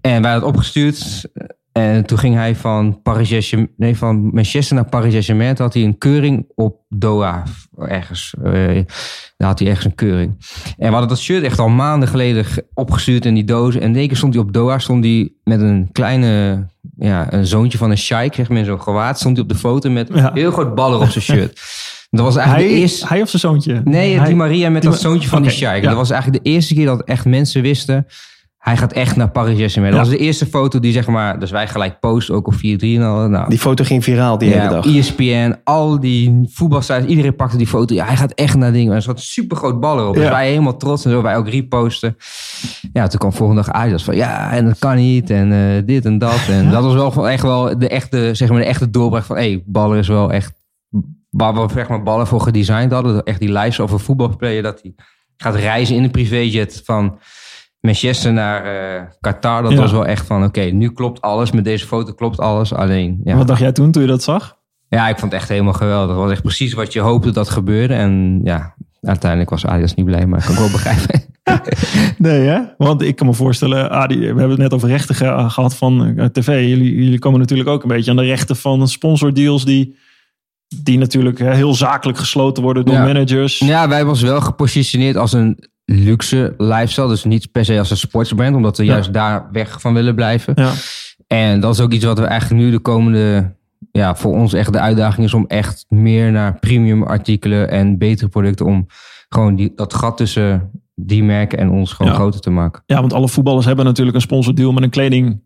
En 0.00 0.22
wij 0.22 0.30
hadden 0.30 0.48
het 0.48 0.56
opgestuurd. 0.56 1.28
En 1.76 2.06
toen 2.06 2.18
ging 2.18 2.34
hij 2.34 2.54
van, 2.54 3.02
Paris 3.02 3.54
nee, 3.76 3.96
van 3.96 4.30
Manchester 4.32 4.74
naar 4.76 4.84
Paris 4.88 5.10
Saint-Germain. 5.10 5.54
Toen 5.54 5.64
had 5.64 5.74
hij 5.74 5.82
een 5.84 5.98
keuring 5.98 6.46
op 6.54 6.80
Doha. 6.88 7.42
Ergens. 7.78 8.34
Eh, 8.44 8.52
daar 9.36 9.48
had 9.48 9.58
hij 9.58 9.68
ergens 9.68 9.84
een 9.86 9.94
keuring. 9.94 10.36
En 10.78 10.86
we 10.86 10.90
hadden 10.90 11.08
dat 11.08 11.18
shirt 11.18 11.42
echt 11.44 11.58
al 11.58 11.68
maanden 11.68 12.08
geleden 12.08 12.44
ge- 12.44 12.66
opgestuurd 12.74 13.24
in 13.26 13.34
die 13.34 13.44
dozen. 13.44 13.80
En 13.80 13.88
in 13.90 13.96
één 13.96 14.06
keer 14.08 14.16
stond 14.16 14.34
hij 14.34 14.42
op 14.42 14.52
Doha, 14.52 14.78
stond 14.78 15.04
hij 15.04 15.32
met 15.44 15.60
een 15.60 15.88
kleine, 15.92 16.66
ja, 16.98 17.32
een 17.32 17.46
zoontje 17.46 17.78
van 17.78 17.90
een 17.90 17.98
sheik, 17.98 18.34
zeg 18.34 18.48
maar, 18.48 18.58
in 18.58 18.64
zo'n 18.64 18.82
gewaad. 18.82 19.18
Stond 19.18 19.36
hij 19.36 19.42
op 19.46 19.52
de 19.52 19.58
foto 19.58 19.90
met 19.90 20.08
Ja. 20.14 20.30
heel 20.34 20.50
groot 20.52 20.74
baller 20.74 21.00
op 21.00 21.08
zijn 21.08 21.24
shirt. 21.38 21.60
Dat 22.10 22.24
was 22.24 22.36
eigenlijk 22.36 22.66
Hij, 22.68 22.76
de 22.76 22.82
eerste... 22.82 23.06
hij 23.06 23.22
of 23.22 23.28
zijn 23.28 23.40
zoontje? 23.42 23.80
Nee, 23.84 24.18
hij, 24.18 24.28
Di 24.28 24.34
Maria 24.34 24.70
met 24.70 24.82
Di 24.82 24.88
dat 24.88 25.00
zoontje 25.00 25.28
van 25.28 25.42
die 25.42 25.50
sheik. 25.50 25.82
ja. 25.82 25.88
Dat 25.88 25.98
was 25.98 26.10
eigenlijk 26.10 26.44
de 26.44 26.50
eerste 26.50 26.74
keer 26.74 26.86
dat 26.86 27.02
echt 27.04 27.24
mensen 27.24 27.62
wisten... 27.62 28.06
Hij 28.66 28.76
gaat 28.76 28.92
echt 28.92 29.16
naar 29.16 29.30
Paris 29.30 29.56
Saint-Germain. 29.56 29.92
Dat 29.94 30.00
was 30.00 30.10
de 30.10 30.18
eerste 30.18 30.46
foto 30.46 30.80
die 30.80 30.92
zeg 30.92 31.06
maar... 31.06 31.38
Dus 31.38 31.50
wij 31.50 31.68
gelijk 31.68 32.00
posten, 32.00 32.34
ook 32.34 32.46
op 32.46 32.54
4-3 32.54 32.58
en 32.58 33.02
al. 33.02 33.28
Nou, 33.28 33.48
Die 33.48 33.58
foto 33.58 33.84
ging 33.84 34.04
viraal 34.04 34.38
die 34.38 34.50
hele 34.52 34.68
dag. 34.68 34.86
op 34.86 34.92
ESPN, 34.92 35.56
al 35.64 36.00
die 36.00 36.48
voetbalsites, 36.52 37.04
iedereen 37.04 37.36
pakte 37.36 37.56
die 37.56 37.66
foto. 37.66 37.94
Ja, 37.94 38.04
hij 38.06 38.16
gaat 38.16 38.32
echt 38.32 38.56
naar 38.56 38.72
dingen. 38.72 38.94
Er 38.94 39.02
zat 39.02 39.16
een 39.16 39.22
super 39.22 39.56
groot 39.56 39.80
bal 39.80 39.98
erop. 39.98 40.14
Dus 40.14 40.28
wij 40.28 40.48
helemaal 40.48 40.76
trots 40.76 41.04
en 41.04 41.10
zo, 41.10 41.22
wij 41.22 41.36
ook 41.36 41.48
reposten. 41.48 42.16
Ja, 42.92 43.06
toen 43.06 43.18
kwam 43.18 43.32
volgende 43.32 43.62
dag 43.62 43.72
Adidas 43.72 44.04
van 44.04 44.16
ja, 44.16 44.52
en 44.52 44.64
dat 44.64 44.78
kan 44.78 44.96
niet 44.96 45.30
en 45.30 45.52
eh, 45.52 45.86
dit 45.86 46.04
en 46.04 46.18
dat. 46.18 46.48
En 46.48 46.70
dat 46.70 46.82
was 46.82 46.94
wel 47.14 47.28
echt 47.28 47.42
wel 47.42 47.78
de 47.78 47.88
echte, 47.88 48.30
zeg 48.32 48.48
maar, 48.48 48.58
de 48.58 48.64
echte 48.64 48.90
doorbraak 48.90 49.24
van 49.24 49.36
hé, 49.36 49.42
hey, 49.42 49.62
Baller 49.66 49.98
is 49.98 50.08
wel 50.08 50.32
echt, 50.32 50.52
waar 51.30 51.54
we 51.54 51.66
zeg 51.72 51.88
maar 51.88 52.02
Ballen 52.02 52.26
voor 52.26 52.40
gedesigned 52.40 52.92
hadden. 52.92 53.22
Echt 53.22 53.40
die 53.40 53.52
lijst 53.52 53.80
over 53.80 54.00
voetbalspeler, 54.00 54.62
dat 54.62 54.80
hij 54.82 54.94
gaat 55.36 55.54
reizen 55.54 55.96
in 55.96 56.04
een 56.04 56.10
privéjet 56.10 56.82
van 56.84 57.18
Manchester 57.86 58.32
naar 58.32 58.64
eh, 58.64 59.02
Qatar. 59.20 59.62
Dat 59.62 59.72
Ja. 59.72 59.78
was 59.78 59.92
wel 59.92 60.06
echt 60.06 60.26
van 60.26 60.44
oké, 60.44 60.60
nu 60.60 60.90
klopt 60.92 61.20
alles. 61.20 61.50
Met 61.52 61.64
deze 61.64 61.86
foto 61.86 62.12
klopt 62.12 62.40
alles. 62.40 62.72
Alleen, 62.72 63.20
ja. 63.24 63.36
Wat 63.36 63.46
dacht 63.46 63.60
jij 63.60 63.72
toen, 63.72 63.90
toen 63.90 64.02
je 64.02 64.08
dat 64.08 64.22
zag? 64.22 64.56
Ja, 64.88 65.08
ik 65.08 65.18
vond 65.18 65.32
het 65.32 65.40
echt 65.40 65.50
helemaal 65.50 65.72
geweldig. 65.72 66.08
Het 66.08 66.16
was 66.24 66.30
echt 66.30 66.42
precies 66.42 66.72
wat 66.72 66.92
je 66.92 67.00
hoopte 67.00 67.30
dat 67.30 67.48
gebeurde. 67.48 67.94
En 67.94 68.40
ja, 68.44 68.74
uiteindelijk 69.02 69.50
was 69.50 69.66
Adidas 69.66 69.94
niet 69.94 70.06
blij, 70.06 70.26
maar 70.26 70.38
ik 70.38 70.44
kan 70.44 70.54
ik 70.54 70.60
wel 70.60 70.70
begrijpen. 70.70 71.24
Nee, 72.18 72.40
hè? 72.40 72.60
Want 72.78 73.02
ik 73.02 73.16
kan 73.16 73.26
me 73.26 73.32
voorstellen, 73.32 73.90
Adi, 73.90 74.18
we 74.18 74.24
hebben 74.26 74.50
het 74.50 74.58
net 74.58 74.74
over 74.74 74.88
rechten 74.88 75.14
ge- 75.14 75.44
gehad 75.48 75.76
van 75.76 76.16
eh, 76.16 76.24
tv. 76.24 76.46
Jullie, 76.68 76.94
jullie 76.94 77.18
komen 77.18 77.40
natuurlijk 77.40 77.68
ook 77.68 77.82
een 77.82 77.88
beetje 77.88 78.10
aan 78.10 78.16
de 78.16 78.22
rechten 78.24 78.56
van 78.56 78.88
sponsordeals 78.88 79.64
die, 79.64 79.96
die 80.82 80.98
natuurlijk 80.98 81.38
heel 81.38 81.74
zakelijk 81.74 82.18
gesloten 82.18 82.62
worden 82.62 82.84
door 82.84 82.94
Ja. 82.94 83.02
managers. 83.04 83.58
ja, 83.58 83.88
wij 83.88 84.04
was 84.04 84.22
wel 84.22 84.40
gepositioneerd 84.40 85.16
als 85.16 85.32
een 85.32 85.68
luxe 85.86 86.54
lifestyle. 86.58 87.08
Dus 87.08 87.24
niet 87.24 87.52
per 87.52 87.64
se 87.64 87.78
als 87.78 87.90
een 87.90 87.96
sportsbrand, 87.96 88.56
omdat 88.56 88.76
we 88.76 88.84
Ja. 88.84 88.92
juist 88.92 89.12
daar 89.12 89.48
weg 89.52 89.80
van 89.80 89.94
willen 89.94 90.14
blijven. 90.14 90.52
Ja. 90.56 90.72
En 91.26 91.60
dat 91.60 91.74
is 91.74 91.80
ook 91.80 91.92
iets 91.92 92.04
wat 92.04 92.18
we 92.18 92.24
eigenlijk 92.24 92.62
nu 92.62 92.70
de 92.70 92.78
komende... 92.78 93.54
Ja, 93.92 94.14
voor 94.16 94.32
ons 94.32 94.52
echt 94.52 94.72
de 94.72 94.80
uitdaging 94.80 95.26
is 95.26 95.34
om 95.34 95.44
echt 95.46 95.84
meer 95.88 96.32
naar 96.32 96.58
premium 96.58 97.02
artikelen 97.02 97.70
en 97.70 97.98
betere 97.98 98.28
producten. 98.28 98.66
Om 98.66 98.86
gewoon 99.28 99.56
die, 99.56 99.72
dat 99.74 99.94
gat 99.94 100.16
tussen 100.16 100.70
die 100.94 101.22
merken 101.24 101.58
en 101.58 101.70
ons 101.70 101.92
gewoon 101.92 102.12
Ja. 102.12 102.18
groter 102.18 102.40
te 102.40 102.50
maken. 102.50 102.82
ja, 102.86 103.00
want 103.00 103.12
alle 103.12 103.28
voetballers 103.28 103.66
hebben 103.66 103.84
natuurlijk 103.84 104.16
een 104.16 104.22
sponsordeal 104.22 104.72
met 104.72 104.82
een 104.82 104.90
kleding, 104.90 105.40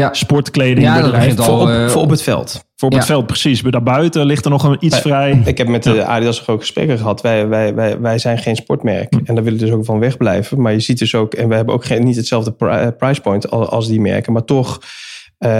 Ja. 0.00 0.12
sportkleding. 0.12 0.86
Ja, 0.86 1.00
dat 1.00 1.10
begint 1.10 1.44
voor, 1.44 1.54
al... 1.54 1.60
op, 1.60 1.68
eh, 1.68 1.88
voor 1.88 2.02
op 2.02 2.10
het 2.10 2.22
veld. 2.22 2.64
Voor 2.74 2.88
op 2.88 2.94
het 2.94 3.04
veld, 3.04 3.26
precies. 3.26 3.62
Maar 3.62 3.72
daarbuiten 3.72 4.26
ligt 4.26 4.44
er 4.44 4.50
nog 4.50 4.62
een 4.62 4.76
iets 4.80 4.98
vrij. 4.98 5.42
Ik 5.44 5.58
heb 5.58 5.68
met 5.68 5.82
de 5.82 6.04
Adidas 6.04 6.46
ook 6.46 6.60
gesprekken 6.60 6.98
gehad. 6.98 7.20
Wij, 7.20 7.48
wij, 7.48 7.74
wij, 7.74 8.00
wij 8.00 8.18
zijn 8.18 8.38
geen 8.38 8.56
sportmerk. 8.56 9.14
Hm. 9.14 9.18
En 9.24 9.34
daar 9.34 9.44
willen 9.44 9.58
we 9.58 9.64
dus 9.64 9.74
ook 9.74 9.84
van 9.84 9.98
wegblijven. 9.98 10.60
Maar 10.60 10.72
je 10.72 10.80
ziet 10.80 10.98
dus 10.98 11.14
ook... 11.14 11.34
En 11.34 11.48
we 11.48 11.54
hebben 11.54 11.74
ook 11.74 11.84
geen, 11.84 12.04
niet 12.04 12.16
hetzelfde 12.16 12.54
eh, 12.58 12.86
price 12.98 13.20
point 13.20 13.50
als, 13.50 13.68
als 13.68 13.88
die 13.88 14.00
merken. 14.00 14.32
Maar 14.32 14.44
toch 14.44 14.80
eh, 15.38 15.52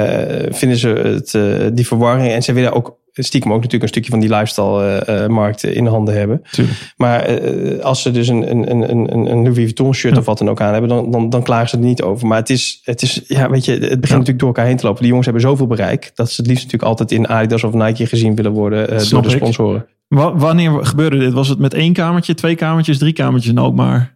vinden 0.51 0.79
ze 0.79 0.88
het, 0.88 1.77
die 1.77 1.87
verwarring. 1.87 2.33
En 2.33 2.42
ze 2.42 2.53
willen 2.53 2.72
ook 2.72 2.99
stiekem 3.25 3.51
ook 3.51 3.57
natuurlijk 3.57 3.83
een 3.83 3.89
stukje 3.89 4.11
van 4.11 4.21
die 4.21 4.29
lifestyle-markt 4.29 5.63
in 5.65 5.87
handen 5.87 6.15
hebben. 6.19 6.43
Tuurlijk. 6.51 6.93
Maar 6.97 7.21
eh, 7.21 7.79
als 7.85 8.03
ze 8.03 8.11
dus 8.11 8.29
een, 8.29 8.51
een, 8.51 8.71
een, 8.71 8.91
een, 8.91 9.31
een 9.31 9.43
Louis 9.43 9.55
Vuitton 9.57 9.95
shirt 9.95 10.13
Ja. 10.15 10.21
of 10.21 10.27
wat 10.27 10.39
dan 10.39 10.49
ook 10.51 10.61
aan 10.61 10.73
hebben, 10.73 10.89
dan, 10.91 11.11
dan, 11.11 11.31
dan 11.31 11.43
klagen 11.43 11.69
ze 11.69 11.77
er 11.77 11.83
niet 11.83 12.03
over. 12.03 12.27
Maar 12.27 12.39
het 12.39 12.51
is, 12.51 12.81
het 12.85 13.03
is 13.03 13.23
ja, 13.27 13.51
weet 13.51 13.65
je, 13.65 13.73
het 13.73 13.81
begint 13.81 14.01
natuurlijk 14.01 14.39
door 14.39 14.49
elkaar 14.49 14.67
heen 14.67 14.77
te 14.77 14.85
lopen. 14.85 14.99
Die 15.01 15.09
jongens 15.09 15.27
hebben 15.27 15.45
zoveel 15.45 15.67
bereik 15.67 16.11
dat 16.15 16.31
ze 16.31 16.41
het 16.41 16.47
liefst 16.51 16.65
natuurlijk 16.65 16.91
altijd 16.91 17.13
in 17.13 17.29
Adidas 17.29 17.65
of 17.65 17.73
Nike 17.73 18.07
gezien 18.07 18.35
willen 18.35 18.53
worden 18.53 18.91
eh, 18.91 19.09
door 19.09 19.23
de 19.23 19.31
sponsoren. 19.31 19.87
Wa- 20.09 20.37
wanneer 20.37 20.85
gebeurde 20.87 21.19
dit? 21.19 21.33
Was 21.33 21.49
het 21.49 21.59
met 21.59 21.75
één 21.75 21.93
kamertje, 21.93 22.35
twee 22.35 22.55
kamertjes, 22.55 22.99
drie 22.99 23.13
kamertjes 23.13 23.51
en 23.53 23.59
ook 23.59 23.75
maar 23.75 24.16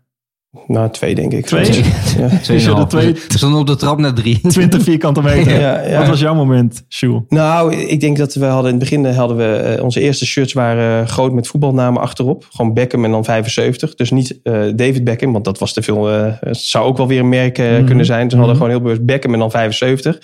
Nou, 0.66 0.90
twee 0.90 1.14
denk 1.14 1.32
ik. 1.32 1.46
Twee? 1.46 1.82
Ja. 2.18 2.28
Tweeënhalf. 2.42 2.88
twee- 2.88 3.12
We 3.12 3.38
stonden 3.38 3.60
op 3.60 3.66
de 3.66 3.76
trap 3.76 3.98
naar 3.98 4.14
drie. 4.14 4.40
20 4.48 4.82
vierkante 4.82 5.22
meter? 5.22 5.60
Ja, 5.60 5.82
ja. 5.86 5.98
Wat 5.98 6.08
was 6.08 6.20
jouw 6.20 6.34
moment, 6.34 6.84
Sjoel? 6.88 7.24
Nou, 7.28 7.74
ik 7.76 8.00
denk 8.00 8.16
dat 8.16 8.34
we 8.34 8.44
hadden 8.44 8.72
in 8.72 8.78
het 8.80 8.88
begin 8.88 9.06
hadden 9.06 9.36
we 9.36 9.44
eh, 9.56 9.82
onze 9.84 10.00
eerste 10.00 10.26
shirts 10.26 10.52
waren 10.52 11.02
eh, 11.02 11.08
groot 11.08 11.32
met 11.32 11.46
voetbalnamen 11.46 12.02
achterop. 12.02 12.46
Gewoon 12.50 12.74
Beckham 12.74 13.04
en 13.04 13.10
dan 13.10 13.24
75. 13.24 13.94
Dus 13.94 14.10
niet 14.10 14.38
eh, 14.42 14.52
David 14.74 15.04
Beckham, 15.04 15.32
want 15.32 15.44
dat 15.44 15.58
was 15.58 15.72
te 15.72 15.82
veel. 15.82 16.10
eh, 16.10 16.32
het 16.40 16.56
zou 16.58 16.84
ook 16.86 16.96
wel 16.96 17.06
weer 17.08 17.20
een 17.20 17.28
merk 17.28 17.58
Mhm. 17.58 17.84
kunnen 17.84 18.04
zijn. 18.06 18.22
Dus 18.28 18.32
we 18.32 18.38
Mhm. 18.38 18.46
hadden 18.48 18.56
gewoon 18.56 18.70
heel 18.70 18.80
bewust 18.82 19.04
Beckham 19.04 19.32
en 19.32 19.38
dan 19.38 19.50
75. 19.50 20.18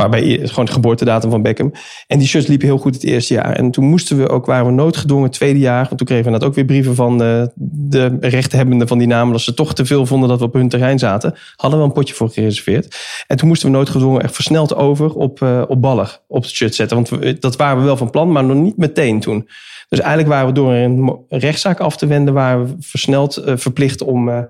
Waarbij 0.00 0.40
gewoon 0.42 0.64
de 0.64 0.72
geboortedatum 0.72 1.30
van 1.30 1.42
Beckham. 1.42 1.72
En 2.06 2.18
die 2.18 2.28
shirts 2.28 2.46
liepen 2.46 2.66
heel 2.66 2.78
goed 2.78 2.94
het 2.94 3.04
eerste 3.04 3.34
jaar. 3.34 3.52
En 3.52 3.70
toen 3.70 3.84
moesten 3.84 4.16
we 4.16 4.28
ook, 4.28 4.46
waren 4.46 4.66
we 4.66 4.72
noodgedwongen 4.72 5.24
het 5.24 5.32
tweede 5.32 5.58
jaar. 5.58 5.84
Want 5.84 5.96
toen 5.98 6.06
kregen 6.06 6.24
we 6.24 6.30
inderdaad 6.30 6.48
ook 6.48 6.54
weer 6.54 6.64
brieven 6.64 6.94
van 6.94 7.22
eh, 7.22 7.42
de 7.54 8.16
rechthebbenden 8.20 8.88
van 8.88 8.98
die 8.98 9.06
namen. 9.06 9.32
Dat 9.32 9.40
ze 9.40 9.54
toch 9.54 9.74
te 9.74 9.84
veel 9.86 10.06
vonden 10.06 10.28
dat 10.28 10.38
we 10.38 10.44
op 10.44 10.52
hun 10.52 10.68
terrein 10.68 10.98
zaten. 10.98 11.34
Hadden 11.56 11.78
we 11.80 11.84
een 11.84 11.92
potje 11.92 12.14
voor 12.14 12.30
gereserveerd. 12.30 12.96
En 13.26 13.36
toen 13.36 13.48
moesten 13.48 13.70
we 13.70 13.76
noodgedwongen 13.76 14.22
echt 14.22 14.34
versneld 14.34 14.74
over 14.74 15.12
op, 15.14 15.42
eh 15.42 15.62
op 15.68 15.80
ballen 15.82 16.08
op 16.26 16.42
het 16.42 16.50
shirt 16.50 16.74
zetten. 16.74 16.96
Want 16.96 17.08
we- 17.08 17.36
dat 17.40 17.56
waren 17.56 17.78
we 17.78 17.84
wel 17.84 17.96
van 17.96 18.10
plan, 18.10 18.32
maar 18.32 18.44
nog 18.44 18.56
niet 18.56 18.76
meteen 18.76 19.20
toen. 19.20 19.48
Dus 19.88 19.98
eigenlijk 19.98 20.28
waren 20.30 20.46
we 20.46 20.52
door 20.52 20.72
een 20.72 21.16
rechtszaak 21.28 21.80
af 21.80 21.96
te 21.96 22.06
wenden, 22.06 22.34
waren 22.34 22.64
we 22.66 22.72
versneld 22.80 23.36
eh, 23.36 23.56
verplicht 23.56 24.02
om, 24.02 24.28
eh, 24.28 24.36
eh, 24.38 24.44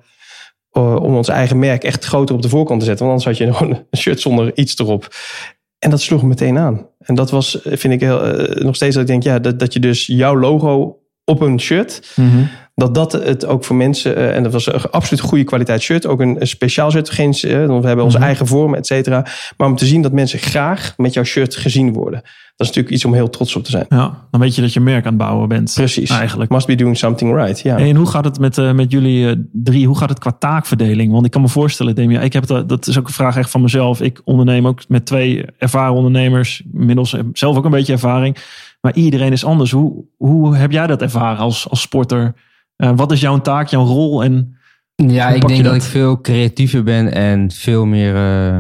om 0.73 1.15
ons 1.17 1.29
eigen 1.29 1.59
merk 1.59 1.85
echt 1.85 2.05
groter 2.05 2.35
op 2.35 2.43
de 2.43 2.49
voorkant 2.49 2.81
te 2.81 2.87
zetten. 2.87 3.07
Want 3.07 3.19
anders 3.25 3.39
had 3.39 3.49
je 3.49 3.55
gewoon 3.55 3.85
een 3.91 3.99
shirt 3.99 4.21
zonder 4.21 4.57
iets 4.57 4.79
erop. 4.79 5.15
En 5.79 5.91
dat 5.91 6.01
sloeg 6.01 6.23
meteen 6.23 6.59
aan. 6.59 6.87
En 6.99 7.15
dat 7.15 7.31
was, 7.31 7.63
eh, 7.63 7.77
vind 7.77 7.95
ik 7.95 8.01
heel, 8.01 8.23
eh, 8.25 8.65
nog 8.65 8.75
steeds 8.75 8.93
dat 8.95 9.03
ik 9.03 9.09
denk, 9.09 9.23
ja, 9.23 9.39
dat, 9.39 9.59
dat 9.59 9.73
je 9.73 9.81
dus 9.81 10.07
jouw 10.07 10.37
logo 10.37 10.99
op 11.25 11.41
een 11.41 11.61
shirt, 11.61 12.17
dat 12.75 12.95
dat 12.95 13.13
het 13.13 13.47
ook 13.47 13.65
voor 13.65 13.77
mensen, 13.77 14.17
eh, 14.17 14.37
en 14.37 14.43
dat 14.43 14.53
was 14.53 14.67
een 14.67 14.81
absoluut 14.91 15.23
goede 15.23 15.45
kwaliteit 15.45 15.81
shirt, 15.83 16.07
ook 16.07 16.21
een, 16.21 16.41
een 16.41 16.47
speciaal 16.47 16.91
shirt, 16.91 17.11
geen, 17.11 17.33
eh, 17.33 17.67
want 17.67 17.81
we 17.81 17.87
hebben 17.87 18.05
onze 18.05 18.17
Mhm. 18.17 18.27
eigen 18.27 18.47
vormen, 18.47 18.79
et 18.79 18.87
cetera. 18.87 19.27
Maar 19.57 19.69
om 19.69 19.77
te 19.77 19.87
zien 19.87 20.03
dat 20.03 20.13
mensen 20.13 20.39
graag 20.39 20.95
met 20.97 21.13
jouw 21.15 21.25
shirt 21.25 21.57
gezien 21.57 21.93
worden. 21.93 22.23
Dat 22.61 22.69
is 22.69 22.75
natuurlijk 22.75 22.95
iets 22.95 23.05
om 23.05 23.15
heel 23.15 23.31
trots 23.31 23.57
op 23.57 23.65
te 23.65 23.71
zijn. 23.71 23.87
Ja, 23.89 24.27
dan 24.31 24.41
weet 24.41 24.55
je 24.55 24.61
dat 24.61 24.73
je 24.73 24.81
merk 24.81 25.05
aan 25.05 25.13
het 25.13 25.23
bouwen 25.23 25.49
bent. 25.49 25.73
Precies. 25.75 26.11
Eigenlijk. 26.11 26.51
Must 26.51 26.67
be 26.67 26.75
doing 26.75 26.97
something 26.97 27.35
right. 27.35 27.61
Ja. 27.61 27.77
En 27.79 27.97
hoe 27.97 28.07
gaat 28.07 28.25
het 28.25 28.39
met, 28.39 28.59
eh, 28.59 28.73
met 28.73 28.91
jullie 28.91 29.29
eh, 29.29 29.37
drie? 29.53 29.87
Hoe 29.87 29.97
gaat 29.97 30.09
het 30.09 30.19
qua 30.19 30.33
taakverdeling? 30.33 31.13
Want 31.13 31.25
ik 31.25 31.31
kan 31.31 31.41
me 31.41 31.49
voorstellen, 31.49 31.95
Demia, 31.95 32.21
ik 32.21 32.33
heb 32.33 32.49
het, 32.49 32.69
dat 32.69 32.87
is 32.87 32.99
ook 32.99 33.07
een 33.07 33.13
vraag 33.13 33.37
echt 33.37 33.51
van 33.51 33.63
mezelf. 33.63 34.01
Ik 34.01 34.21
onderneem 34.25 34.67
ook 34.67 34.89
met 34.89 35.07
twee 35.07 35.45
ervaren 35.59 35.95
ondernemers. 35.95 36.63
Inmiddels 36.73 37.17
zelf 37.33 37.57
ook 37.57 37.65
een 37.65 37.71
beetje 37.71 37.93
ervaring. 37.93 38.37
Maar 38.81 38.95
iedereen 38.95 39.33
is 39.33 39.45
anders. 39.45 39.71
Hoe, 39.71 40.05
hoe 40.17 40.57
heb 40.57 40.71
jij 40.71 40.87
dat 40.87 41.03
ervaren 41.03 41.39
als, 41.39 41.69
als 41.69 41.81
sporter? 41.81 42.35
Eh, 42.77 42.93
wat 42.97 43.13
is 43.13 43.21
jouw 43.21 43.41
taak, 43.41 43.69
jouw 43.69 43.85
rol? 43.85 44.25
En 44.25 44.57
Ja, 44.97 45.29
ik 45.29 45.47
denk 45.47 45.63
dat? 45.65 45.73
dat? 45.73 45.83
ik 45.83 45.89
veel 45.89 46.21
creatiever 46.21 46.83
ben 46.83 47.13
en 47.13 47.51
veel 47.51 47.87
meer, 47.87 48.17
eh, 48.17 48.59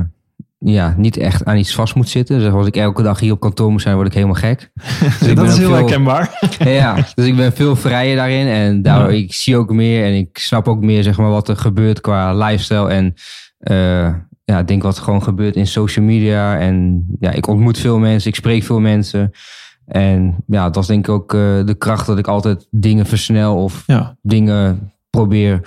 ja, 0.64 0.94
niet 0.96 1.16
echt 1.16 1.44
aan 1.44 1.56
iets 1.56 1.74
vast 1.74 1.94
moet 1.94 2.08
zitten. 2.08 2.38
Dus 2.38 2.52
als 2.52 2.66
ik 2.66 2.76
elke 2.76 3.02
dag 3.02 3.20
hier 3.20 3.32
op 3.32 3.40
kantoor 3.40 3.70
moet 3.70 3.82
zijn, 3.82 3.94
word 3.94 4.06
ik 4.06 4.12
helemaal 4.14 4.34
gek. 4.34 4.70
Dus 5.20 5.28
ik 5.28 5.36
dat 5.36 5.48
is 5.48 5.56
heel 5.58 5.66
veel- 5.66 5.76
herkenbaar. 5.76 6.38
Ja, 6.58 6.94
dus 7.14 7.26
ik 7.26 7.36
ben 7.36 7.52
veel 7.52 7.76
vrijer 7.76 8.16
daarin 8.16 8.46
en 8.46 8.82
daardoor 8.82 9.12
Ja. 9.12 9.18
ik 9.22 9.34
zie 9.34 9.56
ook 9.56 9.72
meer 9.72 10.04
en 10.04 10.14
ik 10.14 10.38
snap 10.38 10.68
ook 10.68 10.80
meer 10.82 11.02
zeg 11.02 11.16
maar 11.18 11.30
wat 11.30 11.48
er 11.48 11.56
gebeurt 11.56 12.00
qua 12.00 12.34
lifestyle 12.34 12.88
en 12.88 13.14
eh, 13.58 14.14
ja, 14.44 14.58
ik 14.58 14.68
denk 14.68 14.82
wat 14.82 14.96
er 14.96 15.02
gewoon 15.02 15.22
gebeurt 15.22 15.56
in 15.56 15.66
social 15.66 16.04
media 16.04 16.58
en 16.58 17.06
ja, 17.20 17.30
ik 17.30 17.46
ontmoet 17.46 17.78
veel 17.78 17.98
mensen, 17.98 18.30
ik 18.30 18.36
spreek 18.36 18.62
veel 18.62 18.80
mensen 18.80 19.30
en 19.86 20.36
ja, 20.46 20.70
dat 20.70 20.82
is 20.82 20.88
denk 20.88 21.08
ik 21.08 21.14
ook 21.14 21.34
eh, 21.34 21.40
de 21.64 21.74
kracht 21.78 22.06
dat 22.06 22.18
ik 22.18 22.26
altijd 22.26 22.66
dingen 22.70 23.06
versnel 23.06 23.62
of 23.62 23.82
Ja. 23.86 24.16
dingen 24.22 24.92
probeer 25.10 25.60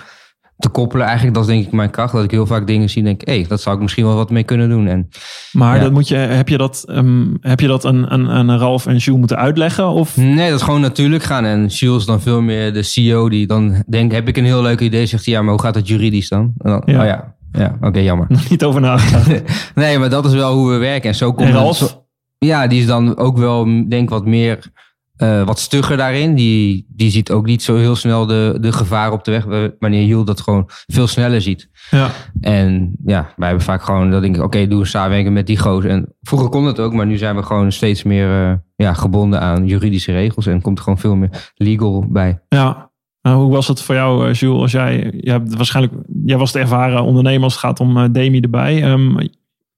te 0.64 0.70
koppelen. 0.70 1.06
Eigenlijk 1.06 1.34
dat 1.36 1.44
is 1.48 1.50
denk 1.54 1.66
ik 1.66 1.72
mijn 1.72 1.90
kracht, 1.90 2.12
dat 2.12 2.24
ik 2.24 2.30
heel 2.30 2.46
vaak 2.46 2.66
dingen 2.66 2.90
zie 2.90 2.98
en 2.98 3.04
denk, 3.04 3.20
hé, 3.26 3.34
hey, 3.34 3.46
dat 3.48 3.60
zou 3.60 3.76
ik 3.76 3.82
misschien 3.82 4.04
wel 4.04 4.14
wat 4.14 4.30
mee 4.30 4.42
kunnen 4.42 4.68
doen 4.68 4.86
en 4.86 5.08
Maar 5.52 5.76
Ja. 5.76 5.82
dat 5.82 5.92
moet 5.92 6.08
je, 6.08 6.16
heb 6.16 6.48
je 6.48 6.56
dat, 6.58 6.84
ehm, 6.86 7.26
heb 7.40 7.60
je 7.60 7.66
dat 7.66 7.84
een, 7.84 8.12
een, 8.12 8.26
een 8.36 8.58
Ralf 8.58 8.86
en 8.86 8.96
Jules 8.96 9.18
moeten 9.18 9.36
uitleggen? 9.36 9.88
Of 9.88 10.16
Nee, 10.16 10.48
dat 10.50 10.58
is 10.58 10.64
gewoon 10.64 10.80
natuurlijk 10.80 11.22
gaan. 11.22 11.44
En 11.44 11.66
Jules 11.66 11.98
is 12.00 12.06
dan 12.06 12.20
veel 12.20 12.40
meer 12.40 12.72
de 12.72 12.82
CEO 12.82 13.28
die 13.28 13.46
dan 13.46 13.82
denkt, 13.86 14.14
heb 14.14 14.28
ik 14.28 14.36
een 14.36 14.44
heel 14.44 14.62
leuk 14.62 14.80
idee? 14.80 15.06
Zegt 15.06 15.24
hij, 15.24 15.34
ja, 15.34 15.42
maar 15.42 15.52
hoe 15.52 15.62
gaat 15.62 15.74
dat 15.74 15.88
juridisch 15.88 16.28
dan? 16.28 16.52
En 16.58 16.70
dan 16.70 16.82
Ja. 16.84 17.00
Oh 17.00 17.06
ja, 17.06 17.34
ja 17.52 17.76
oké, 17.80 17.98
jammer. 17.98 18.26
nog 18.28 18.50
niet 18.50 18.64
over 18.64 18.80
nagedacht? 18.80 19.42
nee, 19.74 19.98
maar 19.98 20.10
dat 20.10 20.24
is 20.24 20.32
wel 20.32 20.54
hoe 20.54 20.70
we 20.70 20.76
werken. 20.78 21.08
En 21.08 21.14
zo 21.14 21.32
komt 21.32 21.48
En 21.48 21.54
Ralf? 21.54 22.02
ja, 22.38 22.66
die 22.66 22.80
is 22.80 22.86
dan 22.86 23.16
ook 23.16 23.36
wel, 23.38 23.64
denk 23.64 23.92
ik, 24.02 24.08
wat 24.08 24.26
meer, 24.26 24.72
eh, 25.16 25.42
wat 25.46 25.58
stugger 25.58 25.96
daarin. 25.96 26.34
Die, 26.34 26.86
die 26.88 27.10
ziet 27.10 27.30
ook 27.30 27.46
niet 27.46 27.62
zo 27.62 27.76
heel 27.76 27.96
snel 27.96 28.26
de, 28.26 28.56
de 28.60 28.72
gevaar 28.72 29.12
op 29.12 29.24
de 29.24 29.30
weg. 29.30 29.44
wa- 29.44 29.70
Wanneer 29.78 30.04
Jules 30.04 30.24
dat 30.26 30.40
gewoon 30.40 30.64
veel 30.86 31.06
sneller 31.06 31.40
ziet. 31.40 31.68
Ja. 31.90 32.10
En 32.40 32.92
ja, 33.04 33.32
wij 33.36 33.46
hebben 33.46 33.64
vaak 33.64 33.82
gewoon, 33.82 34.10
dat 34.10 34.22
denk 34.22 34.36
ik, 34.36 34.42
oké, 34.42 34.66
doe 34.66 34.80
een 34.80 34.86
samenwerking 34.86 35.34
met 35.34 35.46
die 35.46 35.58
gozer. 35.58 35.90
En 35.90 36.14
vroeger 36.22 36.48
kon 36.48 36.64
het 36.64 36.80
ook, 36.80 36.92
maar 36.92 37.06
nu 37.06 37.16
zijn 37.16 37.36
we 37.36 37.42
gewoon 37.42 37.72
steeds 37.72 38.02
meer 38.02 38.48
eh, 38.50 38.52
ja, 38.76 38.92
gebonden 38.94 39.40
aan 39.40 39.66
juridische 39.66 40.12
regels. 40.12 40.46
En 40.46 40.60
komt 40.60 40.78
er 40.78 40.84
gewoon 40.84 40.98
veel 40.98 41.16
meer 41.16 41.52
legal 41.54 42.06
bij. 42.08 42.40
Ja. 42.48 42.92
Nou, 43.22 43.42
hoe 43.42 43.52
was 43.52 43.68
het 43.68 43.80
voor 43.82 43.94
jou, 43.94 44.28
eh, 44.28 44.34
Jules? 44.34 44.60
Als 44.62 44.72
jij, 44.72 45.12
jij, 45.20 45.32
hebt 45.34 45.54
waarschijnlijk, 45.56 45.94
jij 46.24 46.36
was 46.38 46.52
de 46.52 46.58
ervaren 46.58 47.02
ondernemer 47.02 47.42
als 47.42 47.52
het 47.52 47.62
gaat 47.62 47.80
om 47.80 48.12
Demi 48.12 48.40
erbij. 48.40 48.82
Ehm, 48.82 49.26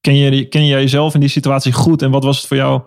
ken, 0.01 0.17
je, 0.17 0.45
ken 0.49 0.67
jij 0.67 0.81
jezelf 0.81 1.15
in 1.15 1.21
die 1.21 1.29
situatie 1.29 1.73
goed? 1.73 2.03
En 2.03 2.11
wat 2.11 2.25
was 2.25 2.37
het 2.37 2.47
voor 2.47 2.57
jou 2.57 2.83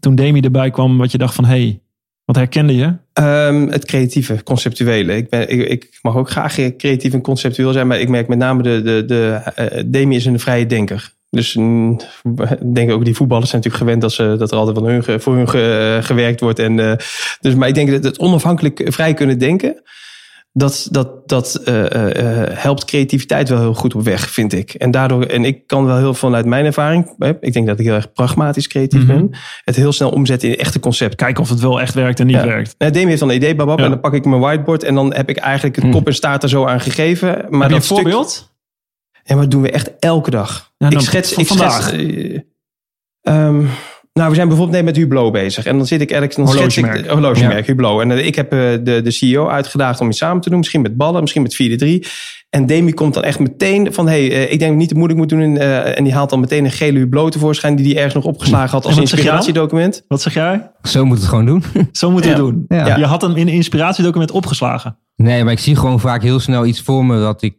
toen 0.00 0.14
Demi 0.14 0.40
erbij 0.40 0.70
kwam, 0.70 0.98
wat 0.98 1.12
je 1.12 1.18
dacht 1.18 1.34
van, 1.34 1.44
hé, 1.44 1.50
hey, 1.50 1.80
wat 2.24 2.36
herkende 2.36 2.76
je? 2.76 2.94
Ehm, 3.12 3.66
het 3.68 3.84
creatieve, 3.84 4.42
conceptuele. 4.42 5.16
Ik, 5.16 5.28
ben, 5.28 5.70
ik, 5.70 5.98
mag 6.02 6.16
ook 6.16 6.30
graag 6.30 6.54
creatief 6.76 7.12
en 7.12 7.20
conceptueel 7.20 7.72
zijn, 7.72 7.86
maar 7.86 8.00
ik 8.00 8.08
merk 8.08 8.28
met 8.28 8.38
name 8.38 8.62
de, 8.62 8.82
de, 8.82 9.04
de 9.06 9.40
eh, 9.54 9.82
Demi 9.86 10.16
is 10.16 10.24
een 10.24 10.40
vrije 10.40 10.66
denker. 10.66 11.12
Dus 11.30 11.54
mm, 11.54 12.00
ik 12.60 12.74
denk 12.74 12.90
ook 12.90 13.04
die 13.04 13.14
voetballers 13.14 13.50
zijn 13.50 13.62
natuurlijk 13.62 13.90
gewend 13.90 14.02
dat, 14.02 14.12
ze, 14.12 14.36
dat 14.38 14.50
er 14.50 14.58
altijd 14.58 14.78
van 14.78 14.86
hun, 14.86 15.20
voor 15.20 15.36
hun 15.36 15.48
ge- 15.48 15.98
gewerkt 16.02 16.40
wordt. 16.40 16.58
En, 16.58 16.78
eh, 16.78 16.96
dus, 17.40 17.54
maar 17.54 17.68
ik 17.68 17.74
denk 17.74 17.90
dat 17.90 18.04
het 18.04 18.18
onafhankelijk 18.18 18.82
vrij 18.84 19.14
kunnen 19.14 19.38
denken, 19.38 19.82
dat, 20.52 20.88
dat, 20.90 21.28
dat 21.28 21.54
eh, 21.54 21.94
eh, 21.94 22.42
eh, 22.42 22.58
helpt 22.58 22.84
creativiteit 22.84 23.48
wel 23.48 23.58
heel 23.60 23.74
goed 23.74 23.94
op 23.94 24.02
weg, 24.02 24.30
vind 24.30 24.52
ik. 24.52 24.74
En 24.74 24.90
daardoor, 24.90 25.22
en 25.24 25.44
ik 25.44 25.66
kan 25.66 25.84
wel 25.86 25.96
heel 25.96 26.14
vanuit 26.14 26.46
mijn 26.46 26.64
ervaring, 26.64 27.14
ik 27.40 27.52
denk 27.52 27.66
dat 27.66 27.78
ik 27.78 27.84
heel 27.84 27.94
erg 27.94 28.12
pragmatisch 28.12 28.66
creatief 28.68 29.02
Mhm. 29.04 29.06
ben, 29.16 29.30
het 29.64 29.76
heel 29.76 29.92
snel 29.92 30.10
omzetten 30.10 30.48
in 30.48 30.56
echte 30.56 30.80
concepten. 30.80 31.16
Kijken 31.16 31.42
of 31.42 31.48
het 31.48 31.60
wel 31.60 31.80
echt 31.80 31.94
werkt 31.94 32.20
en 32.20 32.26
niet 32.26 32.36
Ja. 32.36 32.46
werkt. 32.46 32.74
Nou, 32.78 32.92
Demi 32.92 33.06
heeft 33.06 33.20
dan 33.20 33.28
een 33.28 33.34
idee, 33.34 33.54
babab, 33.54 33.78
Ja. 33.78 33.84
en 33.84 33.90
dan 33.90 34.00
pak 34.00 34.14
ik 34.14 34.24
mijn 34.24 34.40
whiteboard 34.40 34.82
en 34.82 34.94
dan 34.94 35.14
heb 35.14 35.28
ik 35.28 35.36
eigenlijk 35.36 35.76
het 35.76 35.84
Hm. 35.84 35.90
kop 35.90 36.06
en 36.06 36.14
staart 36.14 36.42
er 36.42 36.48
zo 36.48 36.66
aan 36.66 36.80
gegeven. 36.80 37.46
Maar 37.48 37.68
dat 37.68 37.76
een 37.78 37.84
stuk- 37.84 37.96
voorbeeld? 37.96 38.48
Ja, 39.22 39.34
maar 39.34 39.42
dat 39.44 39.50
doen 39.50 39.62
we 39.62 39.70
echt 39.70 39.90
elke 39.98 40.30
dag. 40.30 40.72
Ja, 40.76 40.90
ik 40.90 41.00
schets, 41.00 41.32
ik 41.32 41.46
vandaag. 41.46 41.82
schets. 41.82 42.02
eh, 42.02 42.38
ehm, 43.22 43.64
nou, 44.20 44.28
we 44.30 44.34
zijn 44.36 44.48
bijvoorbeeld 44.48 44.76
net 44.84 44.86
met 44.86 44.96
Hublot 44.96 45.32
bezig. 45.32 45.66
En 45.66 45.76
dan 45.76 45.86
zit 45.86 46.00
ik 46.00 46.10
ergens... 46.10 46.36
Dan 46.36 46.48
schets 46.48 46.76
ik 46.76 46.84
Horlogemerk. 46.84 47.12
horlogemerk, 47.12 47.66
Hublot. 47.66 48.00
En 48.00 48.10
eh, 48.10 48.26
ik 48.26 48.34
heb 48.34 48.52
eh, 48.52 48.58
de, 48.82 49.00
de 49.02 49.10
CEO 49.10 49.48
uitgedaagd 49.48 50.00
om 50.00 50.08
iets 50.08 50.18
samen 50.18 50.42
te 50.42 50.48
doen. 50.48 50.58
Misschien 50.58 50.80
met 50.82 50.96
ballen, 50.96 51.20
misschien 51.20 51.42
met 51.42 52.04
4-3. 52.04 52.08
En 52.50 52.66
Demi 52.66 52.92
komt 52.92 53.14
dan 53.14 53.22
echt 53.22 53.38
meteen 53.38 53.92
van... 53.92 54.08
hey, 54.08 54.30
eh, 54.32 54.42
ik 54.42 54.48
denk 54.48 54.60
dat 54.60 54.70
ik 54.70 54.76
niet 54.76 54.88
te 54.88 54.94
moeilijk 54.94 55.18
moet 55.20 55.28
doen. 55.28 55.40
En, 55.40 55.56
eh, 55.58 55.98
en 55.98 56.04
die 56.04 56.12
haalt 56.12 56.30
dan 56.30 56.40
meteen 56.40 56.64
een 56.64 56.70
gele 56.70 56.98
Hublot 56.98 57.32
tevoorschijn... 57.32 57.76
die 57.76 57.86
hij 57.86 57.96
ergens 57.96 58.14
nog 58.14 58.24
opgeslagen 58.24 58.70
had 58.70 58.84
als 58.86 58.96
inspiratiedocument. 58.96 60.04
Wat 60.08 60.22
zeg 60.22 60.34
jij? 60.34 60.70
Zo 60.82 61.04
moet 61.04 61.18
het 61.18 61.26
gewoon 61.26 61.46
doen. 61.46 61.62
Zo 61.92 62.10
moeten 62.10 62.30
we 62.30 62.36
Ja. 62.36 62.44
het 62.44 62.52
doen. 62.54 62.64
Ja. 62.68 62.96
Je 62.96 63.04
had 63.04 63.22
hem 63.22 63.36
in 63.36 63.48
een 63.48 63.54
inspiratiedocument 63.54 64.30
opgeslagen. 64.30 64.98
Nee, 65.16 65.44
maar 65.44 65.52
ik 65.52 65.58
zie 65.58 65.76
gewoon 65.76 66.00
vaak 66.00 66.22
heel 66.22 66.40
snel 66.40 66.66
iets 66.66 66.80
voor 66.80 67.04
me 67.04 67.18
dat 67.20 67.42
ik, 67.42 67.54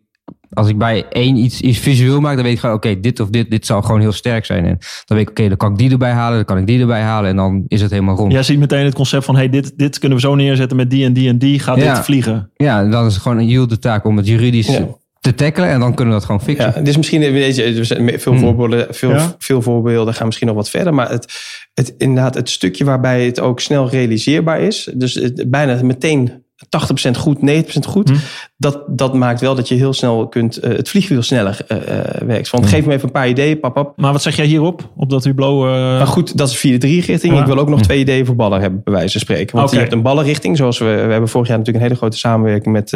als 0.53 0.67
ik 0.67 0.77
bij 0.77 1.05
één 1.09 1.35
iets, 1.35 1.61
iets 1.61 1.79
visueel 1.79 2.19
maak, 2.19 2.35
dan 2.35 2.43
weet 2.43 2.53
ik 2.53 2.59
gewoon, 2.59 2.75
oké, 2.75 2.99
dit 2.99 3.19
of 3.19 3.29
dit, 3.29 3.49
dit 3.49 3.65
zal 3.65 3.81
gewoon 3.81 3.99
heel 4.01 4.11
sterk 4.11 4.45
zijn. 4.45 4.65
En 4.65 4.77
dan 5.05 5.17
weet 5.17 5.21
ik, 5.21 5.29
oké, 5.29 5.47
dan 5.47 5.57
kan 5.57 5.71
ik 5.71 5.77
die 5.77 5.91
erbij 5.91 6.11
halen, 6.11 6.35
dan 6.35 6.45
kan 6.45 6.57
ik 6.57 6.67
die 6.67 6.79
erbij 6.79 7.01
halen 7.01 7.29
en 7.29 7.35
dan 7.35 7.63
is 7.67 7.81
het 7.81 7.91
helemaal 7.91 8.15
rond. 8.15 8.31
Jij 8.31 8.43
ziet 8.43 8.59
meteen 8.59 8.85
het 8.85 8.93
concept 8.93 9.25
van, 9.25 9.35
hey, 9.35 9.49
dit, 9.49 9.73
dit 9.77 9.99
kunnen 9.99 10.17
we 10.17 10.23
zo 10.23 10.35
neerzetten 10.35 10.77
met 10.77 10.89
die 10.89 11.05
en 11.05 11.13
die 11.13 11.29
en 11.29 11.37
die. 11.37 11.59
Gaat 11.59 11.77
Ja. 11.77 11.93
dit 11.93 12.03
vliegen? 12.03 12.49
Ja, 12.55 12.79
en 12.81 12.91
dan 12.91 13.05
is 13.05 13.13
het 13.13 13.21
gewoon 13.21 13.37
een 13.37 13.47
yield 13.47 13.69
de 13.69 13.79
taak 13.79 14.05
om 14.05 14.17
het 14.17 14.27
juridisch 14.27 14.67
Ja. 14.67 14.87
te 15.19 15.33
tackelen 15.35 15.69
en 15.69 15.79
dan 15.79 15.93
kunnen 15.95 16.13
we 16.13 16.19
dat 16.19 16.25
gewoon 16.29 16.41
fixen. 16.41 16.73
Ja, 16.75 16.81
dus 16.81 16.97
misschien 16.97 17.19
weet 17.21 17.55
je, 17.55 17.85
zijn 17.85 18.19
veel, 18.19 18.31
Hmm. 18.31 18.41
voorbeelden, 18.41 18.87
veel, 18.89 19.09
Ja. 19.09 19.35
veel 19.37 19.61
voorbeelden 19.61 20.13
gaan 20.13 20.25
misschien 20.25 20.47
nog 20.47 20.55
wat 20.55 20.69
verder. 20.69 20.93
Maar 20.93 21.09
het, 21.09 21.33
het, 21.73 21.93
inderdaad, 21.97 22.35
het 22.35 22.49
stukje 22.49 22.83
waarbij 22.85 23.25
het 23.25 23.39
ook 23.39 23.59
snel 23.59 23.89
realiseerbaar 23.89 24.59
is. 24.61 24.89
Dus 24.93 25.13
het, 25.13 25.43
bijna 25.49 25.83
meteen 25.83 26.40
80% 26.65 27.17
goed, 27.17 27.37
90% 27.37 27.63
goed. 27.87 28.09
Hmm. 28.09 28.17
Dat, 28.57 28.83
dat 28.87 29.13
maakt 29.13 29.41
wel 29.41 29.55
dat 29.55 29.67
je 29.67 29.75
heel 29.75 29.93
snel 29.93 30.27
kunt, 30.27 30.57
eh, 30.57 30.71
het 30.77 30.89
vliegwiel 30.89 31.21
sneller 31.21 31.57
eh, 31.67 31.77
eh, 31.77 32.21
werkt. 32.27 32.49
Want 32.49 32.63
Hmm. 32.63 32.73
geef 32.73 32.85
me 32.85 32.93
even 32.93 33.05
een 33.05 33.11
paar 33.11 33.29
ideeën, 33.29 33.59
pap, 33.59 33.73
pap. 33.73 33.93
Maar 33.95 34.11
wat 34.11 34.21
zeg 34.21 34.35
jij 34.35 34.45
hierop? 34.45 34.89
Op 34.95 35.09
dat 35.09 35.23
Hublot... 35.23 35.63
Maar 35.63 36.07
goed, 36.07 36.37
dat 36.37 36.49
is 36.49 36.57
4-3 36.57 37.05
richting. 37.05 37.33
Ja. 37.33 37.39
Ik 37.39 37.45
wil 37.45 37.57
ook 37.57 37.69
nog 37.69 37.81
twee 37.81 37.99
ideeën 37.99 38.25
voor 38.25 38.35
ballen 38.35 38.61
hebben, 38.61 38.81
bij 38.83 38.93
wijze 38.93 39.11
van 39.11 39.21
spreken. 39.21 39.55
Want 39.57 39.71
je 39.71 39.77
hebt 39.77 39.91
een 39.91 40.01
ballenrichting. 40.01 40.57
Zoals 40.57 40.77
we, 40.79 40.85
we 40.85 41.11
hebben 41.11 41.29
vorig 41.29 41.47
jaar 41.47 41.57
natuurlijk 41.57 41.83
een 41.85 41.89
hele 41.91 42.01
grote 42.01 42.17
samenwerking 42.17 42.73
met 42.73 42.89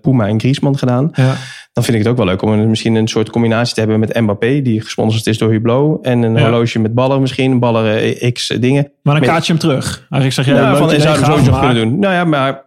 Puma 0.00 0.26
en 0.26 0.40
Griezmann 0.40 0.78
gedaan. 0.78 1.10
ja. 1.12 1.34
Dan 1.72 1.84
vind 1.84 1.96
ik 1.96 2.02
het 2.02 2.12
ook 2.12 2.18
wel 2.18 2.26
leuk 2.26 2.42
om 2.42 2.52
een, 2.52 2.68
misschien 2.68 2.94
een 2.94 3.08
soort 3.08 3.30
combinatie 3.30 3.74
te 3.74 3.80
hebben 3.80 4.00
met 4.00 4.20
Mbappé, 4.20 4.62
die 4.62 4.80
gesponsord 4.80 5.26
is 5.26 5.38
door 5.38 5.50
Hublot. 5.50 6.04
En 6.04 6.22
een 6.22 6.34
Ja. 6.34 6.40
horloge 6.40 6.78
met 6.78 6.94
ballen 6.94 7.20
misschien, 7.20 7.58
ballen 7.58 8.16
X 8.32 8.46
dingen. 8.60 8.82
Maar 9.02 9.14
dan 9.14 9.22
Met- 9.22 9.30
kaart 9.32 9.46
je 9.46 9.52
hem 9.52 9.60
terug. 9.60 9.96
Eigenlijk 9.98 10.32
zeg 10.32 10.44
jij, 10.46 10.54
van, 10.76 10.90
en 10.90 10.96
we 10.96 11.00
gaaf, 11.00 11.24
sowieso 11.24 11.52
kunnen 11.58 11.74
doen. 11.74 11.98
Nou 11.98 12.14
ja, 12.14 12.24
maar 12.24 12.62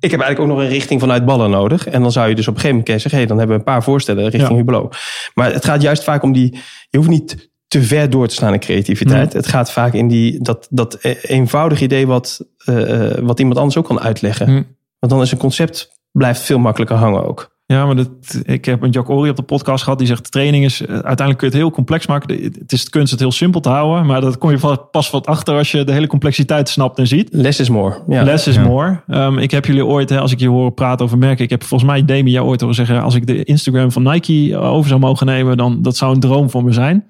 ik 0.00 0.10
heb 0.10 0.20
eigenlijk 0.20 0.40
ook 0.40 0.56
nog 0.56 0.66
een 0.66 0.72
richting 0.72 1.00
vanuit 1.00 1.24
ballen 1.24 1.50
nodig. 1.50 1.86
En 1.86 2.02
dan 2.02 2.12
zou 2.12 2.28
je 2.28 2.34
dus 2.34 2.48
op 2.48 2.54
een 2.54 2.60
gegeven 2.60 2.82
moment 2.82 3.00
zeggen, 3.00 3.20
hey, 3.20 3.28
dan 3.28 3.38
hebben 3.38 3.56
we 3.56 3.62
een 3.62 3.72
paar 3.72 3.82
voorstellen 3.82 4.22
richting 4.22 4.48
Ja. 4.48 4.54
Hublot. 4.54 4.96
Maar 5.34 5.52
het 5.52 5.64
gaat 5.64 5.82
juist 5.82 6.04
vaak 6.04 6.22
om 6.22 6.32
die, 6.32 6.58
je 6.90 6.98
hoeft 6.98 7.08
niet 7.10 7.50
te 7.68 7.82
ver 7.82 8.10
door 8.10 8.28
te 8.28 8.34
slaan 8.34 8.52
in 8.52 8.60
creativiteit. 8.60 9.32
Het 9.32 9.46
gaat 9.46 9.72
vaak 9.72 9.92
in 9.92 10.08
die, 10.08 10.42
dat, 10.42 10.66
dat 10.70 10.98
e- 11.00 11.16
eenvoudig 11.22 11.80
idee 11.80 12.06
wat, 12.06 12.46
eh, 12.64 13.10
eh, 13.10 13.18
wat 13.22 13.38
iemand 13.38 13.58
anders 13.58 13.76
ook 13.76 13.84
kan 13.84 14.00
uitleggen. 14.00 14.46
Hm. 14.46 14.62
Want 14.98 15.12
dan 15.12 15.22
is 15.22 15.32
een 15.32 15.38
concept 15.38 15.94
blijft 16.10 16.40
veel 16.40 16.58
makkelijker 16.58 16.96
hangen 16.96 17.26
ook. 17.26 17.55
Ja, 17.68 17.86
maar 17.86 17.96
dat, 17.96 18.08
ik 18.42 18.64
heb 18.64 18.82
een 18.82 18.90
Jack 18.90 19.08
Ori 19.10 19.30
op 19.30 19.36
de 19.36 19.42
podcast 19.42 19.82
gehad. 19.84 19.98
Die 19.98 20.06
zegt, 20.08 20.32
training 20.32 20.64
is... 20.64 20.80
eh, 20.80 20.88
Uiteindelijk 20.88 21.38
kun 21.38 21.46
je 21.48 21.52
het 21.54 21.62
heel 21.62 21.70
complex 21.70 22.06
maken. 22.06 22.42
Het 22.42 22.72
is 22.72 22.84
de 22.84 22.90
kunst 22.90 23.10
het 23.10 23.20
heel 23.20 23.32
simpel 23.32 23.60
te 23.60 23.68
houden. 23.68 24.06
Maar 24.06 24.20
dat 24.20 24.38
kom 24.38 24.50
je 24.50 24.78
pas 24.90 25.10
wat 25.10 25.26
achter 25.26 25.56
als 25.56 25.70
je 25.70 25.84
de 25.84 25.92
hele 25.92 26.06
complexiteit 26.06 26.68
snapt 26.68 26.98
en 26.98 27.06
ziet. 27.06 27.28
Less 27.32 27.60
is 27.60 27.68
more. 27.68 28.02
Ja. 28.08 28.22
Less 28.22 28.46
is 28.46 28.54
Ja. 28.54 28.62
more. 28.62 29.02
Ehm, 29.08 29.38
ik 29.38 29.50
heb 29.50 29.64
jullie 29.66 29.84
ooit, 29.86 30.10
hè, 30.10 30.20
als 30.20 30.32
ik 30.32 30.38
je 30.40 30.48
hoor 30.48 30.72
praten 30.72 31.04
over 31.04 31.18
merken. 31.18 31.44
Ik 31.44 31.50
heb 31.50 31.64
volgens 31.64 31.90
mij 31.90 32.04
Demi 32.04 32.30
jou 32.30 32.46
ooit 32.46 32.60
horen 32.60 32.76
zeggen. 32.76 33.02
Als 33.02 33.14
ik 33.14 33.26
de 33.26 33.44
Instagram 33.44 33.90
van 33.92 34.02
Nike 34.02 34.56
over 34.58 34.88
zou 34.88 35.00
mogen 35.00 35.26
nemen. 35.26 35.56
Dan 35.56 35.82
dat 35.82 35.96
zou 35.96 36.14
een 36.14 36.20
droom 36.20 36.50
voor 36.50 36.64
me 36.64 36.72
zijn. 36.72 37.04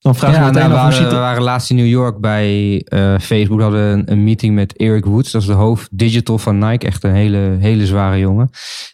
Dan 0.00 0.14
vraag 0.14 0.30
ik 0.30 0.36
Ja, 0.36 0.44
meteen 0.44 0.60
nou, 0.60 0.72
we, 0.72 0.78
af, 1.04 1.12
waren, 1.12 1.38
we 1.38 1.44
laatst 1.44 1.70
in 1.70 1.76
New 1.76 1.86
York 1.86 2.18
bij 2.20 2.80
eh, 2.84 3.18
Facebook. 3.18 3.56
We 3.56 3.62
hadden 3.62 3.80
een, 3.92 4.12
een 4.12 4.24
meeting 4.24 4.54
met 4.54 4.76
Eric 4.76 5.04
Woods. 5.04 5.30
Dat 5.30 5.40
is 5.40 5.46
de 5.46 5.52
hoofd 5.52 5.88
digital 5.98 6.38
van 6.38 6.58
Nike. 6.58 6.86
Echt 6.86 7.04
een 7.04 7.14
hele, 7.14 7.56
hele 7.60 7.86
zware 7.86 8.18
jongen. 8.18 8.50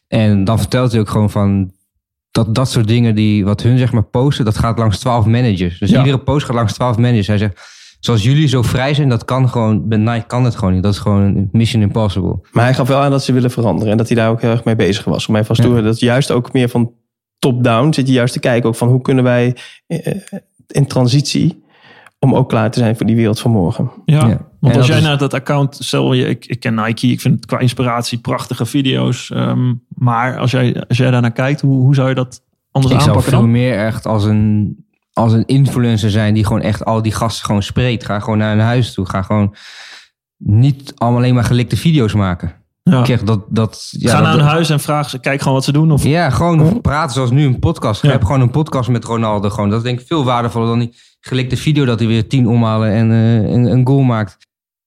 En 0.08 0.44
dan 0.44 0.58
vertelt 0.58 0.90
hij 0.92 1.00
ook 1.00 1.08
gewoon 1.08 1.30
van... 1.30 1.70
Dat, 2.30 2.54
dat 2.54 2.70
soort 2.70 2.88
dingen 2.88 3.14
die 3.14 3.44
wat 3.44 3.62
hun 3.62 3.78
zeg 3.78 3.92
maar 3.92 4.02
posten, 4.04 4.44
dat 4.44 4.58
gaat 4.58 4.78
langs 4.78 4.98
twaalf 4.98 5.26
managers. 5.26 5.78
Dus 5.78 5.90
Ja. 5.90 5.98
iedere 5.98 6.18
post 6.18 6.46
gaat 6.46 6.54
langs 6.54 6.72
twaalf 6.72 6.96
managers. 6.96 7.26
Hij 7.26 7.38
zegt, 7.38 7.60
zoals 8.00 8.22
jullie 8.22 8.48
zo 8.48 8.62
vrij 8.62 8.94
zijn, 8.94 9.08
dat 9.08 9.24
kan 9.24 9.48
gewoon, 9.48 9.88
bij 9.88 9.98
Nike 9.98 10.26
kan 10.26 10.44
het 10.44 10.56
gewoon 10.56 10.74
niet. 10.74 10.82
Dat 10.82 10.92
is 10.92 10.98
gewoon 10.98 11.22
een 11.22 11.48
mission 11.52 11.82
impossible. 11.82 12.38
Maar 12.52 12.64
hij 12.64 12.74
gaf 12.74 12.88
wel 12.88 13.00
aan 13.00 13.10
dat 13.10 13.24
ze 13.24 13.32
willen 13.32 13.50
veranderen. 13.50 13.90
En 13.92 13.98
dat 13.98 14.06
hij 14.08 14.16
daar 14.16 14.30
ook 14.30 14.40
heel 14.40 14.50
erg 14.50 14.64
mee 14.64 14.76
bezig 14.76 15.04
was. 15.04 15.26
Om 15.26 15.32
mij 15.32 15.44
vast 15.44 15.60
te 15.60 15.66
Ja. 15.66 15.72
horen 15.72 15.88
dat 15.88 16.00
juist 16.00 16.30
ook 16.30 16.52
meer 16.52 16.68
van 16.68 16.92
top-down 17.38 17.92
zit 17.92 18.06
je 18.06 18.12
juist 18.12 18.32
te 18.32 18.40
kijken. 18.40 18.68
Ook 18.68 18.76
van 18.76 18.88
hoe 18.88 19.00
kunnen 19.02 19.24
wij 19.24 19.56
eh, 19.86 20.12
in 20.66 20.86
transitie 20.86 21.64
om 22.18 22.34
ook 22.34 22.48
klaar 22.48 22.70
te 22.70 22.78
zijn 22.78 22.96
voor 22.96 23.06
die 23.06 23.16
wereld 23.16 23.40
van 23.40 23.50
morgen. 23.50 23.90
Ja, 24.04 24.14
Ja. 24.28 24.48
want 24.60 24.72
En 24.74 24.78
als 24.78 24.86
jij 24.86 24.96
is- 24.98 25.02
naar 25.04 25.18
dat 25.18 25.34
account, 25.34 25.76
stel 25.80 26.12
je, 26.12 26.26
ik, 26.28 26.46
ik 26.46 26.60
ken 26.60 26.74
Nike, 26.74 27.06
ik 27.06 27.20
vind 27.20 27.34
het 27.34 27.46
qua 27.46 27.58
inspiratie 27.58 28.18
prachtige 28.18 28.66
video's. 28.66 29.30
ehm, 29.30 29.74
maar 29.88 30.38
als 30.38 30.50
jij, 30.50 30.84
als 30.88 30.98
jij 30.98 31.10
daarnaar 31.10 31.32
kijkt, 31.32 31.60
hoe, 31.60 31.80
hoe 31.80 31.94
zou 31.94 32.08
je 32.08 32.14
dat 32.14 32.42
anders 32.70 32.94
Ik 32.94 33.00
zou 33.00 33.10
aanpakken 33.10 33.32
veel 33.32 33.40
dan? 33.42 33.50
meer 33.50 33.78
echt 33.78 34.06
als 34.06 34.24
een, 34.24 34.76
als 35.12 35.32
een 35.32 35.46
influencer 35.46 36.10
zijn 36.10 36.34
die 36.34 36.44
gewoon 36.44 36.62
echt 36.62 36.84
al 36.84 37.02
die 37.02 37.12
gasten 37.12 37.44
gewoon 37.46 37.62
spreekt. 37.62 38.04
Ga 38.04 38.20
gewoon 38.20 38.38
naar 38.38 38.52
een 38.52 38.60
huis 38.64 38.94
toe. 38.94 39.08
Ga 39.08 39.22
gewoon 39.22 39.54
niet 40.36 40.92
allemaal 40.96 41.18
alleen 41.20 41.34
maar 41.34 41.44
gelikte 41.44 41.76
video's 41.76 42.14
maken. 42.14 42.55
Ja. 42.90 43.02
Kijk, 43.02 43.26
dat, 43.26 43.40
dat, 43.48 43.88
ja, 43.90 44.10
Ga 44.10 44.16
dat- 44.16 44.24
naar 44.26 44.34
een 44.38 44.40
huis 44.52 44.70
en 44.70 44.80
vraag 44.80 45.10
ze, 45.10 45.18
kijk 45.20 45.38
gewoon 45.40 45.54
wat 45.54 45.64
ze 45.64 45.72
doen. 45.72 45.92
Of, 45.92 46.04
Ja, 46.04 46.30
gewoon 46.30 46.80
praten 46.80 47.14
zoals 47.14 47.30
nu 47.30 47.44
een 47.46 47.58
podcast. 47.58 48.00
Je 48.00 48.06
Ja. 48.06 48.12
hebt 48.12 48.26
gewoon 48.26 48.40
een 48.40 48.50
podcast 48.50 48.88
met 48.88 49.04
Ronaldo. 49.04 49.50
Gewoon. 49.50 49.68
Dat 49.70 49.78
is 49.78 49.84
denk 49.84 50.00
ik 50.00 50.06
veel 50.06 50.24
waardevoller 50.24 50.68
dan 50.68 50.78
die 50.78 50.94
gelikte 51.20 51.56
video 51.56 51.84
dat 51.84 51.98
hij 51.98 52.08
weer 52.08 52.28
tien 52.28 52.48
omhalen 52.48 52.90
en 52.90 53.10
eh, 53.10 53.34
een, 53.52 53.64
een 53.64 53.86
goal 53.86 54.00
maakt. 54.02 54.36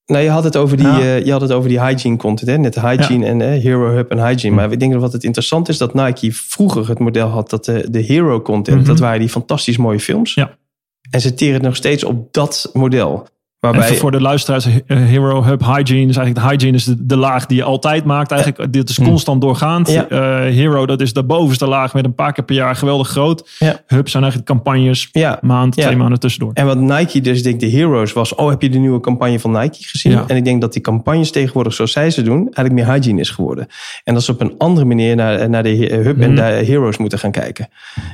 Nou, 0.05 0.23
je 0.23 0.29
had 0.29 0.43
het 0.43 0.57
over 0.57 0.77
die, 0.77 0.87
Ja. 0.87 0.99
eh, 0.99 1.25
je 1.25 1.31
had 1.31 1.41
het 1.41 1.51
over 1.51 1.69
die 1.69 1.81
hygiene 1.81 2.17
content. 2.17 2.49
Hè? 2.49 2.57
Net 2.57 2.81
hygiene 2.81 3.25
en 3.25 3.41
eh, 3.41 3.61
Hero 3.63 3.89
Hub 3.91 4.11
en 4.11 4.27
hygiene. 4.27 4.55
Maar 4.55 4.71
ik 4.71 4.79
denk 4.79 4.91
dat 4.91 5.01
wat 5.01 5.13
het 5.13 5.23
interessant 5.23 5.69
is 5.69 5.77
dat 5.77 5.93
Nike 5.93 6.31
vroeger 6.33 6.87
het 6.89 6.99
model 6.99 7.27
had 7.27 7.49
dat 7.49 7.65
de, 7.65 7.87
de 7.91 7.99
Hero 8.01 8.41
content, 8.41 8.77
Mhm. 8.77 8.87
dat 8.87 8.99
waren 8.99 9.19
die 9.19 9.29
fantastisch 9.29 9.77
mooie 9.77 9.99
films. 9.99 10.33
Ja. 10.33 10.57
En 11.11 11.21
ze 11.21 11.33
teren 11.33 11.61
nog 11.61 11.75
steeds 11.75 12.03
op 12.03 12.33
dat 12.33 12.69
model. 12.73 13.27
Waarbij, 13.59 13.95
voor, 13.95 14.11
de 14.11 14.21
luisteraars, 14.21 14.65
eh, 14.65 14.97
Hero 14.97 15.43
Hub 15.43 15.61
Hygiene 15.65 16.09
is 16.09 16.17
eigenlijk 16.17 16.35
de 16.35 16.41
hygiene 16.53 16.77
is 16.77 16.83
de, 16.83 17.05
de 17.05 17.15
laag 17.17 17.45
die 17.45 17.57
je 17.57 17.63
altijd 17.63 18.03
maakt. 18.05 18.31
Eigenlijk, 18.31 18.73
dit 18.73 18.89
is 18.89 18.99
constant 18.99 19.41
doorgaand. 19.41 19.89
Ja. 19.91 20.07
Eh, 20.07 20.19
Hero, 20.53 20.85
dat 20.85 21.01
is 21.01 21.13
de 21.13 21.23
bovenste 21.23 21.67
laag 21.67 21.93
met 21.93 22.05
een 22.05 22.13
paar 22.15 22.33
keer 22.33 22.43
per 22.43 22.55
jaar 22.55 22.75
geweldig 22.75 23.07
groot. 23.07 23.49
Ja. 23.59 23.81
Hub 23.87 24.07
zijn 24.09 24.23
eigenlijk 24.23 24.51
campagnes, 24.51 25.09
maand, 25.41 25.73
twee 25.73 25.95
maanden 25.95 26.19
tussendoor. 26.19 26.51
En 26.53 26.65
wat 26.65 26.77
Nike 26.79 27.21
dus 27.21 27.43
denk 27.43 27.59
de 27.59 27.69
heroes 27.69 28.13
was, 28.13 28.35
oh 28.35 28.49
heb 28.49 28.61
je 28.61 28.69
de 28.69 28.77
nieuwe 28.77 28.99
campagne 28.99 29.39
van 29.39 29.51
Nike 29.51 29.77
gezien? 29.79 30.19
En 30.27 30.35
ik 30.35 30.45
denk 30.45 30.61
dat 30.61 30.73
die 30.73 30.81
campagnes 30.81 31.31
tegenwoordig 31.31 31.73
zoals 31.73 31.91
zij 31.91 32.09
ze 32.11 32.21
doen, 32.21 32.37
eigenlijk 32.53 32.73
meer 32.73 32.95
hygiene 32.95 33.19
is 33.19 33.29
geworden. 33.29 33.67
En 34.03 34.13
dat 34.13 34.23
ze 34.23 34.31
op 34.31 34.41
een 34.41 34.53
andere 34.57 34.85
manier 34.85 35.15
naar, 35.15 35.49
naar 35.49 35.63
de 35.63 35.69
hub 35.69 36.19
en 36.21 36.27
Mhm. 36.31 36.35
de 36.35 36.41
heroes 36.65 36.97
moeten 36.97 37.19
gaan 37.19 37.31
kijken. 37.31 37.69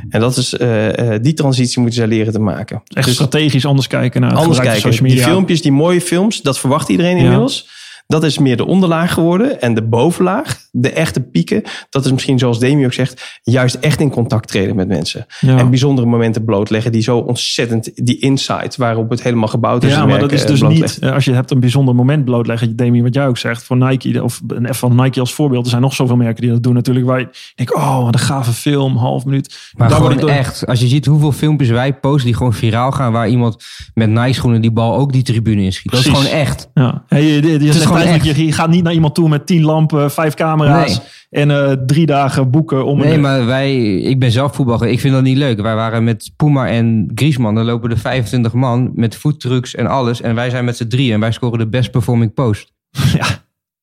En 0.09 0.19
dat 0.19 0.37
is, 0.37 0.53
eh, 0.57 1.09
die 1.21 1.33
transitie 1.33 1.79
moeten 1.81 1.97
zij 1.99 2.07
leren 2.07 2.33
te 2.33 2.39
maken. 2.39 2.81
Echt 2.87 3.05
Dus 3.05 3.13
strategisch 3.15 3.65
anders 3.65 3.87
kijken 3.87 4.21
naar 4.21 4.29
het 4.29 4.39
anders 4.39 4.59
kijken. 4.59 4.81
social 4.81 5.07
media. 5.09 5.33
Filmpjes, 5.35 5.61
die 5.61 5.71
mooie 5.71 6.01
films, 6.01 6.41
dat 6.41 6.59
verwacht 6.59 6.89
iedereen 6.89 7.17
inmiddels. 7.17 7.65
Dat 8.07 8.23
is 8.23 8.37
meer 8.37 8.57
de 8.57 8.65
onderlaag 8.65 9.13
geworden. 9.13 9.61
En 9.61 9.73
de 9.73 9.83
bovenlaag, 9.83 10.59
de 10.71 10.91
echte 10.91 11.21
pieken, 11.21 11.61
dat 11.89 12.05
is 12.05 12.11
misschien 12.11 12.39
zoals 12.39 12.59
Demi 12.59 12.85
ook 12.85 12.93
zegt, 12.93 13.39
juist 13.43 13.75
echt 13.75 13.99
in 13.99 14.09
contact 14.09 14.47
treden 14.47 14.75
met 14.75 14.87
mensen. 14.87 15.25
Ja. 15.39 15.57
En 15.57 15.69
bijzondere 15.69 16.07
momenten 16.07 16.45
blootleggen 16.45 16.91
die 16.91 17.01
zo 17.01 17.17
ontzettend, 17.17 18.05
die 18.05 18.19
insight 18.19 18.75
waarop 18.75 19.09
het 19.09 19.23
helemaal 19.23 19.47
gebouwd 19.47 19.83
is. 19.83 19.91
Ja, 19.91 20.05
maar 20.05 20.19
dat 20.19 20.31
is 20.31 20.45
dus 20.45 20.59
blootlegt. 20.59 21.01
niet, 21.01 21.11
als 21.11 21.25
je 21.25 21.33
hebt 21.33 21.51
een 21.51 21.59
bijzonder 21.59 21.95
moment 21.95 22.25
blootleggen, 22.25 22.75
Demi, 22.75 23.01
wat 23.01 23.13
jij 23.13 23.27
ook 23.27 23.37
zegt, 23.37 23.63
voor 23.63 23.77
Nike, 23.77 24.23
of 24.23 24.41
van 24.69 24.95
Nike 24.95 25.19
als 25.19 25.33
voorbeeld, 25.33 25.63
er 25.63 25.69
zijn 25.69 25.81
nog 25.81 25.93
zoveel 25.93 26.15
merken 26.15 26.41
die 26.41 26.51
dat 26.51 26.63
doen 26.63 26.73
natuurlijk, 26.73 27.05
waar 27.05 27.19
je 27.19 27.29
denkt, 27.55 27.73
oh, 27.73 28.03
wat 28.03 28.13
een 28.13 28.19
gave 28.19 28.51
film, 28.51 28.97
half 28.97 29.25
minuut. 29.25 29.71
Maar 29.77 29.89
Daar 29.89 29.97
gewoon 29.97 30.29
echt, 30.29 30.65
als 30.67 30.79
je 30.79 30.87
ziet 30.87 31.05
hoeveel 31.05 31.31
filmpjes 31.31 31.69
wij 31.69 31.93
posten 31.93 32.25
die 32.25 32.35
gewoon 32.35 32.53
viraal 32.53 32.91
gaan, 32.91 33.11
waar 33.11 33.29
iemand 33.29 33.65
met 33.93 34.09
Nike 34.09 34.33
schoenen 34.33 34.61
die 34.61 34.71
bal 34.71 34.95
ook 34.95 35.13
die 35.13 35.23
tribune 35.23 35.61
inschiet. 35.61 35.91
Dat 35.91 35.99
is 35.99 36.05
gewoon 36.05 36.25
echt. 36.25 36.69
Ja, 36.73 37.03
Hey, 37.07 37.23
je, 37.23 37.41
je, 37.41 37.59
je, 37.63 37.73
zegt 37.73 37.85
gewoon 37.85 37.94
eigenlijk, 37.95 38.37
je, 38.37 38.45
je 38.45 38.51
gaat 38.51 38.69
niet 38.69 38.83
naar 38.83 38.93
iemand 38.93 39.15
toe 39.15 39.29
met 39.29 39.45
tien 39.45 39.63
lampen, 39.63 40.11
vijf 40.11 40.33
camera's 40.33 41.01
en 41.29 41.51
eh, 41.51 41.71
drie 41.85 42.05
dagen 42.05 42.49
boeken 42.51 42.85
om 42.85 42.97
Nee, 42.97 43.13
een... 43.13 43.21
maar 43.21 43.45
wij, 43.45 43.95
ik 43.95 44.19
ben 44.19 44.31
zelf 44.31 44.55
voetballer. 44.55 44.87
Ik 44.87 44.99
vind 44.99 45.13
dat 45.13 45.23
niet 45.23 45.37
leuk. 45.37 45.61
Wij 45.61 45.75
waren 45.75 46.03
met 46.03 46.31
Puma 46.35 46.67
en 46.67 47.11
Griezmann. 47.15 47.55
Dan 47.55 47.65
lopen 47.65 47.89
er 47.91 47.97
25 47.97 48.53
man 48.53 48.91
met 48.95 49.15
foodtrucks 49.15 49.75
en 49.75 49.87
alles. 49.87 50.21
En 50.21 50.35
wij 50.35 50.49
zijn 50.49 50.65
met 50.65 50.77
z'n 50.77 50.87
drieën 50.87 51.13
en 51.13 51.19
wij 51.19 51.31
scoren 51.31 51.59
de 51.59 51.67
best 51.67 51.91
performing 51.91 52.33
post. 52.33 52.73
Ja, 53.17 53.25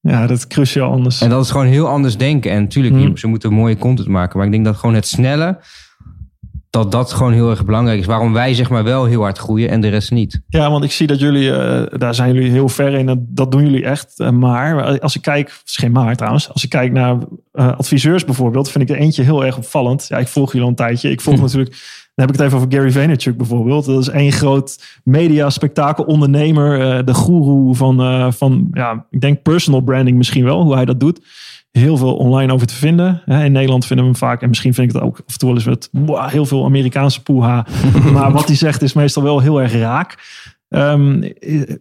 ja, 0.01 0.27
dat 0.27 0.37
is 0.37 0.47
cruciaal 0.47 0.91
anders. 0.91 1.21
En 1.21 1.31
dat 1.31 1.45
is 1.45 1.51
gewoon 1.51 1.67
heel 1.67 1.89
anders 1.89 2.17
denken. 2.17 2.51
En 2.51 2.61
natuurlijk, 2.63 2.95
Hmm. 2.95 3.17
ze 3.17 3.27
moeten 3.27 3.53
mooie 3.53 3.77
content 3.77 4.09
maken. 4.09 4.37
Maar 4.37 4.47
ik 4.47 4.53
denk 4.53 4.65
dat 4.65 4.77
gewoon 4.77 4.95
het 4.95 5.07
snelle, 5.07 5.59
dat 6.73 6.93
dat 6.93 7.13
gewoon 7.13 7.33
heel 7.33 7.51
erg 7.51 7.65
belangrijk 7.65 7.99
is. 7.99 8.07
Waarom 8.07 8.33
wij 8.33 8.55
zeg 8.55 8.71
maar 8.71 8.85
wel 8.85 9.05
heel 9.05 9.21
hard 9.21 9.39
groeien 9.39 9.69
en 9.69 9.81
de 9.81 9.89
rest 9.89 10.11
niet. 10.11 10.41
Ja, 10.49 10.71
want 10.71 10.85
ik 10.85 10.93
zie 10.93 11.07
dat 11.07 11.21
jullie, 11.21 11.53
eh, 11.57 11.99
daar 11.99 12.15
zijn 12.15 12.35
jullie 12.35 12.51
heel 12.51 12.69
ver 12.69 12.93
in. 12.93 13.09
en 13.09 13.27
Dat 13.29 13.53
doen 13.53 13.63
jullie 13.63 13.85
echt. 13.85 14.15
Eh, 14.21 14.31
maar 14.31 15.01
als 15.01 15.17
ik 15.17 15.23
kijk, 15.23 15.49
het 15.49 15.63
is 15.69 15.77
geen 15.77 15.93
maar 15.93 16.17
trouwens. 16.17 16.53
Als 16.53 16.65
ik 16.65 16.71
kijk 16.71 16.93
naar 16.93 17.17
eh, 17.53 17.77
adviseurs 17.79 18.25
bijvoorbeeld, 18.25 18.71
vind 18.71 18.91
ik 18.91 18.97
er 18.97 19.03
eentje 19.03 19.23
heel 19.23 19.45
erg 19.45 19.57
opvallend. 19.57 20.07
Ja, 20.09 20.19
ik 20.19 20.29
volg 20.29 20.47
jullie 20.47 20.63
al 20.63 20.69
een 20.69 20.75
tijdje. 20.77 21.11
Ik 21.11 21.21
volg 21.21 21.41
natuurlijk, 21.41 21.71
dan 22.15 22.27
heb 22.27 22.29
ik 22.35 22.41
het 22.41 22.47
even 22.47 22.59
over 22.59 22.73
Gary 22.79 22.91
Vaynerchuk 22.93 23.37
bijvoorbeeld. 23.37 23.85
Dat 23.85 24.01
is 24.01 24.09
één 24.09 24.33
groot 24.33 24.85
media 25.05 25.51
spektakel 25.51 26.05
ondernemer. 26.05 26.81
eh, 26.99 27.05
de 27.05 27.15
goeroe 27.15 27.75
van, 27.75 28.01
eh, 28.01 28.27
van, 28.31 28.69
ja, 28.73 29.07
ik 29.11 29.21
denk 29.21 29.43
personal 29.43 29.81
branding 29.81 30.17
misschien 30.17 30.45
wel, 30.45 30.63
hoe 30.63 30.75
hij 30.75 30.85
dat 30.85 31.01
doet. 31.01 31.21
Heel 31.73 31.97
veel 31.97 32.17
online 32.17 32.53
over 32.53 32.67
te 32.67 32.75
vinden. 32.75 33.23
In 33.27 33.53
Nederland 33.53 33.87
vinden 33.87 34.05
we 34.05 34.11
hem 34.11 34.21
vaak. 34.21 34.43
En 34.43 34.49
misschien 34.49 34.75
vind 34.75 34.89
ik 34.89 34.95
het 34.95 35.03
ook 35.03 35.17
af 35.27 35.33
en 35.33 35.39
toe 35.39 35.55
wel 35.55 35.75
eens 35.75 35.89
wow, 35.93 36.29
heel 36.29 36.47
veel 36.47 36.65
Amerikaanse 36.65 37.23
poeha. 37.23 37.67
maar 38.13 38.33
wat 38.33 38.47
hij 38.47 38.57
zegt 38.57 38.83
is 38.83 38.93
meestal 38.93 39.23
wel 39.23 39.41
heel 39.41 39.61
erg 39.61 39.73
raak. 39.73 40.17
Ehm, 40.69 41.31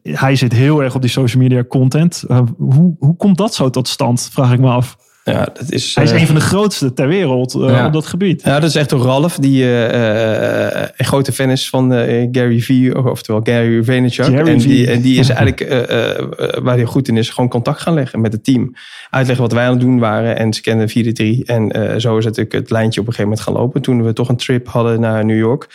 hij 0.04 0.36
zit 0.36 0.54
heel 0.54 0.84
erg 0.84 0.96
op 0.96 1.02
die 1.02 1.10
social 1.10 1.42
media 1.42 1.64
content. 1.64 2.24
Uh, 2.28 2.42
hoe, 2.58 2.96
hoe 3.00 3.16
komt 3.16 3.38
dat 3.38 3.54
zo 3.54 3.70
tot 3.70 3.88
stand? 3.88 4.30
Vraag 4.32 4.54
ik 4.54 4.60
me 4.60 4.70
af. 4.70 4.98
Ja, 5.32 5.48
dat 5.54 5.72
is, 5.72 5.96
Hij 5.96 6.04
is 6.04 6.12
eh, 6.12 6.20
een 6.20 6.26
van 6.26 6.36
de 6.36 6.42
grootste 6.42 6.94
ter 6.94 7.08
wereld 7.08 7.56
uh, 7.56 7.70
Ja. 7.70 7.86
op 7.86 7.94
dat 7.94 8.06
gebied. 8.06 8.42
Ja, 8.46 8.60
dat 8.60 8.70
is 8.70 8.76
echt 8.76 8.90
door 8.90 9.02
Ralf, 9.02 9.36
die 9.38 9.64
eh, 9.64 10.76
eh, 10.84 10.90
een 10.98 11.06
grote 11.06 11.32
fan 11.32 11.50
is 11.50 11.70
van 11.70 11.94
eh, 11.94 12.28
Gary 12.32 12.60
V, 12.60 12.92
oftewel 13.06 13.42
Gary 13.44 13.84
Vaynerchuk. 13.84 14.26
Gary 14.26 14.48
en, 14.50 14.58
die, 14.58 14.88
en 14.92 15.02
die 15.02 15.20
is 15.20 15.30
eigenlijk, 15.30 15.62
eh, 15.62 15.90
eh, 15.90 16.20
eh, 16.20 16.26
waar 16.64 16.76
hij 16.76 16.86
goed 16.86 17.08
in 17.08 17.18
is, 17.18 17.30
gewoon 17.30 17.50
contact 17.50 17.82
gaan 17.82 17.94
leggen 17.94 18.22
met 18.22 18.34
het 18.34 18.44
team. 18.44 18.76
Uitleggen 19.10 19.44
wat 19.46 19.54
wij 19.54 19.66
aan 19.66 19.72
het 19.72 19.80
doen 19.82 20.00
waren 20.00 20.38
en 20.38 20.54
ze 20.54 20.62
kennen 20.62 20.90
4-3. 20.90 21.44
En 21.46 21.72
eh, 21.72 22.00
zo 22.00 22.18
is 22.18 22.26
natuurlijk 22.26 22.54
het 22.54 22.70
lijntje 22.70 23.02
op 23.02 23.08
een 23.08 23.14
gegeven 23.14 23.30
moment 23.30 23.42
gaan 23.42 23.54
lopen. 23.54 23.82
Toen 23.82 24.04
we 24.04 24.14
toch 24.14 24.30
een 24.30 24.38
trip 24.38 24.68
hadden 24.68 25.00
naar 25.00 25.26
New 25.26 25.38
York, 25.38 25.68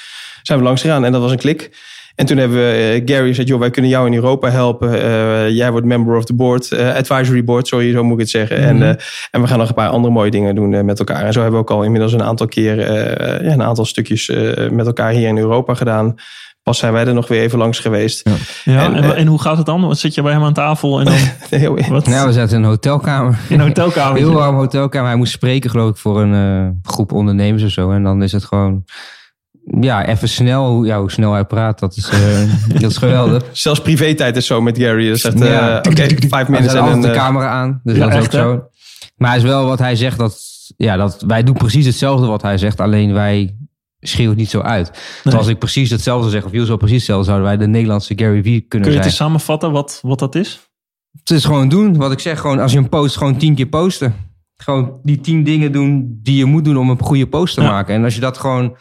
zijn 0.42 0.58
we 0.58 0.64
langs 0.64 0.80
gegaan 0.80 1.04
en 1.04 1.12
dat 1.12 1.20
was 1.20 1.30
een 1.30 1.36
klik. 1.38 1.70
En 2.16 2.26
toen 2.26 2.36
hebben 2.36 2.56
we 2.58 3.02
eh, 3.04 3.14
Gary 3.14 3.28
gezegd, 3.28 3.48
joh, 3.48 3.58
wij 3.58 3.70
kunnen 3.70 3.90
jou 3.90 4.06
in 4.06 4.14
Europa 4.14 4.50
helpen. 4.50 5.02
Eh, 5.02 5.50
jij 5.50 5.70
wordt 5.70 5.86
member 5.86 6.16
of 6.16 6.24
the 6.24 6.34
board, 6.34 6.72
eh, 6.72 6.94
advisory 6.94 7.44
board, 7.44 7.66
sorry, 7.66 7.92
zo 7.92 8.02
moet 8.04 8.12
ik 8.12 8.18
het 8.20 8.30
zeggen. 8.30 8.56
Mhm. 8.60 8.66
En, 8.68 8.82
eh, 8.82 9.04
en 9.30 9.40
we 9.40 9.46
gaan 9.46 9.58
nog 9.58 9.68
een 9.68 9.74
paar 9.74 9.88
andere 9.88 10.12
mooie 10.14 10.30
dingen 10.30 10.54
doen 10.54 10.74
eh, 10.74 10.82
met 10.82 10.98
elkaar. 10.98 11.24
En 11.24 11.32
zo 11.32 11.40
hebben 11.40 11.58
we 11.60 11.64
ook 11.64 11.76
al 11.76 11.82
inmiddels 11.82 12.12
een 12.12 12.22
aantal 12.22 12.46
keer, 12.46 12.80
eh, 12.80 13.46
ja, 13.46 13.52
een 13.52 13.62
aantal 13.62 13.84
stukjes 13.84 14.28
eh, 14.28 14.70
met 14.70 14.86
elkaar 14.86 15.10
hier 15.10 15.28
in 15.28 15.38
Europa 15.38 15.74
gedaan. 15.74 16.14
Pas 16.62 16.78
zijn 16.78 16.92
wij 16.92 17.06
er 17.06 17.14
nog 17.14 17.28
weer 17.28 17.40
even 17.40 17.58
langs 17.58 17.78
geweest. 17.78 18.28
Ja, 18.64 18.84
en, 18.84 18.94
En, 18.94 19.16
en, 19.16 19.26
hoe 19.26 19.40
gaat 19.40 19.56
het 19.56 19.66
dan? 19.66 19.86
Wat 19.86 19.98
Zit 19.98 20.14
je 20.14 20.22
bij 20.22 20.32
hem 20.32 20.44
aan 20.44 20.52
tafel 20.52 20.98
en 20.98 21.04
dan 21.04 21.14
Heel- 21.60 21.78
wat? 21.88 22.06
Nou, 22.06 22.26
we 22.26 22.32
zaten 22.32 22.56
in 22.56 22.62
een 22.62 22.68
hotelkamer. 22.68 23.38
in 23.48 23.60
een 23.60 23.66
hotelkamer. 23.66 24.18
Heel 24.18 24.32
warm 24.32 24.56
hotelkamer. 24.56 25.08
Hij 25.08 25.16
moest 25.16 25.32
spreken, 25.32 25.70
geloof 25.70 25.90
ik, 25.90 25.96
voor 25.96 26.20
een 26.20 26.34
eh, 26.34 26.90
groep 26.92 27.12
ondernemers 27.12 27.62
of 27.62 27.70
zo. 27.70 27.90
En 27.90 28.02
dan 28.02 28.22
is 28.22 28.32
het 28.32 28.44
gewoon, 28.44 28.84
ja, 29.80 30.06
even 30.06 30.28
snel. 30.28 30.70
Hoe, 30.70 30.86
ja, 30.86 30.98
hoe 31.00 31.10
snel 31.10 31.32
hij 31.32 31.44
praat, 31.44 31.78
dat 31.78 31.96
is, 31.96 32.08
eh, 32.08 32.18
dat 32.80 32.90
is 32.90 32.96
geweldig. 32.96 33.42
Zelfs 33.52 33.80
privé-tijd 33.80 34.36
is 34.36 34.46
zo 34.46 34.60
met 34.60 34.78
Gary. 34.78 35.06
Dat 35.06 35.16
is 35.16 35.24
echt, 35.24 35.40
eh, 35.40 35.50
Ja. 35.50 35.76
oké, 35.78 35.92
vijf 36.28 36.30
Hij 36.30 36.44
minuten 36.48 36.70
zet 36.70 36.80
en 36.80 36.88
een... 36.92 37.00
de 37.00 37.08
eh, 37.08 37.14
camera 37.16 37.48
aan, 37.48 37.80
dus 37.84 37.96
Ja, 37.96 38.08
dat 38.08 38.18
is 38.18 38.24
ook 38.26 38.32
hè? 38.32 38.38
zo. 38.38 38.64
Maar 39.16 39.28
hij 39.28 39.38
is 39.38 39.44
wel 39.44 39.66
wat 39.66 39.78
hij 39.78 39.96
zegt, 39.96 40.18
dat, 40.18 40.38
ja, 40.76 40.96
dat, 40.96 41.22
wij 41.26 41.42
doen 41.42 41.54
precies 41.54 41.86
hetzelfde 41.86 42.26
wat 42.26 42.42
hij 42.42 42.58
zegt, 42.58 42.80
alleen 42.80 43.12
wij 43.12 43.56
schreeuwen 44.00 44.32
het 44.32 44.40
niet 44.40 44.50
zo 44.50 44.60
uit. 44.60 44.92
Terwijl 45.14 45.42
als 45.42 45.50
ik 45.50 45.58
precies 45.58 45.90
hetzelfde 45.90 46.30
zeg, 46.30 46.44
of 46.44 46.50
Jules 46.50 46.66
zou 46.66 46.78
precies 46.78 46.96
hetzelfde, 46.96 47.24
zouden 47.26 47.46
wij 47.46 47.56
de 47.56 47.66
Nederlandse 47.66 48.12
Gary 48.16 48.42
Vee 48.42 48.60
kunnen 48.60 48.68
Kun 48.68 48.80
je 48.80 48.84
het 48.86 48.92
zijn. 48.92 49.04
eens 49.04 49.16
samenvatten 49.16 49.72
wat, 49.72 49.98
wat 50.02 50.18
dat 50.18 50.34
is? 50.34 50.60
Het 51.18 51.30
is 51.30 51.44
gewoon 51.44 51.68
doen, 51.68 51.96
wat 51.96 52.12
ik 52.12 52.18
zeg, 52.20 52.40
gewoon 52.40 52.58
als 52.60 52.72
je 52.72 52.78
een 52.78 52.88
post, 52.88 53.16
gewoon 53.16 53.36
tien 53.36 53.54
keer 53.54 53.66
posten. 53.66 54.14
Gewoon 54.56 54.98
die 55.02 55.20
tien 55.20 55.44
dingen 55.44 55.72
doen 55.72 56.18
die 56.22 56.36
je 56.36 56.44
moet 56.44 56.64
doen 56.64 56.76
om 56.78 56.90
een 56.90 57.00
goede 57.00 57.26
post 57.26 57.54
te 57.54 57.60
Ja. 57.62 57.70
maken. 57.70 57.94
En 57.94 58.04
als 58.04 58.14
je 58.14 58.20
dat 58.20 58.38
gewoon, 58.38 58.76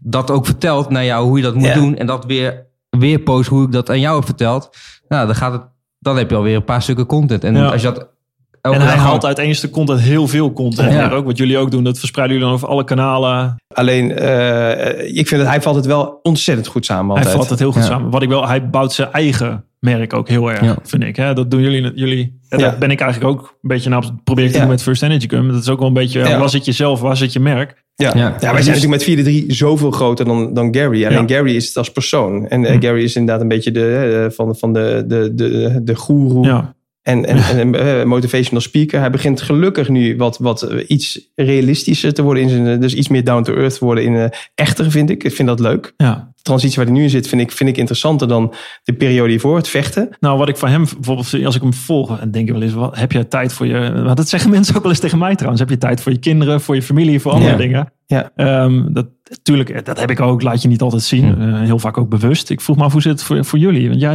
dat 0.00 0.30
ook 0.30 0.44
vertelt 0.46 0.90
naar 0.90 1.04
jou, 1.04 1.26
hoe 1.26 1.36
je 1.36 1.42
dat 1.42 1.54
moet 1.54 1.66
Ja. 1.66 1.74
doen. 1.74 1.96
En 1.96 2.06
dat 2.06 2.24
weer, 2.24 2.66
weer 2.90 3.18
post 3.18 3.48
hoe 3.48 3.64
ik 3.64 3.72
dat 3.72 3.90
aan 3.90 4.00
jou 4.00 4.14
heb 4.16 4.24
verteld. 4.24 4.70
Nou, 5.08 5.26
dan 5.26 5.34
gaat 5.34 5.52
het, 5.52 5.62
dan 5.98 6.16
heb 6.16 6.30
je 6.30 6.36
alweer 6.36 6.56
een 6.56 6.64
paar 6.64 6.82
stukken 6.82 7.06
content. 7.06 7.44
En 7.44 7.54
Ja. 7.56 7.66
als 7.68 7.82
je 7.82 7.92
dat 7.92 8.12
En 8.60 8.80
hij 8.80 8.96
haalt 8.96 9.24
uit 9.24 9.38
één 9.38 9.54
stuk 9.54 9.70
content 9.70 10.00
heel 10.00 10.28
veel 10.28 10.52
content. 10.52 10.92
Ja. 10.92 11.10
ook 11.10 11.24
wat 11.24 11.36
jullie 11.36 11.58
ook 11.58 11.70
doen, 11.70 11.84
dat 11.84 11.98
verspreiden 11.98 12.36
jullie 12.36 12.50
dan 12.50 12.58
over 12.62 12.72
alle 12.74 12.84
kanalen. 12.84 13.56
Alleen, 13.74 14.12
eh, 14.12 15.16
ik 15.16 15.28
vind 15.28 15.40
dat 15.40 15.50
hij 15.50 15.62
valt 15.62 15.76
het 15.76 15.86
wel 15.86 16.18
ontzettend 16.22 16.66
goed 16.66 16.84
samen 16.84 17.14
Hij 17.16 17.24
altijd. 17.24 17.40
vat 17.40 17.50
het 17.50 17.58
heel 17.58 17.72
goed 17.72 17.82
Ja. 17.82 17.88
samen. 17.88 18.10
Wat 18.10 18.22
ik 18.22 18.28
wel, 18.28 18.46
hij 18.48 18.70
bouwt 18.70 18.92
zijn 18.92 19.12
eigen 19.12 19.64
merk 19.78 20.12
ook 20.12 20.28
heel 20.28 20.50
erg, 20.50 20.60
Ja. 20.60 20.76
vind 20.82 21.02
ik. 21.02 21.16
Hè? 21.16 21.34
Dat 21.34 21.50
doen 21.50 21.60
jullie. 21.60 21.92
jullie 21.94 22.38
ja, 22.48 22.58
Ja. 22.58 22.64
Daar 22.64 22.78
ben 22.78 22.90
ik 22.90 23.00
eigenlijk 23.00 23.32
ook 23.32 23.40
een 23.42 23.68
beetje 23.68 23.90
naar 23.90 24.02
probeer 24.24 24.44
ik 24.44 24.50
te 24.50 24.56
Ja. 24.56 24.62
doen 24.62 24.72
met 24.72 24.82
First 24.82 25.02
Energy 25.02 25.26
Cum. 25.26 25.48
Dat 25.52 25.60
is 25.62 25.68
ook 25.68 25.78
wel 25.78 25.88
een 25.88 25.94
beetje, 25.94 26.18
Ja. 26.28 26.38
waar 26.38 26.48
zit 26.50 26.64
je 26.64 26.72
zelf, 26.72 27.00
waar 27.00 27.16
zit 27.16 27.32
je 27.32 27.40
merk? 27.40 27.83
Ja. 27.96 28.12
Ja. 28.14 28.36
Ja. 28.40 28.52
wij 28.52 28.62
zijn 28.62 28.76
natuurlijk 28.80 29.26
met 29.26 29.44
4-3 29.44 29.46
zoveel 29.46 29.90
groter 29.90 30.24
dan, 30.24 30.54
dan 30.54 30.74
Gary. 30.74 31.04
Alleen 31.06 31.26
Ja. 31.28 31.36
Gary 31.36 31.54
is 31.54 31.66
het 31.66 31.76
als 31.76 31.92
persoon. 31.92 32.48
En 32.48 32.64
eh, 32.64 32.74
Hm. 32.74 32.80
Gary 32.82 33.02
is 33.02 33.16
inderdaad 33.16 33.42
een 33.42 33.48
beetje 33.48 33.70
de, 33.70 34.24
eh, 34.26 34.36
van, 34.36 34.56
van 34.56 34.72
de, 34.72 35.04
de, 35.06 35.34
de, 35.34 35.80
de 35.82 35.94
goeroe. 35.94 36.46
Ja. 36.46 36.74
En, 37.02 37.24
en, 37.26 37.36
en 37.36 37.58
een 37.58 37.74
eh, 37.74 38.04
motivational 38.04 38.60
speaker. 38.62 39.00
Hij 39.00 39.10
begint 39.10 39.42
gelukkig 39.42 39.88
nu 39.88 40.16
wat, 40.16 40.38
wat 40.38 40.62
iets 40.86 41.20
realistischer 41.34 42.14
te 42.14 42.22
worden. 42.22 42.42
In 42.42 42.48
zijn, 42.48 42.80
dus 42.80 42.94
iets 42.94 43.08
meer 43.08 43.24
down 43.24 43.42
to 43.42 43.54
earth 43.54 43.78
worden. 43.78 44.04
In, 44.04 44.16
eh, 44.16 44.24
echter 44.54 44.90
vind 44.90 45.10
ik. 45.10 45.24
Ik 45.24 45.32
vind 45.32 45.48
dat 45.48 45.60
leuk. 45.60 45.92
Ja. 45.96 46.32
Transitie 46.44 46.76
waar 46.76 46.86
hij 46.86 46.94
nu 46.94 47.02
in 47.02 47.10
zit, 47.10 47.28
vind 47.28 47.40
ik, 47.40 47.52
vind 47.52 47.70
ik 47.70 47.76
interessanter 47.76 48.28
dan 48.28 48.54
de 48.82 48.92
periode 48.92 49.30
hiervoor, 49.30 49.56
het 49.56 49.68
vechten. 49.68 50.16
Nou, 50.20 50.38
wat 50.38 50.48
ik 50.48 50.56
van 50.56 50.68
hem 50.68 50.84
bijvoorbeeld, 50.84 51.44
als 51.44 51.54
ik 51.54 51.62
hem 51.62 51.74
volg, 51.74 52.18
en 52.18 52.30
denk 52.30 52.46
ik 52.46 52.52
wel 52.52 52.62
eens, 52.62 52.72
wat, 52.72 52.98
heb 52.98 53.12
je 53.12 53.28
tijd 53.28 53.52
voor 53.52 53.66
je. 53.66 54.02
Maar 54.04 54.14
dat 54.14 54.28
zeggen 54.28 54.50
mensen 54.56 54.74
ook 54.76 54.82
wel 54.82 54.90
eens 54.90 55.00
tegen 55.00 55.18
mij 55.18 55.34
trouwens. 55.34 55.60
Heb 55.60 55.70
je 55.70 55.78
tijd 55.78 56.00
voor 56.00 56.12
je 56.12 56.18
kinderen, 56.18 56.60
voor 56.60 56.74
je 56.74 56.82
familie, 56.82 57.20
voor 57.20 57.32
andere 57.32 57.50
Ja. 57.50 57.56
dingen? 57.56 57.92
Ja. 58.06 58.30
Ehm, 58.36 58.92
dat, 58.92 59.06
tuurlijk, 59.42 59.84
dat 59.84 60.00
heb 60.00 60.10
ik 60.10 60.20
ook, 60.20 60.42
laat 60.42 60.62
je 60.62 60.68
niet 60.68 60.80
altijd 60.82 61.02
zien. 61.02 61.32
Hm. 61.32 61.40
Eh, 61.40 61.60
heel 61.60 61.78
vaak 61.78 61.98
ook 61.98 62.08
bewust. 62.08 62.50
Ik 62.50 62.60
vroeg 62.60 62.76
me 62.76 62.82
af, 62.84 62.92
hoe 62.92 63.02
zit 63.02 63.12
het 63.12 63.22
voor, 63.22 63.44
voor 63.44 63.58
jullie? 63.58 63.88
Want 63.88 64.00
jij, 64.00 64.14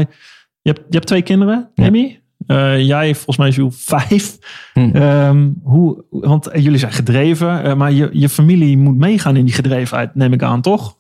je 0.62 0.70
hebt, 0.72 0.80
je 0.90 0.96
hebt 0.96 1.08
twee 1.08 1.22
kinderen, 1.22 1.70
Ja. 1.74 1.84
Emmy. 1.84 2.20
Eh, 2.48 2.80
jij, 2.86 3.16
volgens 3.16 3.38
mij, 3.38 3.50
Jules, 3.50 3.76
vijf. 3.96 4.38
Hm. 4.74 4.90
Ehm, 4.94 5.50
hoe, 5.64 6.04
want 6.10 6.50
jullie 6.54 6.78
zijn 6.80 6.92
gedreven, 6.92 7.64
eh, 7.64 7.74
maar 7.76 7.92
je, 7.92 8.10
je 8.12 8.30
familie 8.30 8.78
moet 8.78 8.98
meegaan 8.98 9.36
in 9.36 9.46
die 9.46 9.54
gedrevenheid, 9.54 10.16
neem 10.16 10.34
ik 10.34 10.44
aan, 10.44 10.62
toch? 10.62 10.98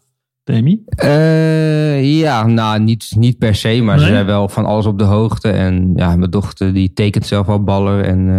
Demi? 0.49 0.83
Eh, 0.85 2.19
ja, 2.19 2.45
nou, 2.45 2.79
niet, 2.79 3.11
niet 3.17 3.37
per 3.37 3.55
se, 3.55 3.81
maar 3.81 3.99
ze 3.99 4.05
zijn 4.05 4.25
wel 4.25 4.49
van 4.49 4.65
alles 4.65 4.85
op 4.85 4.97
de 4.97 5.03
hoogte. 5.03 5.49
En 5.49 5.91
ja, 5.95 6.15
mijn 6.15 6.31
dochter 6.31 6.73
die 6.73 6.93
tekent 6.93 7.25
zelf 7.25 7.47
al 7.47 7.63
ballen. 7.63 8.05
En 8.05 8.29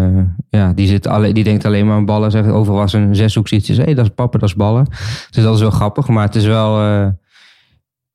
eh, 0.50 0.60
ja, 0.60 0.72
die, 0.72 0.86
zit 0.86 1.06
alle, 1.06 1.32
die 1.32 1.44
denkt 1.44 1.64
alleen 1.64 1.86
maar 1.86 1.96
aan 1.96 2.04
ballen. 2.04 2.30
Zegt 2.30 2.48
overal 2.48 2.78
was 2.78 2.92
een 2.92 3.14
zeshoek 3.14 3.50
iets. 3.50 3.68
Hé, 3.68 3.74
hey, 3.74 3.94
dat 3.94 4.04
is 4.04 4.10
papa, 4.14 4.38
dat 4.38 4.48
is 4.48 4.54
ballen. 4.54 4.86
Dus 5.30 5.42
dat 5.44 5.54
is 5.54 5.60
wel 5.60 5.70
grappig. 5.70 6.08
Maar 6.08 6.24
het 6.26 6.34
is 6.34 6.46
wel... 6.46 6.80
eh, 6.80 7.06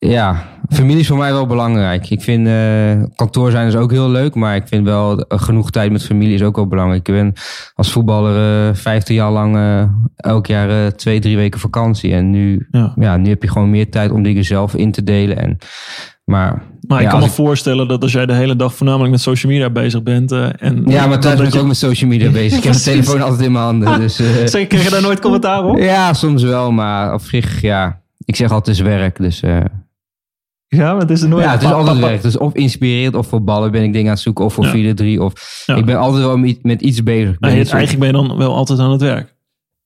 ja, 0.08 0.44
familie 0.70 1.00
is 1.00 1.08
voor 1.08 1.18
mij 1.18 1.32
wel 1.32 1.46
belangrijk. 1.48 2.10
Ik 2.10 2.22
vind 2.22 2.48
eh, 2.48 3.04
kantoor 3.16 3.52
zijn 3.52 3.68
is 3.68 3.76
ook 3.76 3.92
heel 3.92 4.10
leuk. 4.10 4.36
Maar 4.36 4.56
ik 4.56 4.68
vind 4.68 4.86
wel 4.86 5.20
eh, 5.22 5.40
genoeg 5.40 5.72
tijd 5.72 5.92
met 5.92 6.04
familie 6.06 6.34
is 6.34 6.42
ook 6.42 6.56
wel 6.56 6.68
belangrijk. 6.68 7.08
Ik 7.08 7.14
ben 7.14 7.34
als 7.76 7.92
voetballer 7.92 8.68
eh 8.70 8.76
15 8.76 9.16
jaar 9.16 9.32
lang 9.32 9.58
elk 10.16 10.46
jaar 10.48 10.96
twee, 10.96 11.20
drie 11.20 11.36
weken 11.38 11.60
vakantie. 11.60 12.14
En 12.14 12.30
nu 12.30 12.68
Ja. 12.72 12.94
ja, 12.96 13.18
nu 13.18 13.30
heb 13.30 13.42
je 13.44 13.50
gewoon 13.50 13.70
meer 13.70 13.90
tijd 13.90 14.12
om 14.12 14.24
dingen 14.24 14.44
zelf 14.44 14.76
in 14.76 14.92
te 14.92 15.04
delen. 15.04 15.38
En, 15.38 15.58
maar 16.26 16.62
Maar 16.88 17.02
ik 17.02 17.10
kan 17.10 17.20
me 17.20 17.30
voorstellen 17.30 17.88
dat 17.88 18.02
als 18.02 18.12
jij 18.12 18.26
de 18.26 18.34
hele 18.34 18.56
dag 18.56 18.74
voornamelijk 18.76 19.12
met 19.12 19.22
social 19.22 19.52
media 19.52 19.70
bezig 19.70 20.04
bent. 20.04 20.32
en 20.32 20.84
ja, 20.86 21.08
maar 21.08 21.20
thuis 21.20 21.38
ben 21.38 21.48
ik 21.48 21.54
je- 21.54 21.60
ook 21.60 21.68
met 21.68 21.78
social 21.78 22.10
media 22.10 22.32
bezig. 22.32 22.58
Ik 22.58 22.64
heb 22.70 22.74
de 22.74 22.80
telefoon 22.82 23.22
altijd 23.22 23.42
in 23.42 23.52
mijn 23.52 23.64
handen. 23.64 24.00
Dus, 24.00 24.20
eh, 24.20 24.26
Zeg, 24.46 24.68
krijg 24.68 24.84
je 24.84 24.90
daar 24.90 25.02
nooit 25.02 25.20
commentaar 25.20 25.64
op? 25.66 25.78
ja, 25.94 26.14
soms 26.14 26.44
wel, 26.44 26.72
maar 26.72 27.14
op 27.14 27.22
zich, 27.22 27.62
ja. 27.62 28.00
Ik 28.26 28.36
zeg 28.36 28.52
altijd 28.52 28.78
het 28.78 28.86
is 28.88 28.92
werk. 28.94 29.18
Dus 29.18 29.42
Ja, 30.76 30.92
maar 30.92 31.02
het 31.02 31.10
is 31.10 31.22
er 31.22 31.28
nooit. 31.28 31.44
ja, 31.44 31.52
het 31.52 31.62
is 31.64 31.72
altijd 31.72 31.98
werk. 32.00 32.22
Dus 32.22 32.38
of 32.38 32.54
inspirerend 32.54 33.16
of 33.16 33.28
voor 33.28 33.44
ballen 33.44 33.72
ben 33.72 33.84
ik 33.84 33.92
dingen 33.94 34.08
aan 34.08 34.14
het 34.14 34.22
zoeken. 34.22 34.46
Of 34.46 34.54
voor 34.54 34.66
Ja. 34.66 34.94
4-3. 34.94 35.22
Of 35.22 35.64
Ja. 35.66 35.76
ik 35.76 35.86
ben 35.86 35.98
altijd 35.98 36.24
wel 36.24 36.38
met- 36.62 36.82
iets 36.82 37.04
bezig. 37.04 37.34
Ik 37.34 37.40
ben 37.40 37.50
eigenlijk 37.52 38.00
ben 38.00 38.08
je 38.08 38.14
dan 38.28 38.38
wel 38.38 38.56
altijd 38.56 38.80
aan 38.80 38.92
het 38.92 39.02
werk. 39.02 39.34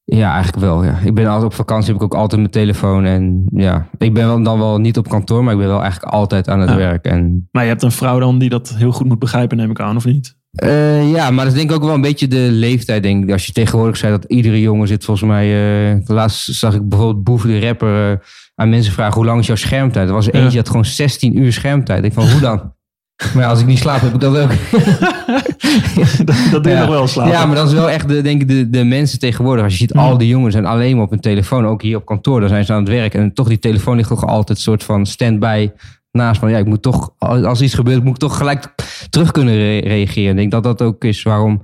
Ja, 0.04 0.34
eigenlijk 0.34 0.64
wel. 0.66 0.84
Ja. 0.84 0.98
Ik 1.04 1.14
ben 1.14 1.26
altijd 1.26 1.46
op 1.46 1.54
vakantie, 1.54 1.88
heb 1.94 1.96
ik 1.96 2.04
ook 2.04 2.20
altijd 2.20 2.40
mijn 2.42 2.54
telefoon. 2.54 3.06
En 3.06 3.46
ja, 3.54 3.88
ik 3.98 4.14
ben 4.14 4.44
dan 4.44 4.60
wel 4.60 4.78
niet 4.78 4.98
op 4.98 5.08
kantoor, 5.10 5.44
maar 5.44 5.54
ik 5.54 5.60
ben 5.60 5.68
wel 5.68 5.82
eigenlijk 5.82 6.14
altijd 6.14 6.48
aan 6.50 6.60
het 6.60 6.70
Ja. 6.70 6.76
werk. 6.76 7.06
En 7.06 7.48
Maar 7.52 7.64
je 7.64 7.70
hebt 7.70 7.84
een 7.84 7.92
vrouw 7.92 8.20
dan 8.20 8.38
die 8.40 8.50
dat 8.50 8.74
heel 8.78 8.92
goed 8.92 9.08
moet 9.08 9.20
begrijpen, 9.20 9.58
neem 9.58 9.70
ik 9.72 9.80
aan, 9.80 9.96
of 9.96 10.06
niet? 10.06 10.38
Eh, 10.52 11.12
ja, 11.12 11.32
maar 11.32 11.44
dat 11.46 11.54
is 11.54 11.60
denk 11.60 11.70
ik 11.70 11.76
ook 11.76 11.84
wel 11.84 11.94
een 11.94 12.02
beetje 12.02 12.28
de 12.28 12.48
leeftijd. 12.52 13.04
Denk 13.04 13.24
ik. 13.24 13.32
Als 13.32 13.46
je 13.46 13.52
tegenwoordig 13.52 13.98
zei 13.98 14.12
dat 14.12 14.24
iedere 14.26 14.62
jongen 14.62 14.88
zit, 14.88 15.06
volgens 15.06 15.30
mij. 15.30 15.48
eh, 15.92 16.00
laatst 16.06 16.54
zag 16.54 16.74
ik 16.76 16.90
bijvoorbeeld 16.90 17.24
Boef, 17.24 17.42
de 17.42 17.60
rapper, 17.60 18.12
eh, 18.12 18.18
aan 18.60 18.70
mensen 18.70 18.94
vragen: 18.94 19.14
hoe 19.16 19.26
lang 19.26 19.40
is 19.40 19.48
jouw 19.48 19.56
schermtijd? 19.56 20.08
Er 20.08 20.14
was 20.14 20.28
er 20.28 20.34
eentje 20.34 20.58
dat 20.58 20.68
gewoon 20.68 20.86
16 20.86 21.38
uur 21.40 21.54
schermtijd. 21.54 22.04
Ik 22.04 22.14
van 22.14 22.30
hoe 22.32 22.40
dan? 22.42 22.74
maar 23.36 23.46
als 23.46 23.60
ik 23.60 23.66
niet 23.66 23.78
slaap, 23.78 24.02
heb 24.02 24.14
ik 24.14 24.20
dat 24.20 24.38
ook. 24.38 24.50
dat, 26.26 26.36
dat 26.52 26.64
doe 26.64 26.72
je 26.72 26.78
Ja. 26.78 26.80
nog 26.80 26.90
wel 26.90 27.08
slapen. 27.08 27.32
ja, 27.32 27.46
maar 27.46 27.56
dat 27.56 27.68
is 27.68 27.74
wel 27.74 27.90
echt 27.90 28.08
de, 28.08 28.22
denk 28.22 28.42
ik, 28.42 28.48
de, 28.48 28.70
de 28.70 28.84
mensen 28.84 29.20
tegenwoordig. 29.20 29.64
Als 29.64 29.74
je 29.74 29.80
ziet, 29.80 29.94
al 29.94 30.18
die 30.18 30.28
jongens 30.28 30.54
zijn 30.54 30.66
alleen 30.66 30.96
maar 30.96 31.04
op 31.06 31.10
hun 31.10 31.20
telefoon. 31.20 31.66
Ook 31.68 31.82
hier 31.82 31.98
op 31.98 32.06
kantoor, 32.06 32.40
dan 32.40 32.50
zijn 32.50 32.66
ze 32.66 32.74
aan 32.74 32.80
het 32.80 32.90
werk. 32.90 33.14
En 33.14 33.34
toch, 33.34 33.48
die 33.48 33.60
telefoon 33.60 33.96
ligt 33.96 34.10
toch 34.10 34.26
altijd 34.26 34.60
soort 34.60 34.84
van 34.84 35.06
stand-by 35.06 35.70
naast. 36.12 36.40
Van 36.40 36.50
ja, 36.50 36.58
ik 36.58 36.66
moet 36.66 36.82
toch, 36.82 37.14
als 37.18 37.44
als 37.44 37.62
iets 37.62 37.74
gebeurt, 37.74 38.04
moet 38.04 38.14
ik 38.14 38.20
toch 38.20 38.38
gelijk 38.38 38.74
terug 39.10 39.32
kunnen 39.32 39.56
re- 39.56 39.80
reageren. 39.88 40.30
Ik 40.32 40.36
denk 40.38 40.52
dat 40.52 40.64
dat 40.64 40.82
ook 40.82 41.04
is 41.04 41.24
waarom 41.24 41.62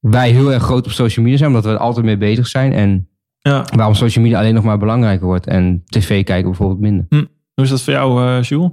wij 0.00 0.30
heel 0.30 0.52
erg 0.52 0.62
groot 0.62 0.84
op 0.86 0.92
social 0.92 1.24
media 1.24 1.38
zijn. 1.38 1.50
Omdat 1.50 1.64
we 1.64 1.70
er 1.70 1.78
altijd 1.78 2.04
mee 2.04 2.16
bezig 2.16 2.46
zijn. 2.46 2.72
En 2.72 3.08
Ja. 3.48 3.64
waarom 3.76 3.94
social 3.94 4.24
media 4.24 4.38
alleen 4.38 4.54
nog 4.54 4.64
maar 4.64 4.78
belangrijker 4.78 5.26
wordt. 5.26 5.46
En 5.46 5.82
tv 5.86 6.24
kijken 6.24 6.44
bijvoorbeeld 6.44 6.80
minder. 6.80 7.06
Hoe 7.54 7.64
is 7.64 7.70
dat 7.70 7.82
voor 7.82 7.92
jou, 7.92 8.26
eh 8.26 8.42
Jules? 8.42 8.70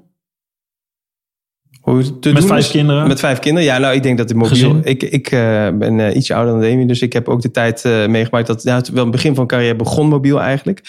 Hoe 1.82 1.98
het 1.98 2.22
te 2.22 2.30
Met 2.32 2.40
doen 2.40 2.48
vijf 2.50 2.64
is- 2.66 2.72
kinderen? 2.72 3.08
Met 3.08 3.20
vijf 3.20 3.40
kinderen. 3.40 3.70
Ja, 3.70 3.78
nou, 3.78 3.96
ik 3.96 4.04
denk 4.04 4.18
dat 4.18 4.28
de 4.28 4.36
mobiel... 4.36 4.50
Gezin? 4.50 4.82
Ik, 4.84 5.04
ik 5.04 5.32
eh, 5.32 5.70
ben 5.74 6.00
eh, 6.00 6.16
ietsje 6.16 6.34
ouder 6.34 6.54
dan 6.54 6.62
Demi, 6.62 6.86
dus 6.86 7.02
ik 7.02 7.14
heb 7.14 7.28
ook 7.28 7.42
de 7.42 7.52
tijd 7.52 7.86
eh, 7.86 8.08
meegemaakt 8.08 8.48
dat... 8.48 8.64
Nou, 8.64 8.78
het 8.78 8.90
wel 8.90 9.04
het 9.04 9.12
begin 9.12 9.36
van 9.36 9.48
carrière 9.48 9.76
begon 9.76 10.08
mobiel 10.08 10.42
eigenlijk. 10.42 10.82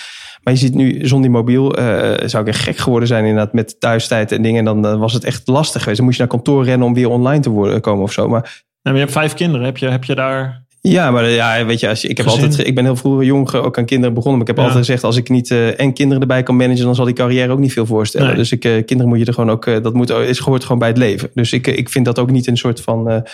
Maar 0.43 0.53
je 0.53 0.59
ziet 0.59 0.75
nu, 0.75 1.07
zonder 1.07 1.31
die 1.31 1.39
mobiel 1.39 1.75
eh, 1.77 2.29
zou 2.29 2.43
ik 2.43 2.49
echt 2.49 2.61
gek 2.63 2.77
geworden 2.77 3.09
zijn 3.09 3.25
inderdaad 3.25 3.53
met 3.53 3.81
thuistijd 3.81 4.33
en 4.33 4.43
dingen. 4.43 4.67
En 4.67 4.83
dan 4.83 4.99
was 4.99 5.13
het 5.13 5.25
echt 5.25 5.47
lastig 5.49 5.81
geweest. 5.81 5.97
Dan 5.97 6.07
moest 6.07 6.19
je 6.19 6.25
naar 6.25 6.33
kantoor 6.33 6.65
rennen 6.65 6.87
om 6.87 6.95
weer 6.95 7.09
online 7.09 7.41
te 7.43 7.51
worden, 7.51 7.81
komen 7.81 8.03
of 8.03 8.13
zo. 8.13 8.29
Maar 8.29 8.63
maar 8.83 8.93
je 8.93 8.99
hebt 8.99 9.13
vijf 9.13 9.35
kinderen. 9.35 9.67
Heb 9.67 9.77
je, 9.79 9.89
heb 9.89 10.05
je 10.05 10.15
daar... 10.15 10.62
ja, 10.89 11.11
maar 11.11 11.25
eh, 11.25 11.35
ja, 11.35 11.65
weet 11.65 11.81
je, 11.81 11.89
als 11.89 12.01
je, 12.01 12.09
ik, 12.09 12.17
heb 12.17 12.27
Gezin. 12.27 12.43
altijd, 12.45 12.67
ik 12.67 12.75
ben 12.75 12.85
heel 12.85 12.97
vroeg 12.97 13.25
jong 13.25 13.53
ook 13.55 13.79
aan 13.79 13.85
kinderen 13.85 14.15
begonnen. 14.15 14.39
Maar 14.41 14.49
ik 14.49 14.57
heb 14.57 14.57
Ja. 14.57 14.63
altijd 14.63 14.85
gezegd, 14.87 15.05
als 15.05 15.17
ik 15.17 15.29
niet 15.29 15.51
eh, 15.51 15.81
en 15.81 15.93
kinderen 15.93 16.21
erbij 16.23 16.43
kan 16.43 16.57
managen, 16.57 16.85
dan 16.85 16.95
zal 16.95 17.05
die 17.05 17.15
carrière 17.15 17.53
ook 17.53 17.59
niet 17.59 17.73
veel 17.73 17.87
voorstellen. 17.87 18.27
Nee. 18.27 18.37
Dus 18.37 18.53
ik, 18.53 18.65
eh, 18.65 18.73
kinderen 18.85 19.09
moet 19.09 19.19
je 19.19 19.25
er 19.25 19.35
gewoon 19.35 19.51
ook, 19.51 19.65
dat 19.83 19.95
moet, 19.95 20.11
is 20.11 20.39
hoort 20.39 20.63
gewoon 20.63 20.79
bij 20.79 20.89
het 20.89 20.97
leven. 20.97 21.31
Dus 21.35 21.53
ik, 21.53 21.67
ik 21.67 21.89
vind 21.89 22.05
dat 22.05 22.19
ook 22.19 22.31
niet 22.31 22.47
een 22.47 22.57
soort 22.57 22.81
van 22.81 23.25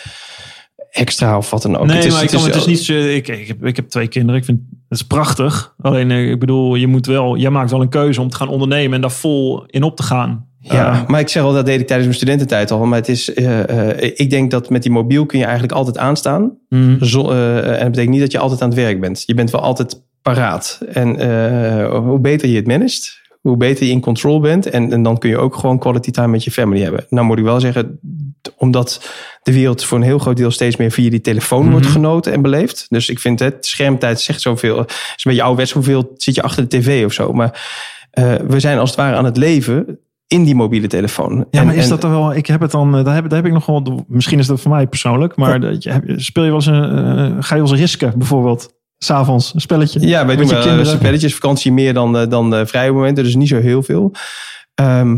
extra 0.91 1.37
of 1.37 1.51
wat 1.51 1.63
dan 1.63 1.77
ook. 1.77 1.87
nee, 1.87 1.97
het 1.97 2.05
is, 2.05 2.13
maar 2.13 2.23
ik, 2.23 2.29
kan, 2.29 2.45
het 2.45 2.55
is 2.55 2.67
niet 2.67 2.81
zo... 2.81 2.93
Ik, 2.93 3.29
ik, 3.29 3.47
heb, 3.49 3.65
ik 3.65 3.77
heb 3.77 3.89
twee 3.89 4.09
kinderen. 4.09 4.37
Ik 4.41 4.45
vind 4.45 4.61
het 4.89 4.99
is 4.99 5.07
prachtig. 5.07 5.75
Alleen, 5.81 6.11
ik 6.11 6.39
bedoel, 6.39 6.75
je 6.75 6.87
moet 6.87 7.07
wel... 7.07 7.37
Jij 7.37 7.51
maakt 7.51 7.71
wel 7.71 7.81
een 7.81 7.89
keuze 7.89 8.21
om 8.21 8.29
te 8.29 8.37
gaan 8.37 8.49
ondernemen 8.49 8.95
en 8.95 9.01
daar 9.01 9.11
vol 9.11 9.65
in 9.67 9.83
op 9.83 9.97
te 9.97 10.03
gaan. 10.03 10.48
Ja, 10.61 10.93
Eh, 10.93 11.07
maar 11.09 11.21
ik 11.21 11.29
zeg 11.29 11.43
al, 11.43 11.53
dat 11.53 11.67
deed 11.67 11.81
ik 11.81 11.87
tijdens 11.87 12.09
mijn 12.09 12.19
studententijd 12.21 12.71
al. 12.71 12.87
Maar 12.87 12.99
het 12.99 13.09
is, 13.09 13.35
eh, 13.35 13.91
eh, 13.91 14.13
ik 14.17 14.31
denk 14.31 14.51
dat 14.51 14.71
met 14.71 14.83
die 14.83 14.93
mobiel 14.93 15.27
kun 15.27 15.39
je 15.39 15.45
eigenlijk 15.45 15.75
altijd 15.75 15.99
aanstaan. 15.99 16.59
mhm. 16.69 17.05
Zo, 17.05 17.31
eh, 17.31 17.57
en 17.57 17.79
dat 17.79 17.91
betekent 17.91 18.09
niet 18.09 18.21
dat 18.21 18.33
je 18.33 18.39
altijd 18.39 18.63
aan 18.63 18.69
het 18.69 18.79
werk 18.79 19.01
bent. 19.01 19.23
Je 19.27 19.35
bent 19.35 19.51
wel 19.51 19.61
altijd 19.61 20.03
paraat. 20.23 20.81
En 20.93 21.17
eh, 21.19 21.99
hoe 21.99 22.19
beter 22.19 22.49
je 22.49 22.57
het 22.57 22.67
managt, 22.67 23.21
hoe 23.41 23.57
beter 23.57 23.87
je 23.87 23.93
in 23.93 24.01
control 24.01 24.41
bent. 24.41 24.67
En, 24.71 24.93
en 24.93 25.03
dan 25.03 25.19
kun 25.19 25.31
je 25.31 25.39
ook 25.39 25.55
gewoon 25.57 25.79
quality 25.79 26.11
time 26.11 26.29
met 26.29 26.45
je 26.45 26.51
family 26.51 26.83
hebben. 26.83 27.07
Nou 27.09 27.27
moet 27.27 27.39
ik 27.39 27.45
wel 27.45 27.61
zeggen, 27.61 28.01
omdat 28.57 29.11
de 29.43 29.53
wereld 29.53 29.85
voor 29.85 29.99
een 29.99 30.05
heel 30.05 30.19
groot 30.19 30.37
deel 30.37 30.51
steeds 30.51 30.77
meer 30.77 30.91
via 30.91 31.11
die 31.11 31.21
telefoon 31.21 31.63
Mhm. 31.63 31.71
wordt 31.71 31.87
genoten 31.87 32.33
en 32.33 32.43
beleefd. 32.43 32.87
Dus 32.89 33.09
ik 33.09 33.19
vind 33.19 33.39
het, 33.39 33.67
schermtijd 33.67 34.21
zegt 34.21 34.41
zoveel. 34.41 34.79
Het 34.79 34.91
is 34.91 34.97
een 35.25 35.31
beetje 35.31 35.43
ouderwets, 35.43 35.73
hoeveel 35.73 36.13
zit 36.17 36.35
je 36.35 36.43
achter 36.43 36.69
de 36.69 36.79
tv 36.79 37.05
of 37.05 37.13
zo. 37.13 37.33
Maar 37.33 37.67
eh, 38.11 38.35
we 38.35 38.61
zijn 38.61 38.79
als 38.79 38.91
het 38.91 38.99
ware 38.99 39.17
aan 39.17 39.25
het 39.25 39.37
leven 39.37 39.99
in 40.29 40.45
die 40.45 40.55
mobiele 40.55 40.87
telefoon. 40.87 41.47
Ja, 41.51 41.61
En- 41.61 41.66
maar 41.66 41.74
is 41.74 41.83
en- 41.85 41.89
dat 41.91 42.05
er 42.05 42.11
wel? 42.11 42.35
Ik 42.35 42.47
heb 42.47 42.61
het 42.61 42.70
dan. 42.70 42.97
eh, 42.97 43.05
Daar 43.05 43.14
heb, 43.14 43.29
daar 43.29 43.39
heb 43.39 43.47
ik 43.47 43.53
nog 43.53 43.66
wel. 43.66 44.05
Misschien 44.09 44.39
is 44.39 44.47
dat 44.47 44.61
voor 44.61 44.70
mij 44.70 44.87
persoonlijk, 44.87 45.37
maar 45.37 45.61
dat 45.61 45.83
je- 45.83 46.14
speel 46.16 46.43
je 46.45 46.49
wel 46.51 46.59
eens 46.59 46.66
een. 46.66 46.83
eh, 46.85 47.37
ga 47.41 47.55
je 47.55 47.62
wel 47.62 47.70
eens 47.70 47.81
risken, 47.81 48.12
bijvoorbeeld? 48.18 48.76
S'avonds 48.99 49.55
een 49.55 49.61
spelletje. 49.61 50.01
Ja, 50.01 50.26
wij 50.26 50.37
doen 50.37 50.37
wel 50.37 50.37
kinderen. 50.47 50.62
kinderen. 50.76 50.99
spelletjes, 50.99 51.35
vakantie 51.35 51.72
meer 51.72 51.95
dan, 51.95 52.18
eh, 52.18 52.29
dan 52.29 52.55
eh, 52.55 52.66
vrije 52.66 52.93
momenten. 52.93 53.24
Dus 53.24 53.35
niet 53.35 53.49
zo 53.49 53.61
heel 53.61 53.83
veel. 53.83 54.12
Ehm, 54.74 55.16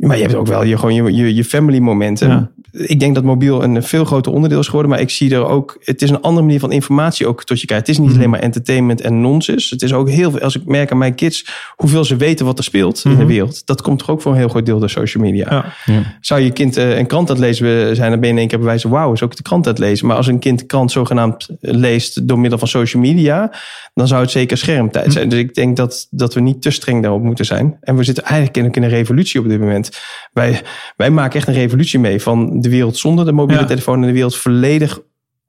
maar 0.00 0.16
je 0.16 0.22
hebt 0.22 0.34
ook 0.34 0.46
wel 0.46 0.64
je, 0.64 0.78
gewoon 0.78 0.94
je, 0.94 1.14
je, 1.14 1.34
je 1.34 1.44
family 1.44 1.78
momenten. 1.78 2.28
Ja. 2.28 2.50
Ik 2.72 3.00
denk 3.00 3.14
dat 3.14 3.24
mobiel 3.24 3.62
een 3.62 3.82
veel 3.82 4.04
groter 4.04 4.32
onderdeel 4.32 4.58
is 4.58 4.66
geworden. 4.66 4.90
Maar 4.90 5.00
ik 5.00 5.10
zie 5.10 5.34
er 5.34 5.46
ook... 5.46 5.76
Het 5.80 6.02
is 6.02 6.10
een 6.10 6.20
andere 6.20 6.46
manier 6.46 6.60
van 6.60 6.72
informatie 6.72 7.26
ook 7.26 7.44
tot 7.44 7.60
je 7.60 7.66
krijgt. 7.66 7.86
Het 7.86 7.94
is 7.96 8.00
niet 8.00 8.08
Mhm. 8.10 8.18
alleen 8.18 8.30
maar 8.30 8.40
entertainment 8.40 9.00
en 9.00 9.20
nonsens. 9.20 9.70
Het 9.70 9.82
is 9.82 9.92
ook 9.92 10.08
heel 10.08 10.30
veel... 10.30 10.40
Als 10.40 10.56
ik 10.56 10.64
merk 10.64 10.90
aan 10.90 10.98
mijn 10.98 11.14
kids 11.14 11.46
hoeveel 11.76 12.04
ze 12.04 12.16
weten 12.16 12.46
wat 12.46 12.58
er 12.58 12.64
speelt 12.64 13.00
in 13.04 13.10
Mhm. 13.10 13.20
de 13.20 13.26
wereld. 13.26 13.66
Dat 13.66 13.82
komt 13.82 13.98
toch 13.98 14.10
ook 14.10 14.22
voor 14.22 14.32
een 14.32 14.38
heel 14.38 14.48
groot 14.48 14.66
deel 14.66 14.78
door 14.78 14.90
social 14.90 15.24
media. 15.24 15.46
Ja. 15.50 15.72
Ja. 15.94 16.02
Zou 16.20 16.40
je 16.40 16.50
kind 16.50 16.76
eh, 16.76 16.98
een 16.98 17.06
krant 17.06 17.28
aan 17.30 17.36
het 17.36 17.44
lezen 17.44 17.96
zijn, 17.96 18.10
dan 18.10 18.18
ben 18.20 18.28
je 18.28 18.34
in 18.34 18.40
één 18.40 18.48
keer 18.48 18.58
bewijzen, 18.58 18.90
wauw, 18.90 19.12
is 19.12 19.22
ook 19.22 19.36
de 19.36 19.42
krant 19.42 19.66
aan 19.66 19.72
het 19.72 19.80
lezen. 19.82 20.06
Maar 20.06 20.16
als 20.16 20.26
een 20.26 20.38
kind 20.38 20.66
krant 20.66 20.90
zogenaamd 20.90 21.48
leest 21.60 22.28
door 22.28 22.38
middel 22.38 22.58
van 22.58 22.68
social 22.68 23.02
media, 23.02 23.52
dan 23.94 24.06
zou 24.08 24.20
het 24.22 24.30
zeker 24.30 24.56
schermtijd 24.56 25.12
zijn. 25.12 25.28
Dus 25.28 25.38
ik 25.38 25.54
denk 25.54 25.76
dat, 25.76 26.06
dat 26.10 26.34
we 26.34 26.40
niet 26.40 26.62
te 26.62 26.70
streng 26.70 27.02
daarop 27.02 27.22
moeten 27.22 27.44
zijn. 27.44 27.76
En 27.80 27.96
we 27.96 28.04
zitten 28.04 28.24
eigenlijk 28.24 28.56
in, 28.56 28.70
in 28.72 28.82
een 28.82 28.88
revolutie 28.96 29.40
op 29.40 29.48
dit 29.48 29.60
moment. 29.60 29.71
Wij, 30.32 30.60
wij 30.96 31.10
maken 31.10 31.38
echt 31.38 31.48
een 31.48 31.54
revolutie 31.54 31.98
mee 31.98 32.20
van 32.22 32.60
de 32.60 32.68
wereld 32.68 32.96
zonder 32.96 33.24
de 33.24 33.32
mobiele 33.32 33.60
Ja. 33.60 33.66
telefoon 33.66 34.00
en 34.00 34.06
de 34.06 34.12
wereld 34.12 34.36
volledig 34.36 35.00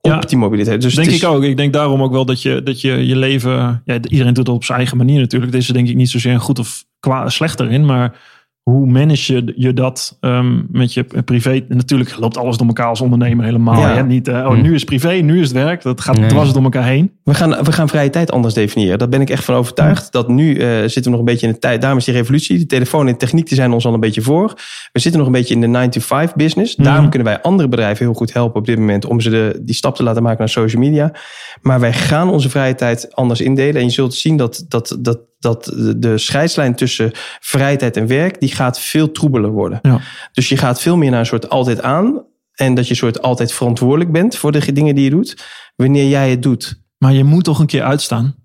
op 0.01 0.29
die 0.29 0.37
mobiliteit. 0.37 0.81
Dus 0.81 0.95
denk 0.95 1.07
is, 1.07 1.21
ik 1.21 1.27
ook. 1.29 1.43
Ik 1.43 1.57
denk 1.57 1.73
daarom 1.73 2.01
ook 2.01 2.11
wel 2.11 2.25
dat 2.25 2.41
je 2.41 2.63
dat 2.63 2.81
je, 2.81 3.05
je 3.07 3.15
leven. 3.15 3.81
Ja, 3.85 3.97
iedereen 4.09 4.33
doet 4.33 4.47
het 4.47 4.55
op 4.55 4.63
zijn 4.63 4.77
eigen 4.77 4.97
manier 4.97 5.19
natuurlijk. 5.19 5.53
Er 5.53 5.73
denk 5.73 5.87
ik 5.87 5.95
niet 5.95 6.09
zozeer 6.09 6.39
goed 6.39 6.59
of 6.59 6.83
kwa, 6.99 7.29
slecht 7.29 7.59
erin. 7.59 7.85
Maar 7.85 8.15
hoe 8.63 8.85
manage 8.85 9.33
je, 9.33 9.53
je 9.55 9.73
dat 9.73 10.17
ehm, 10.19 10.61
met 10.71 10.93
je 10.93 11.03
privé? 11.25 11.65
Natuurlijk 11.67 12.17
loopt 12.17 12.37
alles 12.37 12.57
door 12.57 12.67
elkaar 12.67 12.87
als 12.87 13.01
ondernemer 13.01 13.45
helemaal. 13.45 13.79
Ja. 13.79 14.01
Niet, 14.01 14.27
eh, 14.27 14.35
oh, 14.35 14.53
Hm. 14.53 14.61
nu 14.61 14.73
is 14.73 14.83
privé, 14.83 15.11
nu 15.13 15.35
is 15.41 15.47
het 15.47 15.57
werk. 15.57 15.81
Dat 15.81 16.01
gaat 16.01 16.17
Nee. 16.19 16.29
dwars 16.29 16.53
door 16.53 16.63
elkaar 16.63 16.85
heen. 16.85 17.11
We 17.23 17.33
gaan, 17.33 17.63
we 17.63 17.71
gaan 17.71 17.89
vrije 17.89 18.09
tijd 18.09 18.31
anders 18.31 18.53
definiëren. 18.53 18.97
Daar 18.99 19.09
ben 19.09 19.21
ik 19.21 19.29
echt 19.29 19.43
van 19.43 19.55
overtuigd. 19.55 20.11
Dat 20.11 20.27
nu 20.27 20.57
eh, 20.57 20.67
zitten 20.79 21.03
we 21.03 21.09
nog 21.09 21.19
een 21.19 21.25
beetje 21.25 21.47
in 21.47 21.53
de 21.53 21.59
tijd. 21.59 21.81
Daarom 21.81 21.99
is 21.99 22.05
die 22.05 22.13
revolutie. 22.13 22.57
De 22.57 22.65
telefoon 22.65 23.07
en 23.07 23.17
techniek 23.17 23.47
die 23.47 23.55
zijn 23.57 23.71
ons 23.71 23.85
al 23.85 23.93
een 23.93 23.99
beetje 23.99 24.21
voor. 24.21 24.53
We 24.91 24.99
zitten 24.99 25.17
nog 25.19 25.27
een 25.27 25.35
beetje 25.35 25.53
in 25.53 25.61
de 25.61 25.67
9 25.67 25.89
to 25.89 25.99
5 26.01 26.33
business. 26.33 26.75
Mhm. 26.75 26.85
Daarom 26.87 27.09
kunnen 27.09 27.27
wij 27.27 27.41
andere 27.41 27.69
bedrijven 27.69 28.05
heel 28.05 28.13
goed 28.13 28.33
helpen 28.33 28.59
op 28.59 28.65
dit 28.65 28.77
moment. 28.77 29.05
Om 29.05 29.19
ze 29.21 29.29
de, 29.29 29.59
die 29.61 29.75
stap 29.75 29.95
te 29.95 30.03
laten 30.03 30.23
maken 30.23 30.39
naar 30.39 30.49
social 30.49 30.81
media. 30.81 31.13
Maar 31.61 31.79
wij 31.79 31.93
gaan 31.93 32.29
onze 32.29 32.49
vrije 32.49 32.75
tijd 32.75 33.15
anders 33.15 33.41
indelen. 33.41 33.75
En 33.75 33.83
je 33.83 33.89
zult 33.93 34.13
zien 34.13 34.37
dat, 34.37 34.65
dat, 34.67 34.97
dat, 34.99 35.19
dat 35.39 35.63
de- 35.65 35.99
de 35.99 36.17
scheidslijn 36.17 36.75
tussen 36.75 37.11
vrije 37.39 37.77
tijd 37.77 37.97
en 37.97 38.07
werk. 38.07 38.39
Die 38.39 38.51
gaat 38.51 38.79
veel 38.79 39.11
troebeler 39.11 39.51
worden. 39.51 39.79
Ja. 39.81 39.99
Dus 40.33 40.49
je 40.49 40.57
gaat 40.57 40.81
veel 40.81 40.97
meer 40.97 41.09
naar 41.11 41.19
een 41.19 41.25
soort 41.25 41.49
altijd 41.49 41.81
aan. 41.81 42.25
En 42.53 42.73
dat 42.73 42.87
je 42.87 42.95
soort 42.95 43.21
altijd 43.21 43.51
verantwoordelijk 43.53 44.11
bent 44.11 44.35
voor 44.35 44.51
de 44.51 44.73
dingen 44.73 44.95
die 44.95 45.03
je 45.03 45.09
doet. 45.09 45.43
Wanneer 45.75 46.07
jij 46.07 46.29
het 46.29 46.41
doet. 46.43 46.81
Maar 47.03 47.13
je 47.13 47.23
moet 47.23 47.43
toch 47.43 47.59
een 47.59 47.65
keer 47.65 47.83
uitstaan. 47.83 48.35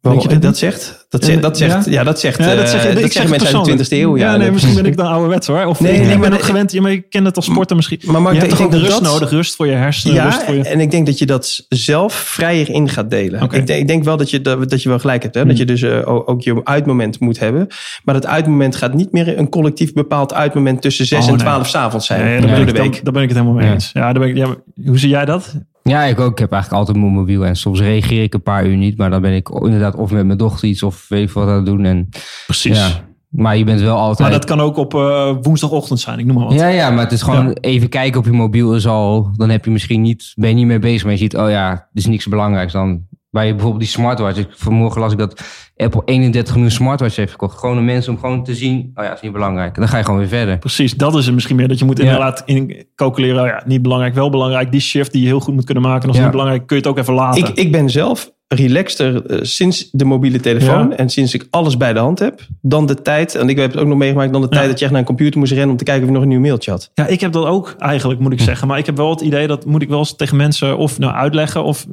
Denk 0.00 0.20
je 0.20 0.28
dat 0.28 0.42
dat, 0.42 0.58
zegt? 0.58 1.06
Dat 1.08 1.24
zegt, 1.24 1.42
dat 1.42 1.58
Ja? 1.58 1.68
zegt, 1.68 1.84
ja, 1.90 2.04
dat 2.04 2.20
zegt, 2.20 2.38
Ja, 2.38 2.54
dat 2.54 2.68
zeg, 2.68 2.84
eh, 2.84 2.88
ik 2.88 2.94
dat 2.94 3.02
zeg 3.02 3.12
zeggen 3.12 3.30
mensen 3.30 3.56
uit 3.56 3.64
de 3.66 3.72
20e 3.72 4.00
eeuw. 4.00 4.16
Ja, 4.16 4.30
nee, 4.30 4.40
dat- 4.44 4.52
misschien 4.52 4.74
ben 4.74 4.86
ik 4.86 4.96
dan 4.96 5.06
ouderwets 5.06 5.46
hoor. 5.46 5.64
Of 5.64 5.80
Nee, 5.80 5.92
ik, 5.92 5.98
nee, 5.98 6.06
ik 6.06 6.12
maar 6.12 6.20
ben 6.22 6.32
ook 6.32 6.38
dat- 6.38 6.46
gewend. 6.46 6.72
Ja, 6.72 6.80
maar 6.82 6.90
je 6.90 7.00
kent 7.00 7.26
het 7.26 7.36
als 7.36 7.44
sporten 7.44 7.76
misschien. 7.76 8.00
Maar 8.06 8.22
Mark, 8.22 8.34
je 8.34 8.40
hebt 8.40 8.52
ik 8.52 8.58
toch 8.58 8.66
ook 8.66 8.72
dat 8.72 8.80
rust 8.80 8.92
dat- 8.92 9.02
nodig. 9.02 9.30
Rust 9.30 9.56
voor 9.56 9.66
je 9.66 9.72
hersenen. 9.72 10.22
rust 10.24 10.38
Ja, 10.38 10.44
voor 10.44 10.54
je... 10.54 10.62
en 10.62 10.80
ik 10.80 10.90
denk 10.90 11.06
dat 11.06 11.18
je 11.18 11.26
dat 11.26 11.64
zelf 11.68 12.14
vrijer 12.14 12.70
in 12.70 12.88
gaat 12.88 13.10
delen. 13.10 13.42
Ik, 13.42 13.50
denk, 13.66 13.68
ik 13.80 13.88
denk 13.88 14.04
wel 14.04 14.16
dat 14.16 14.30
je, 14.30 14.40
dat, 14.40 14.70
dat 14.70 14.82
je 14.82 14.88
wel 14.88 14.98
gelijk 14.98 15.22
hebt. 15.22 15.34
Hè? 15.34 15.40
Hmm. 15.40 15.50
Dat 15.50 15.58
je 15.58 15.64
dus 15.64 15.82
eh, 15.82 16.08
ook, 16.28 16.42
je 16.42 16.60
uitmoment 16.64 17.20
moet 17.20 17.38
hebben. 17.38 17.66
Maar 18.04 18.14
dat 18.14 18.26
uitmoment 18.26 18.76
gaat 18.76 18.94
niet 18.94 19.12
meer 19.12 19.38
een 19.38 19.48
collectief 19.48 19.92
bepaald 19.92 20.34
uitmoment 20.34 20.82
tussen 20.82 21.06
6 21.06 21.18
Oh, 21.18 21.24
en 21.24 21.30
nee. 21.30 21.40
12 21.42 21.68
s 21.68 21.74
avonds 21.74 22.06
zijn. 22.06 22.24
Nee, 22.24 22.40
door 22.40 22.50
ben 22.50 22.54
de 22.54 22.60
ik, 22.72 22.76
week. 22.76 22.92
dan- 22.92 23.00
daar 23.04 23.12
ben 23.12 23.22
ik 23.22 23.28
het 23.28 23.38
helemaal 23.38 23.58
mee 23.58 23.66
Ja. 23.68 23.72
eens. 23.74 23.90
Ja, 23.92 24.14
ik, 24.14 24.36
ja, 24.36 24.46
maar 24.46 24.56
hoe 24.84 24.98
zie 24.98 25.08
jij 25.08 25.24
dat? 25.24 25.54
Ja, 25.82 26.02
ik 26.02 26.20
ook. 26.20 26.30
Ik 26.32 26.38
heb 26.38 26.52
eigenlijk 26.52 26.80
altijd 26.82 27.04
mijn 27.04 27.12
mobiel. 27.12 27.46
En 27.46 27.56
soms 27.56 27.80
reageer 27.80 28.22
ik 28.22 28.34
een 28.34 28.42
paar 28.42 28.66
uur 28.66 28.76
niet. 28.76 28.96
Maar 28.96 29.10
dan 29.10 29.20
ben 29.20 29.32
ik 29.34 29.48
inderdaad 29.48 29.94
of 29.94 30.10
met 30.10 30.26
mijn 30.26 30.38
dochter 30.38 30.68
iets 30.68 30.82
of 30.82 31.06
weet 31.08 31.28
ik 31.28 31.34
wat 31.34 31.48
aan 31.48 31.54
het 31.56 31.66
doen. 31.66 31.84
En, 31.84 32.08
Precies. 32.46 32.76
ja. 32.78 32.88
Maar 33.28 33.56
je 33.56 33.64
bent 33.64 33.80
wel 33.80 33.96
altijd... 33.96 34.18
Maar 34.18 34.30
dat 34.38 34.44
kan 34.44 34.60
ook 34.60 34.76
op 34.76 34.94
eh, 34.94 35.34
woensdagochtend 35.42 36.00
zijn. 36.00 36.18
Ik 36.18 36.24
noem 36.26 36.34
maar 36.36 36.44
wat. 36.44 36.54
Ja, 36.54 36.66
ja, 36.68 36.90
maar 36.90 37.04
het 37.04 37.12
is 37.12 37.22
gewoon 37.22 37.46
Ja. 37.46 37.52
even 37.60 37.88
kijken 37.88 38.18
op 38.20 38.24
je 38.26 38.32
mobiel 38.32 38.74
is 38.74 38.86
al... 38.86 39.30
Dan 39.36 39.48
heb 39.50 39.64
je 39.64 39.70
misschien 39.70 40.00
niet, 40.00 40.32
ben 40.36 40.48
je 40.48 40.54
niet 40.54 40.66
mee 40.66 40.78
bezig. 40.78 41.02
Maar 41.02 41.12
je 41.12 41.18
ziet, 41.18 41.36
oh 41.36 41.50
ja, 41.50 41.70
er 41.70 41.88
is 41.92 42.06
niks 42.06 42.26
belangrijks. 42.26 42.72
Dan 42.72 43.02
bij 43.32 43.50
bijvoorbeeld 43.50 43.80
die 43.82 43.90
smartwatch. 43.90 44.38
Ik, 44.38 44.48
vanmorgen 44.50 45.00
las 45.00 45.12
ik 45.12 45.18
dat 45.18 45.42
Apple 45.76 46.02
31 46.04 46.52
miljoen 46.54 46.72
smartwatch 46.72 47.16
heeft 47.16 47.30
gekocht. 47.30 47.58
Gewoon 47.58 47.76
de 47.76 47.82
mensen 47.82 48.12
om 48.12 48.18
gewoon 48.18 48.44
te 48.44 48.54
zien, 48.54 48.90
oh 48.94 49.02
ja, 49.02 49.08
dat 49.08 49.16
is 49.16 49.22
niet 49.22 49.32
belangrijk. 49.32 49.74
Dan 49.74 49.88
ga 49.88 49.98
je 49.98 50.04
gewoon 50.04 50.18
weer 50.18 50.28
verder. 50.28 50.58
Precies, 50.58 50.94
dat 50.94 51.14
is 51.16 51.24
het 51.24 51.34
misschien 51.34 51.56
meer. 51.56 51.68
Dat 51.68 51.78
je 51.78 51.84
moet 51.84 51.98
Ja. 51.98 52.04
inderdaad 52.04 52.42
in 52.44 52.86
calculeren. 52.94 53.40
oh 53.42 53.46
ja, 53.48 53.62
niet 53.66 53.82
belangrijk, 53.82 54.14
wel 54.14 54.30
belangrijk. 54.30 54.70
Die 54.70 54.80
shift 54.80 55.12
die 55.12 55.20
je 55.20 55.26
heel 55.26 55.40
goed 55.40 55.54
moet 55.54 55.64
kunnen 55.64 55.82
maken. 55.82 56.02
En 56.02 56.08
als 56.08 56.16
Ja. 56.16 56.22
niet 56.22 56.32
belangrijk, 56.32 56.66
kun 56.66 56.76
je 56.76 56.82
het 56.82 56.90
ook 56.90 56.98
even 56.98 57.14
laten. 57.14 57.40
Ik, 57.48 57.48
ik 57.48 57.72
ben 57.72 57.90
zelf 57.90 58.32
relaxter 58.54 59.26
eh, 59.26 59.38
sinds 59.42 59.88
de 59.90 60.04
mobiele 60.04 60.40
telefoon. 60.40 60.88
Ja. 60.88 60.96
En 60.96 61.08
sinds 61.10 61.34
ik 61.34 61.46
alles 61.50 61.76
bij 61.76 61.92
de 61.92 61.98
hand 61.98 62.18
heb. 62.18 62.40
Dan 62.60 62.86
de 62.86 63.02
tijd, 63.02 63.34
en 63.34 63.48
ik 63.48 63.58
heb 63.58 63.70
het 63.72 63.80
ook 63.80 63.86
nog 63.86 63.98
meegemaakt, 63.98 64.32
dan 64.32 64.40
de 64.40 64.48
tijd 64.48 64.68
dat 64.68 64.78
je 64.78 64.82
echt 64.84 64.92
naar 64.92 65.00
een 65.00 65.06
computer 65.06 65.38
moest 65.38 65.52
rennen 65.52 65.70
om 65.70 65.76
te 65.76 65.84
kijken 65.84 66.02
of 66.02 66.08
je 66.08 66.14
nog 66.14 66.22
een 66.22 66.28
nieuw 66.28 66.40
mailtje 66.40 66.70
had. 66.70 66.90
Ja, 66.94 67.06
ik 67.06 67.20
heb 67.20 67.32
dat 67.32 67.44
ook 67.46 67.74
eigenlijk, 67.78 68.20
moet 68.20 68.32
ik 68.32 68.38
Hm. 68.38 68.44
zeggen. 68.44 68.68
Maar 68.68 68.78
ik 68.78 68.86
heb 68.86 68.96
wel 68.96 69.10
het 69.10 69.20
idee 69.20 69.46
dat 69.46 69.64
moet 69.66 69.82
ik 69.82 69.88
wel 69.88 69.98
eens 69.98 70.16
tegen 70.16 70.36
mensen 70.36 70.76
of 70.78 70.98
nou 70.98 71.12
uitleggen. 71.14 71.64
Of 71.64 71.86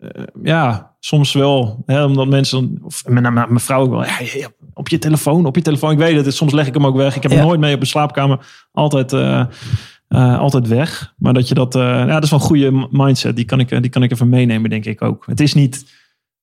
eh, 0.00 0.08
ja, 0.42 0.92
soms 1.00 1.32
wel. 1.32 1.82
Hè, 1.86 2.04
omdat 2.04 2.26
mensen, 2.28 2.78
of 2.82 3.02
met 3.06 3.22
name 3.22 3.46
mijn 3.46 3.60
vrouw 3.60 3.80
ook 3.82 3.90
wel. 3.90 4.04
Ja, 4.04 4.48
op 4.74 4.88
je 4.88 4.98
telefoon, 4.98 5.46
op 5.46 5.54
je 5.56 5.62
telefoon. 5.62 5.90
Ik 5.92 5.98
weet 5.98 6.24
het, 6.24 6.34
soms 6.34 6.52
leg 6.52 6.66
ik 6.66 6.74
hem 6.74 6.86
ook 6.86 6.96
weg. 6.96 7.16
Ik 7.16 7.22
heb 7.22 7.30
hem 7.32 7.40
nooit 7.40 7.60
mee 7.60 7.74
op 7.74 7.80
de 7.80 7.86
slaapkamer. 7.86 8.38
Altijd, 8.72 9.12
eh, 9.12 9.44
eh, 10.10 10.38
altijd 10.38 10.68
weg. 10.68 11.14
Maar 11.18 11.32
dat 11.32 11.48
je 11.48 11.54
dat, 11.54 11.74
eh, 11.74 11.82
ja, 11.82 12.06
dat 12.06 12.22
is 12.22 12.30
wel 12.30 12.38
een 12.38 12.46
goede 12.46 12.88
mindset. 12.90 13.36
Die 13.36 13.44
kan, 13.44 13.60
ik, 13.60 13.70
eh, 13.70 13.80
die 13.80 13.90
kan 13.90 14.02
ik 14.02 14.10
even 14.10 14.28
meenemen, 14.28 14.70
denk 14.70 14.84
ik 14.84 15.02
ook. 15.02 15.26
Het 15.26 15.40
is 15.40 15.54
niet. 15.54 15.84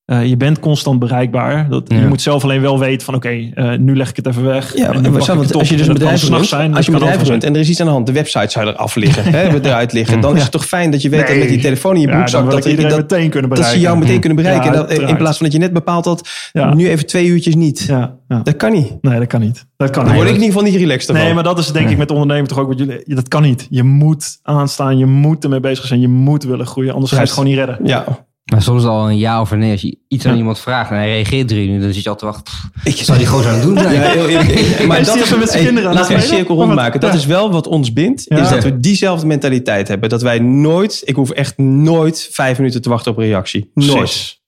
Eh, 0.07 0.25
je 0.25 0.37
bent 0.37 0.59
constant 0.59 0.99
bereikbaar. 0.99 1.69
Dat, 1.69 1.83
Ja. 1.87 1.99
Je 1.99 2.07
moet 2.07 2.21
zelf 2.21 2.43
alleen 2.43 2.61
wel 2.61 2.79
weten 2.79 3.05
van 3.05 3.15
oké, 3.15 3.29
eh, 3.53 3.71
nu 3.77 3.95
leg 3.95 4.09
ik 4.09 4.15
het 4.15 4.27
even 4.27 4.43
weg. 4.43 4.75
Ja, 4.77 4.91
en 4.93 5.11
maar 5.11 5.21
zo, 5.21 5.35
want 5.35 5.53
als 5.55 5.69
je 5.69 5.75
dus 5.75 5.87
En 5.87 5.91
een 5.93 5.99
dat 5.99 6.09
bedrijf 6.09 6.29
runt, 6.29 6.47
zijn. 6.47 6.75
als 6.75 6.85
je 6.85 6.91
dat 6.91 6.99
bedrijf 7.01 7.27
runt 7.27 7.43
en 7.43 7.53
er 7.53 7.59
is 7.59 7.69
iets 7.69 7.79
aan 7.79 7.85
de 7.85 7.91
hand, 7.91 8.05
de 8.05 8.11
website 8.11 8.49
zou 8.49 8.67
eraf 8.67 8.95
liggen, 8.95 9.23
hè, 9.23 9.49
eruit 9.65 9.93
liggen, 9.93 10.19
dan 10.21 10.35
is 10.35 10.41
het 10.41 10.51
toch 10.51 10.65
fijn 10.65 10.91
dat 10.91 11.01
je 11.01 11.09
weet 11.09 11.19
Nee. 11.19 11.29
dat 11.29 11.39
met 11.39 11.47
die 11.49 11.59
telefoon 11.61 11.95
in 11.95 12.01
je 12.01 12.07
dan 12.07 12.15
broekzak 12.15 12.41
wil 12.41 12.51
dat, 12.51 12.65
iedereen 12.65 12.89
dat, 12.91 12.99
meteen 12.99 13.29
kunnen 13.29 13.49
dat 13.49 13.65
ze 13.65 13.79
jou 13.79 13.97
meteen 13.97 14.19
kunnen 14.19 14.37
bereiken. 14.43 14.67
En 14.71 14.75
dat, 14.77 14.91
in 14.91 15.17
plaats 15.17 15.37
van 15.37 15.45
dat 15.45 15.55
je 15.55 15.61
net 15.61 15.73
bepaalt 15.73 16.03
dat 16.03 16.29
Ja. 16.53 16.73
nu 16.73 16.89
even 16.89 17.05
twee 17.05 17.25
uurtjes 17.25 17.55
niet. 17.55 17.83
Ja, 17.87 18.15
ja. 18.27 18.39
Dat 18.43 18.55
kan 18.55 18.71
niet. 18.71 18.93
Nee, 19.01 19.19
dat 19.19 19.27
kan 19.27 19.39
niet. 19.41 19.65
Dat 19.77 19.89
kan 19.89 20.05
Daar 20.05 20.13
word 20.15 20.27
ik 20.27 20.33
niet. 20.33 20.41
in 20.41 20.47
ieder 20.47 20.59
geval 20.59 20.71
niet 20.79 20.81
relaxed 20.87 21.15
Nee, 21.15 21.33
maar 21.33 21.43
dat 21.43 21.57
is 21.59 21.71
denk 21.71 21.89
ik 21.89 21.97
met 21.97 22.11
ondernemen 22.11 22.47
toch 22.47 22.59
ook 22.59 22.67
wat 22.67 22.77
jullie. 22.79 23.15
Dat 23.15 23.27
kan 23.27 23.41
niet. 23.41 23.67
Je 23.69 23.83
moet 23.83 24.39
aanstaan, 24.43 24.97
je 24.97 25.05
moet 25.05 25.43
ermee 25.43 25.59
bezig 25.59 25.85
zijn, 25.85 25.99
je 25.99 26.07
moet 26.07 26.43
willen 26.43 26.65
groeien, 26.65 26.93
anders 26.93 27.11
ga 27.11 27.17
je 27.17 27.23
het 27.23 27.33
gewoon 27.33 27.49
niet 27.49 27.57
redden. 27.57 27.77
Ja, 27.83 28.25
Maar 28.51 28.61
soms 28.61 28.83
al 28.83 29.09
een 29.09 29.17
ja 29.17 29.41
of 29.41 29.51
een 29.51 29.59
nee. 29.59 29.71
Als 29.71 29.81
je 29.81 29.97
iets 30.07 30.25
aan 30.25 30.31
Ja. 30.31 30.37
iemand 30.37 30.59
vraagt 30.59 30.89
en 30.89 30.95
hij 30.95 31.07
reageert 31.07 31.47
drie 31.47 31.69
uur, 31.69 31.81
dan 31.81 31.93
zit 31.93 32.03
je 32.03 32.09
al 32.09 32.15
te 32.15 32.25
wachten. 32.25 32.53
ik 32.83 32.95
Zou 32.95 33.17
die 33.17 33.27
gewoon 33.27 33.43
zo 33.43 33.49
aan 33.49 33.55
het 33.55 33.63
doen 33.63 33.77
zijn? 33.77 33.93
Ja, 33.93 34.01
heel 34.01 34.27
eerlijk. 34.27 34.85
Maar 34.87 35.03
dat 35.03 35.15
is 35.15 35.21
even 35.21 35.39
met 35.39 35.49
zijn 35.49 35.63
kinderen 35.63 35.93
Laten 35.93 36.15
we 36.15 36.21
een 36.21 36.27
cirkel 36.27 36.55
rondmaken. 36.55 36.99
Dat 36.99 37.13
is 37.13 37.25
wel 37.25 37.51
wat 37.51 37.67
ons 37.67 37.93
bindt. 37.93 38.25
Ja. 38.27 38.37
Is 38.37 38.49
dat 38.49 38.63
we 38.63 38.79
diezelfde 38.79 39.25
mentaliteit 39.25 39.87
hebben. 39.87 40.09
Dat 40.09 40.21
wij 40.21 40.39
nooit, 40.39 41.01
ik 41.05 41.15
hoef 41.15 41.29
echt 41.29 41.57
nooit 41.57 42.29
vijf 42.31 42.57
minuten 42.57 42.81
te 42.81 42.89
wachten 42.89 43.11
op 43.11 43.17
een 43.17 43.25
reactie. 43.25 43.71
Nooit. 43.73 43.91
Precies. 43.93 44.41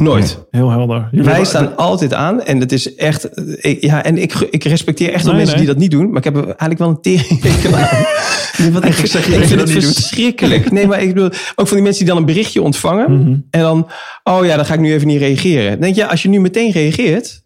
Nooit. 0.00 0.46
Heel 0.50 0.70
helder. 0.70 1.08
Jullie 1.10 1.26
Wij 1.26 1.44
staan 1.44 1.76
altijd 1.76 2.14
aan 2.14 2.42
en 2.42 2.60
het 2.60 2.72
is 2.72 2.94
echt. 2.94 3.28
Ik, 3.64 3.82
ja, 3.82 4.04
en 4.04 4.18
ik, 4.18 4.32
ik 4.50 4.64
respecteer 4.64 5.12
echt 5.12 5.24
wel 5.24 5.32
Nee, 5.34 5.42
mensen 5.42 5.56
nee. 5.58 5.66
die 5.66 5.74
dat 5.74 5.82
niet 5.82 5.90
doen, 5.90 6.08
maar 6.08 6.18
ik 6.18 6.24
heb 6.24 6.34
eigenlijk 6.44 6.78
wel 6.78 6.88
een 6.88 7.00
tering. 7.00 7.40
Nee, 8.58 8.72
wat 8.72 8.84
ik, 8.84 8.92
zeg 8.94 9.26
je 9.26 9.32
ik 9.32 9.38
dat 9.38 9.46
vind 9.48 9.58
dat 9.60 9.68
het 9.68 9.80
doet. 9.82 9.94
verschrikkelijk. 9.94 10.70
Nee, 10.70 10.86
maar 10.86 11.02
ik 11.02 11.08
bedoel, 11.14 11.30
ook 11.54 11.66
van 11.66 11.76
die 11.76 11.82
mensen 11.82 12.04
die 12.04 12.12
dan 12.14 12.16
een 12.16 12.26
berichtje 12.26 12.62
ontvangen 12.62 13.12
Mhm. 13.20 13.36
en 13.50 13.60
dan, 13.60 13.88
oh 14.24 14.44
ja, 14.44 14.56
dan 14.56 14.66
ga 14.66 14.74
ik 14.74 14.80
nu 14.80 14.92
even 14.92 15.06
niet 15.06 15.18
reageren. 15.18 15.70
Dan 15.70 15.80
denk 15.80 15.94
je, 15.94 16.00
ja, 16.00 16.06
als 16.06 16.22
je 16.22 16.28
nu 16.28 16.40
meteen 16.40 16.70
reageert, 16.70 17.44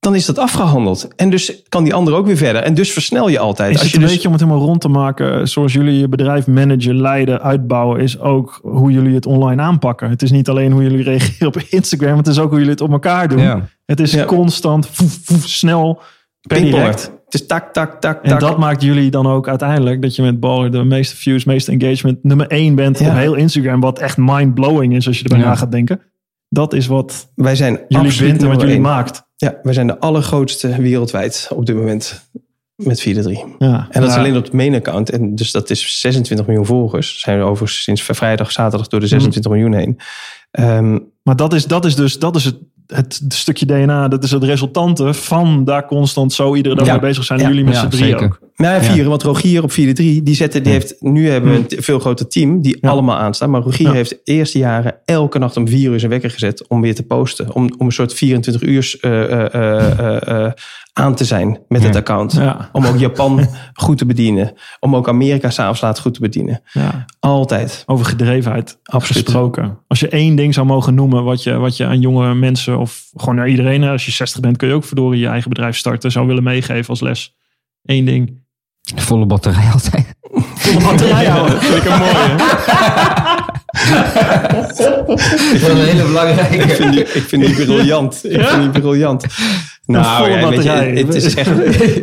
dan 0.00 0.14
is 0.14 0.26
dat 0.26 0.38
afgehandeld. 0.38 1.08
En 1.16 1.30
dus 1.30 1.62
kan 1.68 1.84
die 1.84 1.94
ander 1.94 2.14
ook 2.14 2.26
weer 2.26 2.36
verder. 2.36 2.62
En 2.62 2.74
dus 2.74 2.92
versnel 2.92 3.28
je 3.28 3.38
altijd. 3.38 3.74
Is 3.74 3.80
als 3.80 3.90
je 3.90 3.96
een 3.96 4.02
dus, 4.02 4.10
beetje 4.12 4.26
om 4.26 4.32
het 4.34 4.42
helemaal 4.42 4.64
rond 4.64 4.80
te 4.80 4.88
maken, 4.88 5.48
zoals 5.48 5.72
jullie 5.72 5.98
je 5.98 6.08
bedrijf 6.08 6.46
managen, 6.46 7.00
leiden, 7.00 7.42
uitbouwen, 7.42 8.00
is 8.00 8.20
ook 8.20 8.58
hoe 8.62 8.90
jullie 8.92 9.14
het 9.14 9.26
online 9.26 9.62
aanpakken. 9.62 10.10
Het 10.10 10.22
is 10.22 10.30
niet 10.30 10.48
alleen 10.48 10.72
hoe 10.72 10.82
jullie 10.82 11.02
reageren 11.12 11.46
op 11.46 11.56
Instagram, 11.68 12.16
het 12.16 12.26
is 12.26 12.38
ook 12.38 12.48
hoe 12.48 12.56
jullie 12.58 12.72
het 12.72 12.80
op 12.80 12.90
elkaar 12.92 13.28
doen. 13.28 13.38
Ja. 13.40 13.68
Het 13.86 14.00
is 14.00 14.12
Ja. 14.12 14.24
constant, 14.24 14.86
voef, 14.86 15.18
voef, 15.24 15.46
snel, 15.48 16.00
per 16.46 16.60
direct. 16.62 17.12
Het 17.24 17.34
is 17.40 17.46
tak, 17.46 17.72
tak, 17.72 18.00
tak, 18.00 18.22
En 18.22 18.30
tak. 18.30 18.40
dat 18.40 18.58
maakt 18.58 18.82
jullie 18.82 19.10
dan 19.10 19.26
ook 19.26 19.48
uiteindelijk 19.48 20.02
dat 20.02 20.16
je 20.16 20.22
met 20.22 20.40
Baller 20.40 20.70
de 20.70 20.84
meeste 20.84 21.16
views, 21.16 21.44
meeste 21.44 21.70
engagement, 21.72 22.24
nummer 22.24 22.46
één 22.46 22.74
bent 22.74 22.98
Ja. 22.98 23.08
op 23.10 23.16
heel 23.16 23.34
Instagram, 23.34 23.80
wat 23.80 23.98
echt 23.98 24.16
mind-blowing 24.16 24.94
is 24.96 25.06
als 25.06 25.18
je 25.18 25.24
erbij 25.24 25.38
na 25.38 25.54
gaat 25.54 25.72
denken. 25.72 26.00
Dat 26.48 26.72
is 26.72 26.86
wat 26.86 27.32
wij 27.34 27.56
zijn 27.56 27.80
jullie 27.88 28.06
absoluut 28.06 28.28
bindt 28.30 28.42
en 28.42 28.48
wat 28.48 28.60
jullie 28.60 28.74
één. 28.74 28.82
maakt. 28.82 29.26
Ja, 29.40 29.58
wij 29.62 29.72
zijn 29.72 29.86
de 29.86 29.98
allergrootste 29.98 30.82
wereldwijd 30.82 31.48
op 31.54 31.66
dit 31.66 31.76
moment 31.76 32.28
met 32.74 33.00
4-3. 33.00 33.04
Ja. 33.58 33.86
En 33.90 34.00
dat 34.00 34.10
is 34.10 34.16
alleen 34.16 34.36
op 34.36 34.44
het 34.44 34.52
main 34.52 34.74
account. 34.74 35.10
En 35.10 35.34
dus 35.34 35.52
dat 35.52 35.70
is 35.70 36.00
26 36.00 36.46
miljoen 36.46 36.66
volgers. 36.66 37.20
Zijn 37.20 37.38
we 37.38 37.44
overigens 37.44 37.82
sinds 37.82 38.02
vrijdag, 38.02 38.52
zaterdag 38.52 38.88
door 38.88 39.00
de 39.00 39.06
26 39.06 39.52
miljoen 39.52 39.74
heen. 39.74 39.98
Ehm, 40.58 40.98
Maar 41.22 41.36
dat 41.36 41.52
is, 41.52 41.64
dat 41.66 41.84
is 41.84 41.94
dus 41.94 42.18
dat 42.18 42.36
is 42.36 42.44
het, 42.44 42.56
het 42.86 43.24
stukje 43.28 43.66
DNA, 43.66 44.08
dat 44.08 44.24
is 44.24 44.30
het 44.30 44.44
resultante 44.44 45.14
van 45.14 45.64
daar 45.64 45.86
constant 45.86 46.32
zo 46.32 46.54
iedere 46.54 46.74
dag 46.74 46.86
Ja. 46.86 46.92
mee 46.92 47.00
bezig 47.00 47.24
zijn. 47.24 47.40
Ja. 47.40 47.48
Jullie 47.48 47.64
met 47.64 47.74
Ja, 47.74 47.80
z'n 47.90 47.96
zeker. 47.96 48.24
ook. 48.24 48.40
nou 48.56 48.74
ja, 48.74 48.80
vieren, 48.82 49.08
want 49.10 49.22
Rogier 49.22 49.62
op 49.62 49.70
4-3, 49.72 49.74
die 50.22 50.34
zetten, 50.34 50.62
die 50.62 50.72
heeft, 50.72 50.96
nu 51.00 51.28
hebben 51.30 51.50
we 51.52 51.76
een 51.76 51.82
veel 51.82 51.98
groter 51.98 52.28
team 52.28 52.60
die 52.62 52.78
Ja. 52.80 52.88
allemaal 52.88 53.16
aanstaan. 53.16 53.50
Maar 53.50 53.62
Rogier 53.62 53.86
Ja. 53.86 53.92
heeft 53.92 54.10
de 54.10 54.20
eerste 54.24 54.58
jaren 54.58 54.94
elke 55.04 55.38
nacht 55.38 55.56
om 55.56 55.68
vier 55.68 55.90
uur 55.90 55.98
zijn 55.98 56.10
wekker 56.10 56.30
gezet 56.30 56.68
om 56.68 56.80
weer 56.80 56.94
te 56.94 57.02
posten. 57.02 57.54
Om, 57.54 57.70
om 57.78 57.86
een 57.86 57.92
soort 57.92 58.14
24 58.14 58.62
uur 58.62 58.96
eh, 59.00 59.54
eh, 59.54 60.44
eh, 60.44 60.52
aan 60.92 61.14
te 61.14 61.24
zijn 61.24 61.58
met 61.68 61.82
het 61.82 61.96
account. 61.96 62.32
Ja. 62.32 62.68
Om 62.72 62.86
ook 62.86 62.98
Japan 62.98 63.46
goed 63.74 63.98
te 63.98 64.06
bedienen. 64.06 64.52
Om 64.80 64.96
ook 64.96 65.08
Amerika 65.08 65.50
s'avonds 65.50 65.80
laat 65.80 65.98
goed 66.00 66.14
te 66.14 66.20
bedienen. 66.20 66.60
Ja. 66.72 67.04
Altijd. 67.20 67.82
Over 67.86 68.04
gedrevenheid 68.06 68.78
Absoluut. 68.82 69.24
gesproken. 69.24 69.78
Als 69.88 70.00
je 70.00 70.08
één 70.08 70.36
ding 70.36 70.47
zou 70.54 70.66
mogen 70.66 70.94
noemen 70.94 71.24
wat 71.24 71.42
je, 71.42 71.56
wat 71.56 71.76
je 71.76 71.86
aan 71.86 72.00
jonge 72.00 72.34
mensen 72.34 72.78
of 72.78 73.06
gewoon 73.16 73.34
naar 73.34 73.48
iedereen, 73.48 73.84
als 73.84 74.04
je 74.04 74.10
60 74.10 74.40
bent, 74.40 74.56
kun 74.56 74.68
je 74.68 74.74
ook 74.74 74.84
verdorie 74.84 75.20
je 75.20 75.26
eigen 75.26 75.48
bedrijf 75.48 75.76
starten, 75.76 76.10
zou 76.10 76.26
willen 76.26 76.42
meegeven 76.42 76.88
als 76.88 77.00
les. 77.00 77.34
Eén 77.84 78.04
ding. 78.04 78.46
Volle 78.96 79.26
batterij 79.26 79.70
altijd. 79.72 80.14
Volle 80.54 80.84
batterij 80.84 81.26
houden. 81.26 81.60
Vind 81.60 81.84
ik 81.84 81.90
een 81.90 81.98
mooie. 81.98 82.36
Dat 85.06 85.20
is 85.54 85.62
een 85.68 85.76
hele 85.76 86.04
belangrijke. 86.04 86.56
Ik 86.56 86.70
vind 86.70 86.92
die, 86.92 87.00
ik 87.00 87.22
vind 87.22 87.44
die 87.44 87.54
briljant. 87.54 88.24
Ik 88.24 88.44
vind 88.44 88.72
die 88.72 88.80
briljant. 88.80 89.26
Nou, 89.86 90.30
ja, 90.30 90.48
weet 90.48 90.62
je, 90.62 90.70
het 90.70 91.14
is 91.14 91.34
echt... 91.34 91.50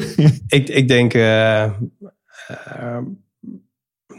ik, 0.57 0.69
ik 0.69 0.87
denk... 0.87 1.13
eh, 1.13 1.63
eh, 1.63 1.71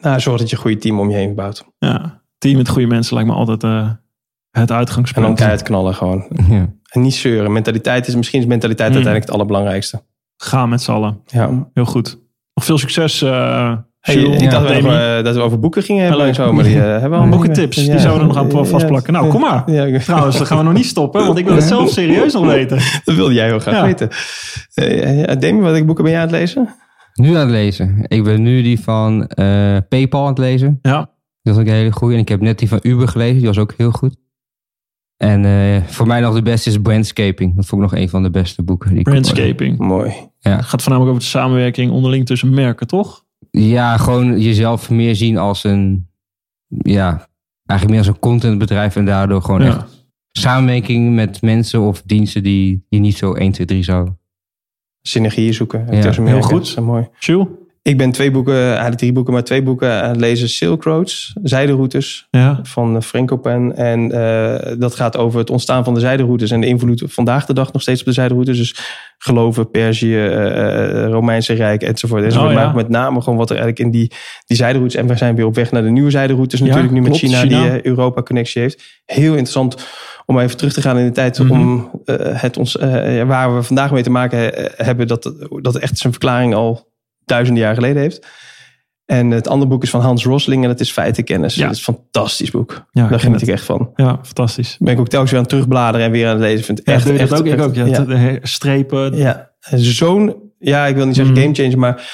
nou, 0.01 0.20
zorg 0.20 0.39
dat 0.39 0.51
je 0.51 0.57
een 0.57 0.62
goede 0.62 0.79
team 0.79 1.01
om 1.01 1.11
je 1.11 1.16
heen 1.16 1.35
bouwt. 1.35 1.64
Ja. 1.79 2.22
Team 2.39 2.57
met 2.57 2.68
goede 2.68 2.87
mensen 2.87 3.14
lijkt 3.14 3.31
me 3.31 3.37
altijd 3.37 3.62
eh, 3.62 3.91
het 4.61 4.71
En 4.71 4.77
uitgangspunt. 4.77 5.27
dan 5.27 5.35
keihard 5.35 5.63
knallen 5.63 5.95
gewoon. 5.95 6.27
Ja. 6.49 6.75
En 6.91 7.01
niet 7.01 7.15
zeuren. 7.15 7.53
Mentaliteit 7.53 8.07
is 8.09 8.15
misschien 8.17 8.41
is 8.41 8.47
mentaliteit 8.47 8.89
Mm. 8.89 8.95
uiteindelijk 8.95 9.25
het 9.33 9.35
allerbelangrijkste. 9.41 10.03
Ga 10.37 10.67
met 10.67 10.83
z'n 10.83 10.91
allen. 10.91 11.21
Ja. 11.27 11.69
Heel 11.75 11.85
goed. 11.85 12.19
Nog 12.55 12.65
veel 12.65 12.79
succes. 12.79 13.23
eh, 13.23 13.73
Hey, 14.01 14.15
ik 14.17 14.51
dacht 14.51 14.67
Demi. 14.69 14.79
even, 14.79 15.17
eh, 15.19 15.25
dat 15.25 15.35
we 15.35 15.41
over 15.41 15.59
boeken 15.61 15.83
gingen 15.83 16.05
hebben 16.07 16.27
en 16.27 16.35
zo, 16.35 16.53
maar 16.53 16.65
die 16.65 16.77
eh, 16.77 16.83
hebben 16.83 17.11
we 17.11 17.17
al 17.25 17.29
Boekentips, 17.37 17.77
die 17.77 17.99
zouden 17.99 18.21
we 18.29 18.35
nog 18.35 18.37
aan 18.37 18.59
Ja, 18.59 18.65
vastplakken. 18.65 19.13
Nou, 19.13 19.29
kom 19.31 19.41
maar. 19.41 19.71
Ja, 19.71 19.85
ja. 19.85 19.99
Trouwens, 19.99 20.37
dan 20.37 20.47
gaan 20.47 20.59
we 20.59 20.65
nog 20.65 20.73
niet 20.73 20.87
stoppen, 20.87 21.27
want 21.27 21.39
ik 21.39 21.45
wil 21.47 21.55
het 21.55 21.65
zelf 21.65 21.91
serieus 21.91 22.33
nog 22.33 22.47
weten. 22.47 22.77
dat 23.05 23.15
wilde 23.15 23.35
jij 23.35 23.47
heel 23.47 23.59
graag 23.59 23.75
Ja. 23.75 23.83
weten. 23.85 24.09
Ja, 25.27 25.35
Demi, 25.35 25.61
welke 25.61 25.85
boeken 25.85 26.05
ben 26.05 26.13
jij 26.13 26.23
aan 26.23 26.29
het 26.29 26.37
lezen? 26.37 26.69
Nu 27.15 27.29
aan 27.35 27.41
het 27.41 27.51
lezen. 27.51 28.05
Ik 28.09 28.25
ben 28.25 28.43
nu 28.43 28.63
die 28.63 28.81
van 28.81 29.27
eh, 29.27 29.77
PayPal 29.89 30.21
aan 30.23 30.29
het 30.29 30.39
lezen. 30.39 30.79
Ja, 30.83 31.11
Dat 31.43 31.55
is 31.55 31.61
ook 31.61 31.67
een 31.67 31.73
hele 31.73 31.93
goede. 31.93 32.15
En 32.15 32.21
ik 32.21 32.29
heb 32.29 32.41
net 32.41 32.59
die 32.59 32.69
van 32.69 32.79
Uber 32.83 33.09
gelezen. 33.09 33.37
Die 33.37 33.47
was 33.47 33.59
ook 33.59 33.75
heel 33.77 33.91
goed. 33.91 34.17
En 35.17 35.45
eh, 35.45 35.83
voor 35.83 36.07
mij 36.07 36.21
nog 36.21 36.35
de 36.35 36.43
beste 36.43 36.71
is 36.71 36.79
Brandscaping. 36.81 37.57
Dat 37.57 37.67
vond 37.67 37.83
ik 37.83 37.91
nog 37.91 38.01
een 38.01 38.09
van 38.09 38.23
de 38.23 38.31
beste 38.31 38.62
boeken. 38.62 38.89
Die 38.91 38.99
ik- 38.99 39.05
brandscaping. 39.05 39.79
Mooi. 39.79 40.12
Ja. 40.39 40.57
Het 40.57 40.64
gaat 40.64 40.83
voornamelijk 40.83 41.14
over 41.17 41.25
de 41.31 41.39
samenwerking 41.39 41.91
onderling 41.91 42.27
tussen 42.27 42.55
merken, 42.55 42.87
toch? 42.87 43.25
ja, 43.51 43.97
gewoon 43.97 44.41
jezelf 44.41 44.91
meer 44.91 45.17
zien 45.17 45.39
als 45.39 45.64
een... 45.64 46.09
Ja, 46.69 47.29
eigenlijk 47.67 47.89
meer 47.91 47.99
als 47.99 48.07
een 48.17 48.19
contentbedrijf. 48.23 48.97
En 48.97 49.05
daardoor 49.05 49.43
gewoon 49.43 49.62
Ja. 49.62 49.67
echt 49.67 50.07
samenwerking 50.33 51.14
met 51.14 51.43
mensen 51.43 51.81
of 51.81 52.03
diensten 52.03 52.43
die 52.43 52.85
je 52.89 52.99
niet 52.99 53.17
zo 53.17 53.33
1, 53.33 53.53
2, 53.53 53.67
3 53.67 53.83
zou... 53.83 54.09
Synergieën 55.03 55.55
zoeken. 55.55 55.87
Ja, 55.91 56.01
tussen 56.01 56.27
heel 56.27 56.43
goed. 56.43 56.51
Dat 56.53 56.62
is, 56.67 56.75
mooi. 56.75 57.09
Ik 57.87 57.97
ben 57.97 58.11
twee 58.12 58.30
boeken, 58.30 58.64
eigenlijk 58.64 58.97
drie 58.97 59.12
boeken, 59.12 59.32
maar 59.32 59.45
twee 59.45 59.62
boeken 59.62 60.03
aan 60.03 60.09
het 60.11 60.20
lezen. 60.20 60.49
Silk 60.49 60.82
Roads, 60.82 61.32
Zijderoutes 61.43 62.26
Ja. 62.30 62.59
van 62.62 62.97
eh, 62.97 63.03
Frank 63.03 63.32
Open. 63.32 63.76
En 63.76 64.12
eh, 64.12 64.72
dat 64.78 64.95
gaat 64.95 65.16
over 65.16 65.39
het 65.39 65.51
ontstaan 65.51 65.84
van 65.84 65.95
de 65.95 66.01
zijderoutes 66.01 66.51
en 66.51 66.61
de 66.61 66.66
invloed 66.66 67.03
vandaag 67.07 67.47
de 67.47 67.53
dag 67.53 67.72
nog 67.72 67.82
steeds 67.82 68.01
op 68.01 68.07
de 68.07 68.12
zijderoutes. 68.12 68.57
Dus 68.59 68.74
geloven, 69.18 69.70
Perzië, 69.70 70.16
eh, 70.26 71.07
Romeinse 71.09 71.53
Rijk 71.53 71.82
enzovoort. 71.82 72.22
enzovoort. 72.24 72.51
Oh, 72.51 72.57
ja. 72.57 72.64
Maar 72.64 72.74
met 72.74 72.89
name 72.89 73.20
gewoon 73.22 73.39
wat 73.39 73.51
er 73.51 73.57
eigenlijk 73.57 73.84
in 73.87 73.91
die, 74.01 74.12
die 74.47 74.57
zijderoutes. 74.57 74.95
En 75.01 75.07
we 75.07 75.16
zijn 75.16 75.37
weer 75.37 75.47
op 75.47 75.55
weg 75.55 75.70
naar 75.70 75.82
de 75.82 75.91
nieuwe 75.91 76.11
zijderoutes 76.11 76.61
natuurlijk 76.61 76.93
nu 76.93 77.01
met 77.01 77.16
China, 77.16 77.41
China. 77.41 77.70
die 77.70 77.87
Europa-connectie 77.87 78.62
heeft. 78.62 78.82
Heel 79.05 79.30
interessant 79.32 79.87
om 80.24 80.39
even 80.39 80.57
terug 80.57 80.72
te 80.72 80.82
gaan 80.82 80.99
in 80.99 81.07
de 81.07 81.12
tijd 81.12 81.39
Mhm. 81.39 81.51
om 81.53 81.91
het 82.32 82.57
ons, 82.57 82.74
waar 83.26 83.55
we 83.57 83.62
vandaag 83.62 83.91
mee 83.93 84.03
te 84.03 84.11
maken 84.11 84.51
hebben, 84.76 85.07
dat, 85.07 85.32
dat 85.61 85.76
echt 85.76 85.99
zijn 85.99 86.12
verklaring 86.12 86.55
al 86.55 86.95
duizenden 87.27 87.62
jaar 87.62 87.74
geleden 87.74 88.03
heeft. 88.03 88.27
En 89.05 89.31
het 89.31 89.49
andere 89.49 89.70
boek 89.70 89.83
is 89.83 89.91
van 89.91 90.01
Hans 90.01 90.24
Rosling 90.24 90.62
en 90.62 90.68
dat 90.68 90.81
is 90.81 90.91
Feitenkennis. 90.91 91.55
Ja. 91.55 91.66
Dat 91.66 91.77
is 91.77 91.87
een 91.87 91.95
fantastisch 91.95 92.51
boek. 92.51 92.87
Ja, 92.91 93.09
Daar 93.09 93.20
geniet 93.20 93.41
het. 93.41 93.49
ik 93.49 93.55
echt 93.55 93.64
van. 93.64 93.91
Ja, 93.95 94.18
fantastisch. 94.22 94.77
Ben 94.79 94.93
ik 94.93 94.99
ook 95.01 95.09
telkens 95.09 95.31
weer 95.31 95.41
aan 95.41 95.47
het 95.47 95.55
terugbladeren 95.55 96.07
en 96.07 96.12
weer 96.12 96.27
aan 96.27 96.33
het 96.33 96.41
lezen. 96.41 96.64
Vind 96.64 96.79
het 96.79 96.87
Ja, 96.87 96.93
echt, 96.95 97.05
je 97.07 97.12
dat 97.12 97.20
echt, 97.20 97.33
ook? 97.33 97.47
Ik 97.47 97.53
echt- 97.53 97.62
ook. 97.62 97.74
Ja, 97.74 97.85
ja. 98.31 98.39
strepen. 98.43 99.16
Ja, 99.16 99.51
zo'n, 99.77 100.35
ja, 100.59 100.87
ik 100.87 100.95
wil 100.97 101.07
niet 101.07 101.14
zeggen 101.14 101.35
Mhm. 101.35 101.43
gamechanger, 101.43 101.79
maar 101.79 102.11